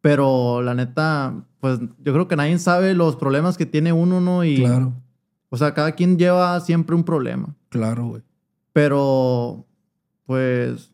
Pero 0.00 0.62
la 0.62 0.74
neta, 0.74 1.44
pues 1.60 1.80
yo 1.80 2.12
creo 2.12 2.28
que 2.28 2.36
nadie 2.36 2.58
sabe 2.58 2.94
los 2.94 3.16
problemas 3.16 3.58
que 3.58 3.66
tiene 3.66 3.92
uno, 3.92 4.20
¿no? 4.20 4.44
Y, 4.44 4.58
claro. 4.58 4.92
O 5.48 5.56
sea, 5.56 5.74
cada 5.74 5.92
quien 5.92 6.18
lleva 6.18 6.58
siempre 6.60 6.96
un 6.96 7.04
problema. 7.04 7.54
Claro, 7.68 8.06
güey. 8.06 8.22
Pero, 8.72 9.64
pues, 10.26 10.92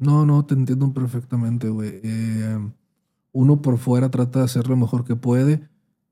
No, 0.00 0.24
no, 0.24 0.44
te 0.46 0.54
entiendo 0.54 0.92
perfectamente, 0.92 1.68
güey. 1.68 2.00
Eh, 2.02 2.58
uno 3.32 3.62
por 3.62 3.78
fuera 3.78 4.10
trata 4.10 4.40
de 4.40 4.46
hacer 4.46 4.66
lo 4.66 4.76
mejor 4.76 5.04
que 5.04 5.14
puede 5.14 5.68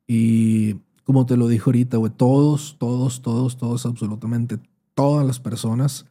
y 0.07 0.74
como 1.05 1.24
te 1.24 1.38
lo 1.38 1.48
dijo 1.48 1.70
ahorita, 1.70 1.96
güey, 1.96 2.12
todos, 2.14 2.77
todos, 2.79 3.22
todos, 3.22 3.57
todos, 3.57 3.87
absolutamente 3.87 4.59
todas 4.94 5.27
las 5.27 5.40
personas 5.40 6.05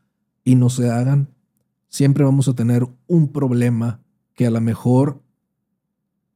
y 0.44 0.56
no 0.56 0.70
se 0.72 0.90
hagan, 0.90 1.30
siempre 1.88 2.24
vamos 2.24 2.48
a 2.48 2.56
tener 2.56 2.88
un 3.06 3.28
problema 3.28 4.00
que 4.34 4.48
a 4.48 4.52
lo 4.52 4.60
mejor 4.60 5.22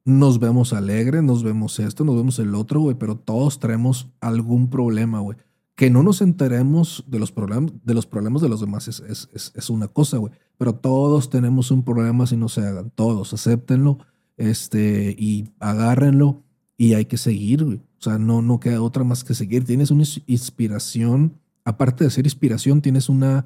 nos 0.06 0.40
vemos 0.40 0.74
alegres, 0.74 1.24
nos 1.24 1.44
vemos 1.44 1.80
esto, 1.80 2.04
nos 2.04 2.16
vemos 2.16 2.38
el 2.38 2.54
otro, 2.54 2.82
güey, 2.82 2.96
pero 2.96 3.16
todos 3.16 3.60
traemos 3.60 4.10
algún 4.20 4.70
problema, 4.70 5.20
güey. 5.20 5.38
Que 5.82 5.90
no 5.90 6.04
nos 6.04 6.22
enteremos 6.22 7.04
de 7.08 7.18
los 7.18 7.32
problemas 7.32 7.74
de 7.84 7.96
los, 7.96 8.06
problemas 8.06 8.44
de 8.44 8.50
los 8.50 8.62
demás 8.62 8.88
es, 8.88 9.00
es, 9.00 9.52
es 9.56 9.70
una 9.72 9.88
cosa, 9.88 10.18
güey. 10.18 10.32
Pero 10.60 10.76
todos 10.76 11.32
tenemos 11.32 11.72
un 11.72 11.84
problema 11.84 12.28
si 12.28 12.38
no 12.38 12.50
se 12.50 12.62
hagan. 12.62 12.92
Todos, 12.92 13.34
acéptenlo 13.34 13.98
este, 14.38 15.16
y 15.18 15.50
agárrenlo 15.60 16.44
y 16.78 16.94
hay 16.94 17.06
que 17.06 17.18
seguir. 17.18 17.64
O 17.64 17.80
sea, 17.98 18.20
no, 18.20 18.44
no 18.44 18.60
queda 18.60 18.80
otra 18.80 19.04
más 19.04 19.24
que 19.24 19.34
seguir. 19.34 19.66
Tienes 19.66 19.90
una 19.90 20.04
inspiración, 20.28 21.40
aparte 21.66 22.04
de 22.04 22.12
ser 22.12 22.28
inspiración, 22.28 22.84
tienes 22.84 23.10
una 23.10 23.46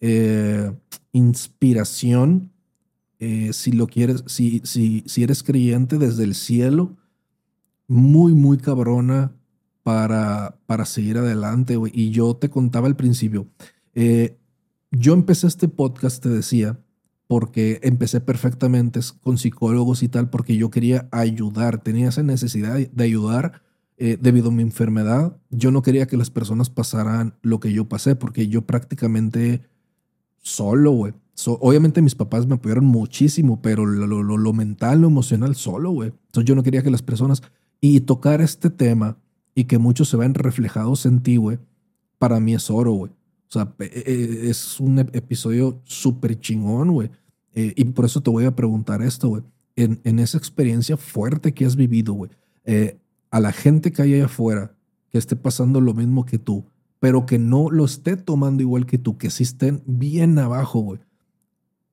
eh, 0.00 0.72
inspiración, 1.12 2.50
eh, 3.20 3.52
si 3.52 3.70
lo 3.70 3.86
quieres, 3.86 4.24
si, 4.26 4.60
si, 4.64 5.04
si 5.06 5.22
eres 5.22 5.44
creyente 5.44 5.98
desde 5.98 6.24
el 6.24 6.34
cielo, 6.34 6.96
muy, 7.86 8.34
muy 8.34 8.58
cabrona 8.58 9.36
para, 9.86 10.58
para 10.66 10.84
seguir 10.84 11.16
adelante, 11.16 11.76
güey. 11.76 11.92
Y 11.94 12.10
yo 12.10 12.34
te 12.34 12.50
contaba 12.50 12.88
al 12.88 12.96
principio, 12.96 13.46
eh, 13.94 14.36
yo 14.90 15.14
empecé 15.14 15.46
este 15.46 15.68
podcast, 15.68 16.20
te 16.20 16.28
decía, 16.28 16.80
porque 17.28 17.78
empecé 17.84 18.20
perfectamente 18.20 18.98
con 19.20 19.38
psicólogos 19.38 20.02
y 20.02 20.08
tal, 20.08 20.28
porque 20.28 20.56
yo 20.56 20.70
quería 20.70 21.08
ayudar, 21.12 21.84
tenía 21.84 22.08
esa 22.08 22.24
necesidad 22.24 22.76
de 22.76 23.04
ayudar 23.04 23.62
eh, 23.96 24.18
debido 24.20 24.48
a 24.48 24.50
mi 24.50 24.62
enfermedad. 24.62 25.36
Yo 25.50 25.70
no 25.70 25.82
quería 25.82 26.08
que 26.08 26.16
las 26.16 26.30
personas 26.30 26.68
pasaran 26.68 27.36
lo 27.42 27.60
que 27.60 27.72
yo 27.72 27.88
pasé, 27.88 28.16
porque 28.16 28.48
yo 28.48 28.62
prácticamente 28.66 29.62
solo, 30.42 30.90
güey. 30.90 31.12
obviamente 31.60 32.02
mis 32.02 32.16
papás 32.16 32.44
me 32.48 32.56
apoyaron 32.56 32.86
muchísimo, 32.86 33.62
pero 33.62 33.86
lo, 33.86 34.08
lo, 34.08 34.36
lo 34.36 34.52
mental, 34.52 35.02
lo 35.02 35.06
emocional, 35.06 35.54
solo, 35.54 35.92
güey. 35.92 36.08
Entonces 36.08 36.48
yo 36.48 36.56
no 36.56 36.64
quería 36.64 36.82
que 36.82 36.90
las 36.90 37.02
personas... 37.02 37.40
Y 37.78 38.00
tocar 38.00 38.40
este 38.40 38.70
tema 38.70 39.18
y 39.56 39.64
que 39.64 39.78
muchos 39.78 40.08
se 40.08 40.16
vean 40.16 40.34
reflejados 40.34 41.06
en 41.06 41.20
ti, 41.22 41.36
güey, 41.36 41.58
para 42.18 42.38
mí 42.38 42.54
es 42.54 42.70
oro, 42.70 42.92
güey. 42.92 43.10
O 43.48 43.52
sea, 43.52 43.74
e, 43.80 44.02
e, 44.06 44.50
es 44.50 44.78
un 44.78 44.98
episodio 44.98 45.80
súper 45.84 46.38
chingón, 46.38 46.92
güey. 46.92 47.10
Eh, 47.54 47.72
y 47.74 47.84
por 47.86 48.04
eso 48.04 48.20
te 48.20 48.30
voy 48.30 48.44
a 48.44 48.54
preguntar 48.54 49.02
esto, 49.02 49.28
güey. 49.28 49.42
En, 49.74 50.18
esa 50.18 50.38
experiencia 50.38 50.96
fuerte 50.96 51.52
que 51.52 51.64
has 51.64 51.74
vivido, 51.74 52.14
güey, 52.14 52.30
eh, 52.64 52.98
a 53.30 53.40
la 53.40 53.52
gente 53.52 53.92
que 53.92 54.02
hay 54.02 54.14
allá 54.14 54.26
afuera, 54.26 54.74
que 55.10 55.18
esté 55.18 55.36
pasando 55.36 55.80
lo 55.80 55.92
mismo 55.92 56.24
que 56.24 56.38
tú, 56.38 56.64
pero 56.98 57.26
que 57.26 57.38
no 57.38 57.70
lo 57.70 57.84
esté 57.84 58.16
tomando 58.16 58.62
igual 58.62 58.86
que 58.86 58.98
tú, 58.98 59.18
que 59.18 59.30
sí 59.30 59.42
estén 59.42 59.82
bien 59.86 60.38
abajo, 60.38 60.80
güey. 60.80 61.00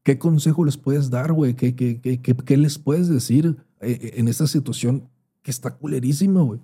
¿qué 0.04 0.18
consejo 0.18 0.66
les 0.66 0.78
puedes 0.78 1.10
dar, 1.10 1.34
güey? 1.34 1.56
¿Qué, 1.56 1.76
qué, 1.76 2.00
qué, 2.00 2.20
qué, 2.20 2.58
les 2.58 2.78
puedes 2.78 3.08
decir 3.08 3.58
eh, 3.82 4.12
en 4.16 4.28
esta 4.28 4.48
situación 4.48 5.10
que 5.42 5.52
está 5.52 5.72
culerísima, 5.72 6.42
güey? 6.42 6.60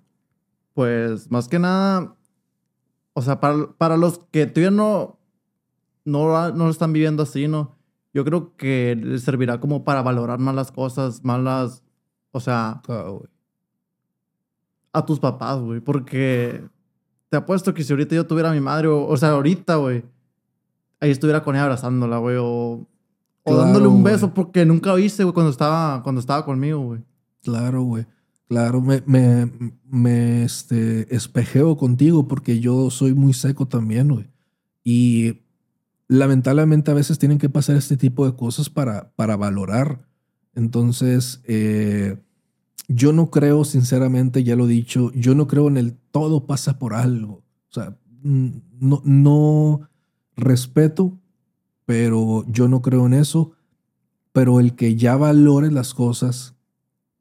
Pues 0.73 1.29
más 1.31 1.47
que 1.47 1.59
nada, 1.59 2.15
o 3.13 3.21
sea, 3.21 3.39
para, 3.39 3.71
para 3.77 3.97
los 3.97 4.19
que 4.31 4.45
todavía 4.45 4.71
no, 4.71 5.19
no, 6.05 6.51
no 6.51 6.65
lo 6.65 6.69
están 6.69 6.93
viviendo 6.93 7.23
así, 7.23 7.47
¿no? 7.47 7.75
Yo 8.13 8.25
creo 8.25 8.55
que 8.55 8.95
les 8.95 9.23
servirá 9.23 9.59
como 9.59 9.83
para 9.83 10.01
valorar 10.01 10.39
más 10.39 10.55
las 10.55 10.71
cosas, 10.71 11.23
más 11.23 11.41
las, 11.41 11.83
o 12.31 12.39
sea, 12.39 12.81
Ah, 12.87 14.99
a 14.99 15.05
tus 15.05 15.19
papás, 15.19 15.59
güey. 15.59 15.79
Porque 15.79 16.63
te 17.29 17.37
apuesto 17.37 17.73
que 17.73 17.83
si 17.83 17.93
ahorita 17.93 18.15
yo 18.15 18.25
tuviera 18.25 18.49
a 18.49 18.53
mi 18.53 18.61
madre, 18.61 18.87
o, 18.87 19.05
o 19.05 19.17
sea, 19.17 19.31
ahorita, 19.31 19.75
güey, 19.75 20.03
ahí 20.99 21.11
estuviera 21.11 21.43
con 21.43 21.55
ella 21.55 21.63
abrazándola, 21.63 22.17
güey, 22.17 22.37
o, 22.39 22.87
dándole 23.45 23.87
un 23.87 24.03
beso, 24.03 24.33
porque 24.33 24.65
nunca 24.65 24.91
lo 24.91 24.99
hice, 24.99 25.23
güey, 25.23 25.33
cuando 25.33 25.51
estaba, 25.51 26.03
cuando 26.03 26.21
estaba 26.21 26.45
conmigo, 26.45 26.79
güey. 26.79 27.01
Claro, 27.41 27.83
güey. 27.83 28.05
Claro, 28.49 28.81
me, 28.81 29.03
me, 29.05 30.43
este, 30.43 31.15
espejeo 31.15 31.77
contigo 31.77 32.27
porque 32.27 32.59
yo 32.59 32.89
soy 32.89 33.13
muy 33.13 33.33
seco 33.33 33.67
también, 33.67 34.07
güey. 34.07 34.27
Y 34.83 35.43
lamentablemente 36.07 36.89
a 36.89 36.95
veces 36.95 37.19
tienen 37.19 37.37
que 37.37 37.49
pasar 37.49 37.75
este 37.75 37.95
tipo 37.95 38.25
de 38.25 38.35
cosas 38.35 38.71
para, 38.71 39.11
para 39.15 39.37
valorar. 39.37 40.07
Entonces, 40.55 41.43
eh, 41.45 42.17
yo 42.87 43.13
no 43.13 43.29
creo, 43.29 43.65
sinceramente, 43.65 44.43
ya 44.43 44.55
lo 44.55 44.65
he 44.65 44.69
dicho, 44.69 45.11
yo 45.13 45.35
no 45.35 45.45
creo 45.45 45.67
en 45.67 45.77
el 45.77 45.93
todo 46.09 46.47
pasa 46.47 46.79
por 46.79 46.95
algo. 46.95 47.43
O 47.69 47.73
sea, 47.73 47.99
no, 48.23 49.03
no 49.05 49.89
respeto, 50.35 51.19
pero 51.85 52.45
yo 52.47 52.67
no 52.67 52.81
creo 52.81 53.05
en 53.05 53.13
eso. 53.13 53.51
Pero 54.31 54.59
el 54.59 54.75
que 54.75 54.95
ya 54.95 55.17
valore 55.17 55.69
las 55.71 55.93
cosas, 55.93 56.55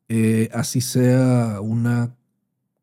eh, 0.09 0.49
así 0.53 0.81
sea 0.81 1.61
una 1.61 2.17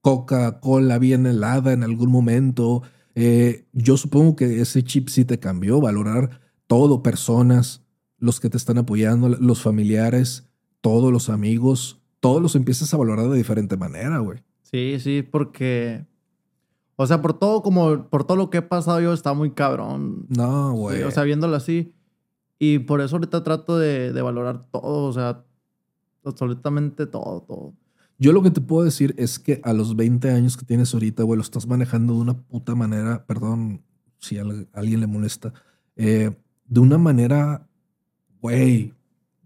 Coca-Cola 0.01 0.99
bien 0.99 1.25
helada 1.25 1.73
en 1.73 1.83
algún 1.83 2.11
momento, 2.11 2.83
eh, 3.15 3.65
yo 3.73 3.97
supongo 3.97 4.35
que 4.35 4.61
ese 4.61 4.83
chip 4.83 5.07
sí 5.09 5.25
te 5.25 5.39
cambió, 5.39 5.81
valorar 5.81 6.41
todo, 6.67 7.01
personas, 7.01 7.83
los 8.19 8.39
que 8.39 8.49
te 8.49 8.57
están 8.57 8.77
apoyando, 8.77 9.29
los 9.29 9.61
familiares, 9.61 10.47
todos 10.81 11.11
los 11.11 11.29
amigos, 11.29 12.01
todos 12.19 12.41
los 12.41 12.55
empiezas 12.55 12.93
a 12.93 12.97
valorar 12.97 13.29
de 13.29 13.37
diferente 13.37 13.77
manera, 13.77 14.19
güey. 14.19 14.43
Sí, 14.61 14.97
sí, 14.99 15.23
porque, 15.23 16.05
o 16.97 17.07
sea, 17.07 17.21
por 17.21 17.39
todo, 17.39 17.61
como, 17.63 18.09
por 18.09 18.25
todo 18.25 18.37
lo 18.37 18.49
que 18.49 18.59
he 18.59 18.61
pasado 18.61 19.01
yo, 19.01 19.13
está 19.13 19.33
muy 19.33 19.51
cabrón. 19.51 20.27
No, 20.29 20.71
Sí, 20.73 20.77
güey. 20.77 21.03
o 21.03 21.11
sea, 21.11 21.23
viéndolo 21.23 21.55
así. 21.55 21.93
Y 22.59 22.79
por 22.79 23.01
eso 23.01 23.15
ahorita 23.15 23.43
trato 23.43 23.77
de, 23.77 24.13
de 24.13 24.21
valorar 24.21 24.65
todo, 24.71 25.07
o 25.07 25.13
sea, 25.13 25.43
absolutamente 26.25 27.05
todo, 27.05 27.41
todo. 27.41 27.73
Yo 28.17 28.31
lo 28.31 28.41
que 28.41 28.51
te 28.51 28.61
puedo 28.61 28.85
decir 28.85 29.13
es 29.17 29.39
que 29.39 29.59
a 29.63 29.73
los 29.73 29.95
20 29.95 30.29
años 30.31 30.55
que 30.57 30.65
tienes 30.65 30.93
ahorita, 30.93 31.23
güey, 31.23 31.37
lo 31.37 31.43
estás 31.43 31.67
manejando 31.67 32.13
de 32.13 32.19
una 32.21 32.37
puta 32.37 32.73
manera, 32.75 33.25
perdón 33.25 33.81
si 34.19 34.37
a 34.37 34.41
al- 34.41 34.67
a 34.73 34.79
alguien 34.79 35.01
le 35.01 35.07
molesta, 35.07 35.53
eh, 35.97 36.31
de 36.67 36.79
una 36.79 36.97
manera, 36.97 37.67
güey, 38.41 38.93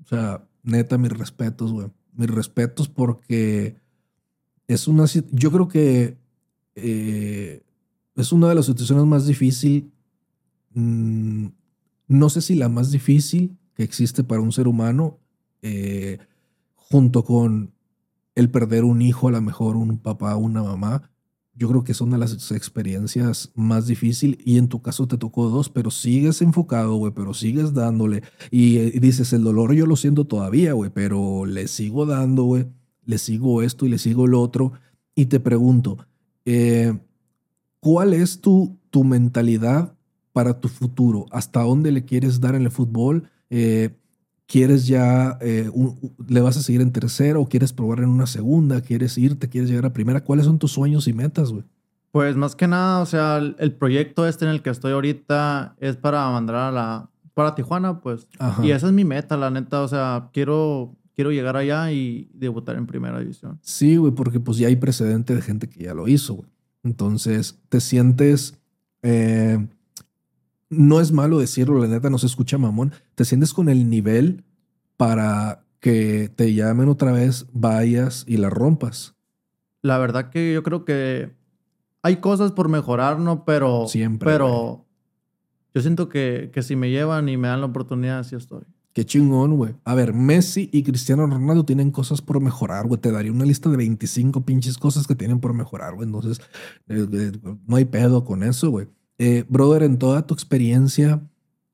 o 0.03 0.07
sea, 0.07 0.47
neta, 0.63 0.97
mis 0.97 1.11
respetos, 1.11 1.71
güey. 1.73 1.87
Mis 2.13 2.29
respetos 2.29 2.87
porque 2.89 3.75
es 4.67 4.87
una, 4.87 5.05
yo 5.31 5.51
creo 5.51 5.67
que 5.67 6.17
eh, 6.75 7.63
es 8.15 8.31
una 8.31 8.49
de 8.49 8.55
las 8.55 8.67
situaciones 8.67 9.05
más 9.05 9.25
difíciles, 9.25 9.85
mm, 10.73 11.47
no 12.07 12.29
sé 12.29 12.41
si 12.41 12.55
la 12.55 12.69
más 12.69 12.91
difícil 12.91 13.57
que 13.75 13.83
existe 13.83 14.23
para 14.23 14.41
un 14.41 14.51
ser 14.51 14.67
humano, 14.67 15.17
eh, 15.61 16.19
junto 16.89 17.23
con 17.23 17.73
el 18.35 18.49
perder 18.49 18.83
un 18.83 19.01
hijo, 19.01 19.27
a 19.27 19.31
lo 19.31 19.41
mejor 19.41 19.75
un 19.75 19.97
papá, 19.97 20.35
una 20.35 20.63
mamá. 20.63 21.11
Yo 21.53 21.67
creo 21.67 21.83
que 21.83 21.93
son 21.93 22.09
de 22.11 22.17
las 22.17 22.51
experiencias 22.51 23.51
más 23.53 23.85
difíciles 23.85 24.39
y 24.45 24.57
en 24.57 24.69
tu 24.69 24.81
caso 24.81 25.07
te 25.07 25.17
tocó 25.17 25.49
dos, 25.49 25.69
pero 25.69 25.91
sigues 25.91 26.41
enfocado, 26.41 26.95
güey, 26.95 27.11
pero 27.13 27.33
sigues 27.33 27.73
dándole 27.73 28.23
y, 28.49 28.77
eh, 28.77 28.91
y 28.93 28.99
dices, 28.99 29.33
el 29.33 29.43
dolor 29.43 29.73
yo 29.73 29.85
lo 29.85 29.97
siento 29.97 30.25
todavía, 30.25 30.71
güey, 30.71 30.89
pero 30.89 31.45
le 31.45 31.67
sigo 31.67 32.05
dando, 32.05 32.43
güey, 32.43 32.67
le 33.03 33.17
sigo 33.17 33.61
esto 33.61 33.85
y 33.85 33.89
le 33.89 33.97
sigo 33.97 34.25
lo 34.25 34.41
otro 34.41 34.71
y 35.15 35.25
te 35.25 35.41
pregunto, 35.41 35.97
eh, 36.45 36.97
¿cuál 37.81 38.13
es 38.13 38.39
tu, 38.39 38.77
tu 38.89 39.03
mentalidad 39.03 39.97
para 40.31 40.61
tu 40.61 40.69
futuro? 40.69 41.25
¿Hasta 41.31 41.61
dónde 41.61 41.91
le 41.91 42.05
quieres 42.05 42.39
dar 42.39 42.55
en 42.55 42.61
el 42.61 42.71
fútbol? 42.71 43.29
Eh, 43.49 43.97
¿Quieres 44.51 44.87
ya, 44.87 45.37
eh, 45.41 45.69
un- 45.71 45.95
le 46.27 46.41
vas 46.41 46.57
a 46.57 46.63
seguir 46.63 46.81
en 46.81 46.91
tercera 46.91 47.37
o 47.37 47.47
quieres 47.47 47.71
probar 47.71 47.99
en 47.99 48.09
una 48.09 48.25
segunda? 48.25 48.81
¿Quieres 48.81 49.15
irte? 49.19 49.47
¿Quieres 49.47 49.69
llegar 49.69 49.85
a 49.85 49.93
primera? 49.93 50.23
¿Cuáles 50.23 50.45
son 50.47 50.57
tus 50.57 50.71
sueños 50.71 51.07
y 51.07 51.13
metas, 51.13 51.51
güey? 51.51 51.63
Pues 52.11 52.35
más 52.35 52.55
que 52.55 52.67
nada, 52.67 53.01
o 53.01 53.05
sea, 53.05 53.37
el, 53.37 53.55
el 53.59 53.73
proyecto 53.73 54.25
este 54.25 54.45
en 54.45 54.49
el 54.51 54.63
que 54.63 54.71
estoy 54.71 54.93
ahorita 54.93 55.75
es 55.79 55.97
para 55.97 56.27
mandar 56.31 56.55
a 56.55 56.71
la, 56.71 57.09
para 57.35 57.53
Tijuana, 57.53 57.99
pues. 57.99 58.27
Ajá. 58.39 58.65
Y 58.65 58.71
esa 58.71 58.87
es 58.87 58.93
mi 58.93 59.05
meta, 59.05 59.37
la 59.37 59.51
neta, 59.51 59.83
o 59.83 59.87
sea, 59.87 60.29
quiero, 60.33 60.95
quiero 61.15 61.31
llegar 61.31 61.55
allá 61.55 61.91
y 61.91 62.31
debutar 62.33 62.75
en 62.77 62.87
primera 62.87 63.19
división. 63.19 63.59
Sí, 63.61 63.97
güey, 63.97 64.11
porque 64.13 64.39
pues 64.39 64.57
ya 64.57 64.67
hay 64.67 64.77
precedente 64.77 65.35
de 65.35 65.43
gente 65.43 65.69
que 65.69 65.83
ya 65.83 65.93
lo 65.93 66.07
hizo, 66.07 66.33
güey. 66.33 66.49
Entonces, 66.83 67.59
te 67.69 67.79
sientes, 67.81 68.55
eh, 69.03 69.67
no 70.69 71.01
es 71.01 71.11
malo 71.11 71.39
decirlo, 71.39 71.79
la 71.79 71.87
neta 71.87 72.09
no 72.09 72.17
se 72.17 72.27
escucha 72.27 72.57
mamón, 72.57 72.93
te 73.15 73.25
sientes 73.25 73.53
con 73.53 73.69
el 73.69 73.89
nivel 73.89 74.43
para 74.97 75.65
que 75.79 76.29
te 76.35 76.53
llamen 76.53 76.89
otra 76.89 77.11
vez, 77.11 77.47
vayas 77.53 78.25
y 78.27 78.37
la 78.37 78.49
rompas. 78.49 79.15
La 79.81 79.97
verdad 79.97 80.29
que 80.29 80.53
yo 80.53 80.63
creo 80.63 80.85
que 80.85 81.35
hay 82.01 82.17
cosas 82.17 82.51
por 82.51 82.69
mejorar, 82.69 83.19
¿no? 83.19 83.45
Pero, 83.45 83.87
Siempre, 83.87 84.29
pero 84.29 84.85
yo 85.73 85.81
siento 85.81 86.09
que, 86.09 86.51
que 86.53 86.63
si 86.63 86.75
me 86.75 86.89
llevan 86.89 87.29
y 87.29 87.37
me 87.37 87.47
dan 87.47 87.61
la 87.61 87.67
oportunidad, 87.67 88.23
sí 88.23 88.35
estoy. 88.35 88.63
Qué 88.93 89.05
chingón, 89.05 89.55
güey. 89.55 89.75
A 89.85 89.95
ver, 89.95 90.13
Messi 90.13 90.69
y 90.73 90.83
Cristiano 90.83 91.25
Ronaldo 91.27 91.63
tienen 91.63 91.91
cosas 91.91 92.21
por 92.21 92.41
mejorar, 92.41 92.87
güey. 92.87 92.99
Te 92.99 93.11
daría 93.11 93.31
una 93.31 93.45
lista 93.45 93.69
de 93.69 93.77
25 93.77 94.41
pinches 94.45 94.77
cosas 94.77 95.07
que 95.07 95.15
tienen 95.15 95.39
por 95.39 95.53
mejorar, 95.53 95.95
güey. 95.95 96.07
Entonces, 96.07 96.41
eh, 96.87 97.07
eh, 97.11 97.31
no 97.67 97.75
hay 97.75 97.85
pedo 97.85 98.25
con 98.25 98.43
eso, 98.43 98.71
güey. 98.71 98.87
Eh, 99.19 99.43
brother, 99.49 99.83
en 99.83 99.97
toda 99.99 100.25
tu 100.25 100.33
experiencia 100.33 101.21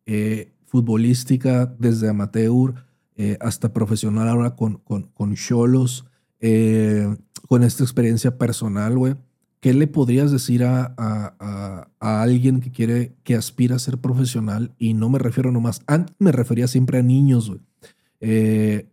eh, 0.06 0.52
futbolística, 0.66 1.68
desde 1.80 2.10
amateur 2.10 2.74
eh, 3.16 3.38
hasta 3.40 3.72
profesional 3.72 4.28
ahora 4.28 4.56
con 4.56 4.78
con 4.80 5.04
con 5.14 5.36
Cholos, 5.36 6.06
eh, 6.42 7.16
con 7.48 7.64
esta 7.64 7.84
experiencia 7.84 8.38
personal, 8.38 8.98
güey, 8.98 9.16
¿qué 9.62 9.74
le 9.74 9.88
podrías 9.88 10.32
decir 10.32 10.64
a, 10.64 10.94
a- 10.98 11.36
a- 11.40 11.88
a 12.00 12.22
alguien 12.24 12.60
que 12.60 12.72
quiere, 12.72 13.14
que 13.24 13.36
aspira 13.36 13.76
a 13.76 13.80
ser 13.80 14.00
profesional? 14.00 14.74
Y 14.78 14.94
no 14.96 15.10
me 15.10 15.20
refiero 15.20 15.52
nomás, 15.52 15.82
antes 15.88 16.16
me 16.20 16.32
refería 16.32 16.68
siempre 16.68 16.98
a 17.00 17.04
niños, 17.04 17.48
güey. 17.50 17.62
Eh, 18.22 18.88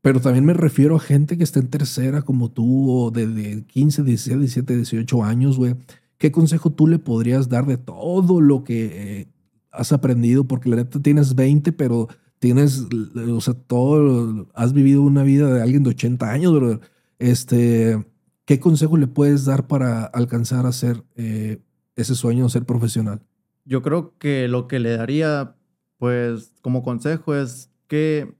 pero 0.00 0.20
también 0.20 0.44
me 0.44 0.54
refiero 0.54 0.96
a 0.96 1.00
gente 1.00 1.36
que 1.38 1.44
está 1.44 1.60
en 1.60 1.68
tercera 1.68 2.22
como 2.22 2.50
tú, 2.50 2.90
o 2.90 3.10
de, 3.10 3.26
de 3.28 3.62
15, 3.64 4.02
16, 4.02 4.38
17, 4.40 4.76
18 4.76 5.22
años, 5.22 5.56
güey. 5.58 5.76
¿Qué 6.22 6.30
consejo 6.30 6.70
tú 6.70 6.86
le 6.86 7.00
podrías 7.00 7.48
dar 7.48 7.66
de 7.66 7.78
todo 7.78 8.40
lo 8.40 8.62
que 8.62 8.84
eh, 8.92 9.28
has 9.72 9.92
aprendido? 9.92 10.44
Porque 10.44 10.70
la 10.70 10.76
neta 10.76 11.02
tienes 11.02 11.34
20, 11.34 11.72
pero 11.72 12.06
tienes, 12.38 12.86
o 13.28 13.40
sea, 13.40 13.54
todo, 13.54 14.46
has 14.54 14.72
vivido 14.72 15.02
una 15.02 15.24
vida 15.24 15.52
de 15.52 15.60
alguien 15.60 15.82
de 15.82 15.90
80 15.90 16.30
años, 16.30 16.54
bro. 16.54 16.80
Este, 17.18 18.06
¿qué 18.44 18.60
consejo 18.60 18.96
le 18.98 19.08
puedes 19.08 19.46
dar 19.46 19.66
para 19.66 20.04
alcanzar 20.04 20.64
a 20.64 20.70
ser 20.70 21.02
eh, 21.16 21.60
ese 21.96 22.14
sueño 22.14 22.48
ser 22.48 22.66
profesional? 22.66 23.20
Yo 23.64 23.82
creo 23.82 24.16
que 24.18 24.46
lo 24.46 24.68
que 24.68 24.78
le 24.78 24.96
daría, 24.96 25.56
pues, 25.98 26.52
como 26.62 26.84
consejo 26.84 27.34
es 27.34 27.68
que 27.88 28.32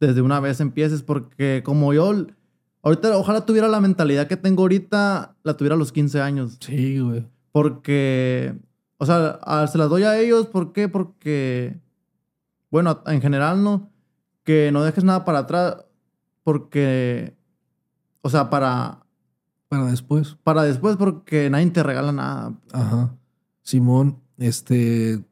desde 0.00 0.20
una 0.20 0.40
vez 0.40 0.58
empieces, 0.60 1.04
porque 1.04 1.62
como 1.64 1.94
yo, 1.94 2.26
ahorita 2.82 3.16
ojalá 3.16 3.44
tuviera 3.46 3.68
la 3.68 3.80
mentalidad 3.80 4.26
que 4.26 4.36
tengo 4.36 4.62
ahorita, 4.62 5.36
la 5.42 5.56
tuviera 5.56 5.74
a 5.74 5.78
los 5.78 5.92
15 5.92 6.20
años. 6.20 6.56
Sí, 6.60 6.98
güey. 7.00 7.26
Porque, 7.52 8.54
o 8.98 9.06
sea, 9.06 9.38
a- 9.42 9.66
se 9.66 9.78
las 9.78 9.88
doy 9.88 10.04
a 10.04 10.18
ellos, 10.18 10.46
¿por 10.46 10.72
qué? 10.72 10.88
Porque, 10.88 11.78
bueno, 12.70 13.02
en 13.06 13.20
general, 13.20 13.62
¿no? 13.62 13.90
Que 14.44 14.70
no 14.72 14.82
dejes 14.82 15.04
nada 15.04 15.24
para 15.24 15.40
atrás, 15.40 15.76
porque, 16.44 17.34
o 18.22 18.30
sea, 18.30 18.48
para, 18.50 19.04
Para 19.68 19.86
después. 19.86 20.36
para 20.42 20.62
después, 20.62 20.96
porque 20.96 21.50
nadie 21.50 21.70
te 21.70 21.82
regala 21.82 22.12
nada. 22.12 22.54
Ajá. 22.72 23.14
Simón, 23.62 24.18
este. 24.38 25.22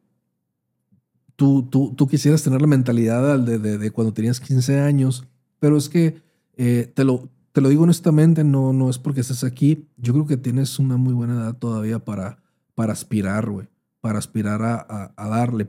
Tú, 1.35 1.63
tú, 1.69 1.93
tú 1.95 2.07
quisieras 2.07 2.43
tener 2.43 2.59
la 2.61 2.67
mentalidad 2.67 3.31
al 3.31 3.45
de, 3.45 3.59
de- 3.59 3.77
de 3.77 3.91
cuando 3.91 4.13
tenías 4.13 4.41
15 4.41 4.81
años, 4.81 5.25
pero 5.59 5.77
es 5.77 5.87
que 5.87 6.21
eh, 6.57 6.91
te, 6.93 7.05
lo, 7.05 7.29
te 7.51 7.61
lo 7.61 7.69
digo 7.69 7.83
honestamente, 7.83 8.43
no, 8.43 8.73
no 8.73 8.89
es 8.89 8.99
porque 8.99 9.21
estés 9.21 9.43
aquí. 9.43 9.87
Yo 9.97 10.13
creo 10.13 10.25
que 10.27 10.37
tienes 10.37 10.79
una 10.79 10.97
muy 10.97 11.13
buena 11.13 11.35
edad 11.35 11.57
todavía 11.57 11.99
para, 11.99 12.39
para 12.75 12.93
aspirar, 12.93 13.49
güey. 13.49 13.67
Para 14.01 14.19
aspirar 14.19 14.61
a, 14.61 14.75
a- 14.75 15.13
a 15.17 15.27
darle. 15.29 15.67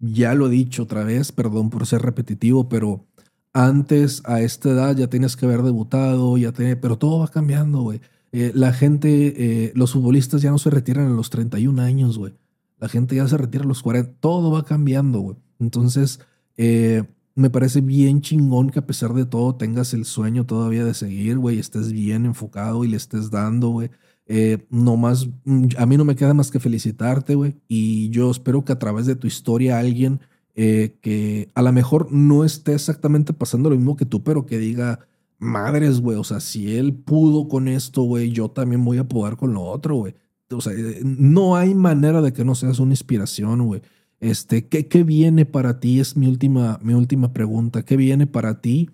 ya 0.00 0.34
lo 0.34 0.48
he 0.48 0.50
dicho 0.50 0.82
otra 0.84 1.04
vez, 1.04 1.30
perdón 1.32 1.70
por 1.70 1.86
ser 1.86 2.02
repetitivo, 2.02 2.68
pero 2.68 3.06
antes 3.52 4.22
a 4.24 4.40
esta 4.40 4.70
edad 4.70 4.96
ya 4.96 5.08
tienes 5.08 5.36
que 5.36 5.46
haber 5.46 5.62
debutado, 5.62 6.36
ya 6.38 6.52
te, 6.52 6.74
pero 6.76 6.96
todo 6.98 7.20
va 7.20 7.28
cambiando, 7.28 7.82
güey. 7.82 8.00
Eh, 8.32 8.50
la 8.54 8.72
gente, 8.72 9.66
eh, 9.66 9.72
los 9.76 9.92
futbolistas 9.92 10.40
ya 10.42 10.50
no 10.50 10.58
se 10.58 10.70
retiran 10.70 11.06
a 11.06 11.10
los 11.14 11.28
31 11.30 11.78
años, 11.78 12.16
güey. 12.18 12.34
La 12.78 12.88
gente 12.88 13.14
ya 13.14 13.28
se 13.28 13.36
retira 13.36 13.62
a 13.64 13.66
los 13.68 13.82
40. 13.82 14.10
Todo 14.20 14.50
va 14.50 14.64
cambiando, 14.64 15.20
güey. 15.20 15.36
Entonces, 15.60 16.18
eh, 16.56 17.04
me 17.34 17.50
parece 17.50 17.80
bien 17.80 18.20
chingón 18.20 18.70
que 18.70 18.78
a 18.80 18.86
pesar 18.86 19.14
de 19.14 19.26
todo 19.26 19.54
tengas 19.56 19.94
el 19.94 20.04
sueño 20.04 20.46
todavía 20.46 20.84
de 20.84 20.94
seguir, 20.94 21.38
güey, 21.38 21.58
estés 21.58 21.92
bien 21.92 22.26
enfocado 22.26 22.84
y 22.84 22.88
le 22.88 22.96
estés 22.96 23.30
dando, 23.30 23.68
güey. 23.70 23.90
Eh, 24.26 24.66
no 24.70 24.96
más, 24.96 25.28
mm, 25.44 25.68
a 25.78 25.86
mí 25.86 25.96
no 25.96 26.04
me 26.04 26.16
queda 26.16 26.34
más 26.34 26.50
que 26.50 26.60
felicitarte, 26.60 27.34
güey. 27.34 27.56
Y 27.68 28.10
yo 28.10 28.30
espero 28.30 28.64
que 28.64 28.72
a 28.72 28.78
través 28.78 29.06
de 29.06 29.16
tu 29.16 29.26
historia 29.26 29.78
alguien 29.78 30.20
eh, 30.54 30.98
que 31.00 31.50
a 31.54 31.62
lo 31.62 31.72
mejor 31.72 32.12
no 32.12 32.44
esté 32.44 32.74
exactamente 32.74 33.32
pasando 33.32 33.70
lo 33.70 33.76
mismo 33.76 33.96
que 33.96 34.04
tú, 34.04 34.22
pero 34.22 34.44
que 34.44 34.58
diga, 34.58 35.00
madres, 35.38 36.00
güey, 36.00 36.18
o 36.18 36.24
sea, 36.24 36.40
si 36.40 36.76
él 36.76 36.94
pudo 36.94 37.48
con 37.48 37.68
esto, 37.68 38.02
güey, 38.02 38.30
yo 38.32 38.50
también 38.50 38.84
voy 38.84 38.98
a 38.98 39.08
poder 39.08 39.36
con 39.36 39.54
lo 39.54 39.62
otro, 39.62 39.96
güey. 39.96 40.14
O 40.50 40.60
sea, 40.60 40.72
eh, 40.74 41.00
no 41.04 41.56
hay 41.56 41.74
manera 41.74 42.20
de 42.20 42.32
que 42.32 42.44
no 42.44 42.54
seas 42.54 42.78
una 42.80 42.92
inspiración, 42.92 43.66
güey. 43.66 43.82
Este, 44.22 44.68
¿qué, 44.68 44.86
¿qué, 44.86 45.02
viene 45.02 45.46
para 45.46 45.80
ti? 45.80 45.98
Es 45.98 46.16
mi 46.16 46.28
última, 46.28 46.78
mi 46.80 46.94
última 46.94 47.32
pregunta. 47.32 47.84
¿Qué 47.84 47.96
viene 47.96 48.28
para 48.28 48.60
ti? 48.60 48.88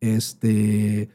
Este, 0.00 1.08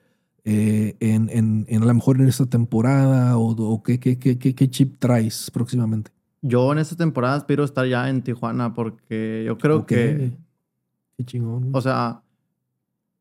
eh, 0.44 0.96
en, 1.00 1.30
en, 1.30 1.68
en, 1.70 1.84
a 1.84 1.86
lo 1.86 1.94
mejor 1.94 2.20
en 2.20 2.28
esta 2.28 2.48
temporada 2.48 3.38
o, 3.38 3.52
o 3.52 3.84
qué, 3.84 4.00
qué, 4.00 4.18
qué, 4.18 4.40
qué, 4.40 4.70
chip 4.72 4.98
traes 4.98 5.52
próximamente? 5.52 6.10
Yo 6.42 6.72
en 6.72 6.80
esta 6.80 6.96
temporada 6.96 7.36
aspiro 7.36 7.62
a 7.62 7.68
estar 7.68 7.86
ya 7.86 8.10
en 8.10 8.24
Tijuana 8.24 8.74
porque 8.74 9.44
yo 9.46 9.60
creo 9.60 9.86
que... 9.86 10.32
Qué 11.18 11.24
chingón. 11.24 11.70
O 11.72 11.82
sea, 11.82 12.24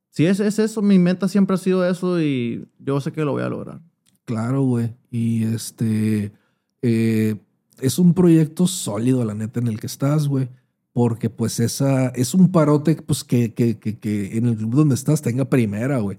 si 0.09 0.25
es, 0.25 0.41
es 0.41 0.59
eso, 0.59 0.81
mi 0.81 0.99
meta 0.99 1.29
siempre 1.29 1.53
ha 1.53 1.59
sido 1.59 1.87
eso 1.87 2.19
y 2.19 2.67
yo 2.79 2.99
sé 3.03 3.13
que 3.13 3.27
lo 3.27 3.33
voy 3.33 3.43
a 3.43 3.51
lograr. 3.51 3.83
Claro, 4.25 4.63
güey. 4.63 4.95
Y 5.11 5.45
este... 5.45 6.33
Eh, 6.81 7.37
es 7.81 7.99
un 7.99 8.15
proyecto 8.15 8.67
sólido, 8.67 9.25
la 9.25 9.35
neta, 9.35 9.61
en 9.61 9.69
el 9.69 9.81
que 9.81 9.87
estás, 9.87 10.29
güey. 10.29 10.49
Porque 10.93 11.31
pues 11.31 11.61
esa 11.61 12.09
es 12.09 12.35
un 12.35 12.51
parote 12.51 12.97
pues, 12.97 13.23
que, 13.23 13.55
que, 13.55 13.79
que, 13.79 13.99
que 13.99 14.37
en 14.37 14.47
el 14.47 14.57
club 14.57 14.75
donde 14.75 14.95
estás 14.95 15.23
tenga 15.23 15.45
primera, 15.45 15.99
güey. 15.99 16.19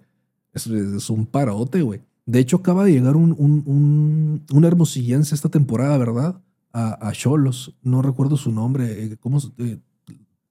Es, 0.54 0.68
es, 0.68 1.10
un 1.10 1.26
parote, 1.26 1.82
güey. 1.82 2.02
De 2.26 2.40
hecho, 2.40 2.58
acaba 2.58 2.86
de 2.86 2.94
llegar 2.94 3.16
un, 3.16 3.36
un, 3.38 3.64
un, 3.66 4.46
un 4.52 4.66
hermosillense 4.66 5.36
esta 5.36 5.50
temporada, 5.50 5.98
¿verdad? 5.98 6.42
A 6.74 7.12
Cholos. 7.12 7.76
No 7.82 8.02
recuerdo 8.02 8.38
su 8.38 8.52
nombre. 8.52 9.04
Eh, 9.04 9.18
¿Cómo 9.20 9.40
eh, 9.58 9.78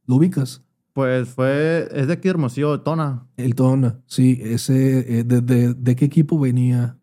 lo 0.06 0.16
ubicas? 0.16 0.62
Pues 0.92 1.28
fue, 1.28 1.88
es 1.92 2.08
de 2.08 2.12
aquí 2.12 2.28
Hermosillo, 2.28 2.80
Tona. 2.80 3.26
El 3.36 3.54
Tona, 3.54 4.00
sí. 4.06 4.38
Ese, 4.42 5.20
eh, 5.20 5.24
de, 5.24 5.40
de, 5.40 5.74
de, 5.74 5.96
qué 5.96 6.04
equipo 6.04 6.38
venía? 6.38 6.98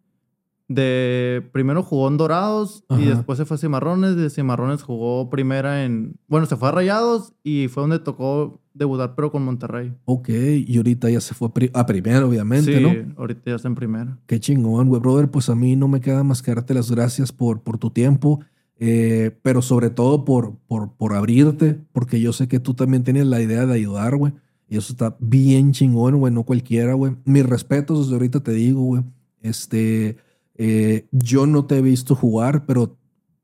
De 0.67 1.47
primero 1.53 1.81
jugó 1.81 2.07
en 2.09 2.17
Dorados 2.17 2.83
Ajá. 2.89 3.01
y 3.01 3.05
después 3.05 3.37
se 3.37 3.45
fue 3.45 3.55
a 3.55 3.57
Cimarrones. 3.57 4.15
De 4.15 4.29
Cimarrones 4.29 4.83
jugó 4.83 5.29
primera 5.29 5.85
en. 5.85 6.19
Bueno, 6.27 6.45
se 6.45 6.55
fue 6.55 6.69
a 6.69 6.71
Rayados 6.71 7.33
y 7.43 7.67
fue 7.69 7.81
donde 7.81 7.99
tocó 7.99 8.61
debutar, 8.73 9.15
pero 9.15 9.31
con 9.31 9.43
Monterrey. 9.43 9.93
Ok, 10.05 10.29
y 10.29 10.77
ahorita 10.77 11.09
ya 11.09 11.21
se 11.21 11.33
fue 11.33 11.49
a 11.73 11.85
primera, 11.85 12.25
obviamente, 12.25 12.77
sí, 12.77 12.83
¿no? 12.83 13.13
ahorita 13.17 13.41
ya 13.45 13.55
está 13.55 13.67
en 13.67 13.75
primera. 13.75 14.17
Qué 14.27 14.39
chingón, 14.39 14.89
güey, 14.89 15.01
brother. 15.01 15.29
Pues 15.29 15.49
a 15.49 15.55
mí 15.55 15.75
no 15.75 15.87
me 15.87 16.01
queda 16.01 16.23
más 16.23 16.41
que 16.41 16.53
darte 16.53 16.73
las 16.73 16.91
gracias 16.91 17.31
por, 17.31 17.61
por 17.61 17.77
tu 17.77 17.89
tiempo. 17.89 18.41
Eh, 18.79 19.35
pero 19.41 19.63
sobre 19.63 19.89
todo 19.89 20.23
por, 20.23 20.55
por, 20.67 20.93
por 20.93 21.15
abrirte, 21.15 21.79
porque 21.93 22.21
yo 22.21 22.31
sé 22.31 22.47
que 22.47 22.59
tú 22.59 22.75
también 22.75 23.03
tienes 23.03 23.25
la 23.25 23.41
idea 23.41 23.65
de 23.65 23.73
ayudar, 23.73 24.15
güey. 24.15 24.33
Y 24.69 24.77
eso 24.77 24.91
está 24.91 25.15
bien 25.19 25.71
chingón, 25.71 26.17
güey, 26.17 26.31
no 26.31 26.43
cualquiera, 26.43 26.93
güey. 26.93 27.15
Mis 27.25 27.45
respetos 27.45 27.99
desde 28.01 28.13
ahorita 28.13 28.41
te 28.41 28.51
digo, 28.51 28.81
güey. 28.81 29.03
Este, 29.41 30.17
eh, 30.57 31.07
yo 31.11 31.45
no 31.45 31.65
te 31.65 31.77
he 31.77 31.81
visto 31.81 32.15
jugar, 32.15 32.65
pero 32.65 32.97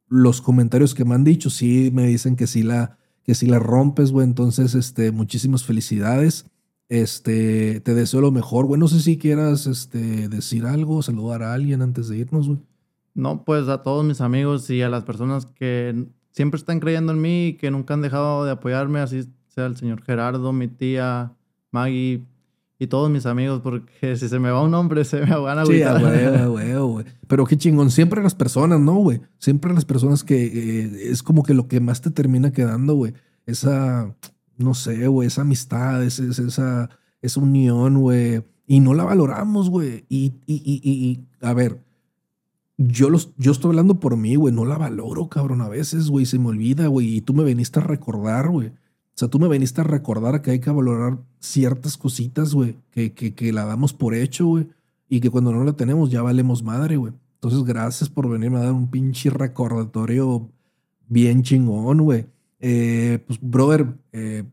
los 0.08 0.42
comentarios 0.42 0.94
que 0.94 1.06
me 1.06 1.16
han 1.16 1.24
dicho 1.24 1.50
sí 1.50 1.90
me 1.94 2.08
dicen 2.08 2.36
que 2.36 2.48
sí 2.48 2.64
la, 2.64 2.98
que 3.24 3.34
la 3.48 3.60
rompes, 3.60 4.12
güey. 4.12 4.26
Entonces, 4.26 4.76
este, 4.76 5.12
muchísimas 5.12 5.64
felicidades. 5.64 6.46
Este, 6.90 7.80
te 7.80 7.94
deseo 7.94 8.22
lo 8.22 8.32
mejor, 8.32 8.66
güey. 8.66 8.80
No 8.80 8.88
sé 8.88 9.00
si 9.00 9.18
quieras 9.18 9.66
este, 9.68 10.28
decir 10.28 10.66
algo, 10.66 11.02
saludar 11.02 11.44
a 11.44 11.54
alguien 11.54 11.82
antes 11.82 12.08
de 12.10 12.18
irnos, 12.18 12.48
güey. 12.48 12.60
No, 13.16 13.44
pues 13.44 13.68
a 13.68 13.84
todos 13.84 14.04
mis 14.04 14.22
amigos 14.22 14.70
y 14.70 14.82
a 14.82 14.90
las 14.90 15.04
personas 15.04 15.46
que 15.46 16.08
siempre 16.32 16.58
están 16.58 16.80
creyendo 16.80 17.14
en 17.14 17.22
mí 17.22 17.48
y 17.48 17.54
que 17.54 17.70
nunca 17.72 17.94
han 17.94 18.02
dejado 18.02 18.44
de 18.44 18.52
apoyarme, 18.52 19.00
así 19.00 19.24
sea 19.48 19.68
el 19.68 19.78
señor 19.78 20.02
Gerardo, 20.02 20.52
mi 20.52 20.68
tía, 20.68 21.32
Maggie, 21.72 22.24
y 22.84 22.88
todos 22.88 23.10
mis 23.10 23.26
amigos, 23.26 23.62
porque 23.62 24.16
si 24.18 24.28
se 24.30 24.40
me 24.40 24.52
va 24.52 24.62
un 24.62 24.72
nombre, 24.72 25.04
se 25.06 25.22
me 25.22 25.36
van 25.36 25.58
a 25.58 25.62
agüitar. 25.62 26.00
Sí, 26.00 26.46
güey, 26.48 26.74
güey. 26.74 27.06
Pero 27.28 27.46
qué 27.46 27.58
chingón. 27.58 27.90
Siempre 27.92 28.22
las 28.22 28.36
personas, 28.36 28.80
¿no, 28.80 28.96
güey? 28.96 29.22
Siempre 29.40 29.74
las 29.74 29.86
personas 29.86 30.24
que 30.24 30.44
eh, 30.46 31.10
es 31.10 31.24
como 31.24 31.44
que 31.44 31.54
lo 31.54 31.68
que 31.68 31.80
más 31.80 32.02
te 32.02 32.12
termina 32.12 32.52
quedando, 32.52 32.94
güey. 32.96 33.14
Esa, 33.46 34.16
no 34.58 34.74
sé, 34.74 35.08
güey, 35.08 35.28
esa 35.28 35.42
amistad, 35.42 36.04
esa, 36.04 36.24
esa, 36.24 36.90
esa 37.22 37.40
unión, 37.40 38.00
güey. 38.00 38.44
Y 38.68 38.80
no 38.80 38.94
la 38.94 39.04
valoramos, 39.04 39.70
güey. 39.70 40.06
Y, 40.10 40.34
y, 40.46 40.62
y, 40.66 40.82
y, 40.84 41.26
a 41.42 41.54
ver, 41.54 41.82
yo, 42.78 43.10
los, 43.10 43.34
yo 43.38 43.52
estoy 43.52 43.70
hablando 43.70 44.00
por 44.00 44.18
mí, 44.18 44.36
güey. 44.36 44.54
No 44.54 44.66
la 44.66 44.78
valoro, 44.78 45.28
cabrón. 45.30 45.62
A 45.62 45.70
veces, 45.70 46.10
güey, 46.10 46.26
se 46.26 46.40
me 46.40 46.50
olvida, 46.50 46.88
güey. 46.88 47.16
Y 47.16 47.22
tú 47.22 47.34
me 47.34 47.44
veniste 47.44 47.80
a 47.80 47.84
recordar, 47.84 48.50
güey. 48.50 48.74
O 49.16 49.18
sea, 49.18 49.28
tú 49.28 49.38
me 49.40 49.48
veniste 49.48 49.82
a 49.82 49.84
recordar 49.84 50.42
que 50.42 50.52
hay 50.52 50.60
que 50.60 50.72
valorar 50.72 51.20
ciertas 51.40 51.98
cositas, 51.98 52.54
güey, 52.54 52.78
que, 52.92 53.14
que, 53.14 53.36
que, 53.36 53.54
la 53.54 53.66
damos 53.66 53.94
por 53.94 54.16
hecho, 54.16 54.48
güey, 54.48 54.68
y 55.08 55.20
que 55.20 55.30
cuando 55.30 55.52
no 55.52 55.64
la 55.64 55.74
tenemos 55.74 56.10
ya 56.10 56.24
valemos 56.24 56.64
madre, 56.64 56.98
güey. 56.98 57.14
Entonces, 57.36 57.64
gracias 57.64 58.10
por 58.10 58.30
venirme 58.30 58.58
a 58.58 58.64
dar 58.64 58.74
un 58.74 58.90
pinche 58.90 59.30
recordatorio 59.30 60.50
bien 61.08 61.44
chingón, 61.44 62.00
güey. 62.00 62.26
Eh, 62.60 63.24
pues, 63.28 63.40
brother, 63.42 63.98
eh, 64.14 64.46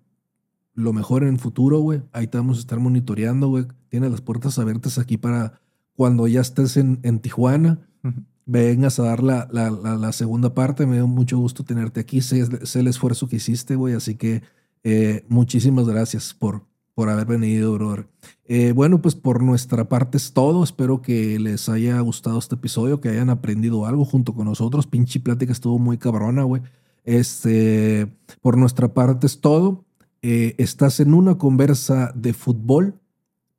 lo 0.74 0.92
mejor 0.92 1.22
en 1.22 1.30
el 1.30 1.38
futuro, 1.38 1.78
güey. 1.78 2.02
Ahí 2.12 2.26
te 2.26 2.36
vamos 2.36 2.58
a 2.58 2.60
estar 2.60 2.78
monitoreando, 2.80 3.48
güey. 3.48 3.66
Tienes 3.88 4.10
las 4.10 4.20
puertas 4.20 4.58
abiertas 4.58 4.98
aquí 4.98 5.16
para 5.16 5.60
cuando 5.94 6.26
ya 6.26 6.40
estés 6.40 6.76
en, 6.76 6.98
en 7.02 7.20
Tijuana. 7.20 7.78
Uh. 8.02 8.10
Vengas 8.52 8.98
a 8.98 9.04
dar 9.04 9.22
la, 9.22 9.48
la, 9.52 9.70
la, 9.70 10.10
segunda 10.10 10.54
parte. 10.54 10.84
Me 10.84 10.96
dio 10.96 11.06
mucho 11.06 11.38
gusto 11.38 11.62
tenerte 11.62 12.00
aquí. 12.00 12.20
Sé, 12.20 12.66
sé 12.66 12.80
el 12.80 12.88
esfuerzo 12.88 13.28
que 13.28 13.36
hiciste, 13.36 13.76
güey. 13.76 13.94
Así 13.94 14.16
que 14.16 14.42
eh, 14.82 15.24
muchísimas 15.28 15.86
gracias 15.86 16.34
por, 16.34 16.64
por 16.96 17.08
haber 17.10 17.26
venido, 17.26 17.72
brother. 17.74 18.08
Eh, 18.46 18.72
bueno, 18.72 19.00
pues 19.00 19.14
por 19.14 19.40
nuestra 19.40 19.88
parte 19.88 20.16
es 20.16 20.32
todo. 20.32 20.64
Espero 20.64 21.00
que 21.00 21.38
les 21.38 21.68
haya 21.68 22.00
gustado 22.00 22.40
este 22.40 22.56
episodio, 22.56 23.00
que 23.00 23.10
hayan 23.10 23.30
aprendido 23.30 23.86
algo 23.86 24.04
junto 24.04 24.34
con 24.34 24.46
nosotros. 24.46 24.88
Pinche 24.88 25.20
plática 25.20 25.52
estuvo 25.52 25.78
muy 25.78 25.96
cabrona, 25.96 26.42
güey. 26.42 26.62
Este, 27.04 28.12
por 28.40 28.58
nuestra 28.58 28.92
parte 28.92 29.28
es 29.28 29.40
todo. 29.40 29.84
Eh, 30.22 30.56
estás 30.58 30.98
en 30.98 31.14
una 31.14 31.38
conversa 31.38 32.10
de 32.16 32.32
fútbol. 32.32 32.98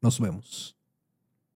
Nos 0.01 0.19
vemos. 0.19 0.80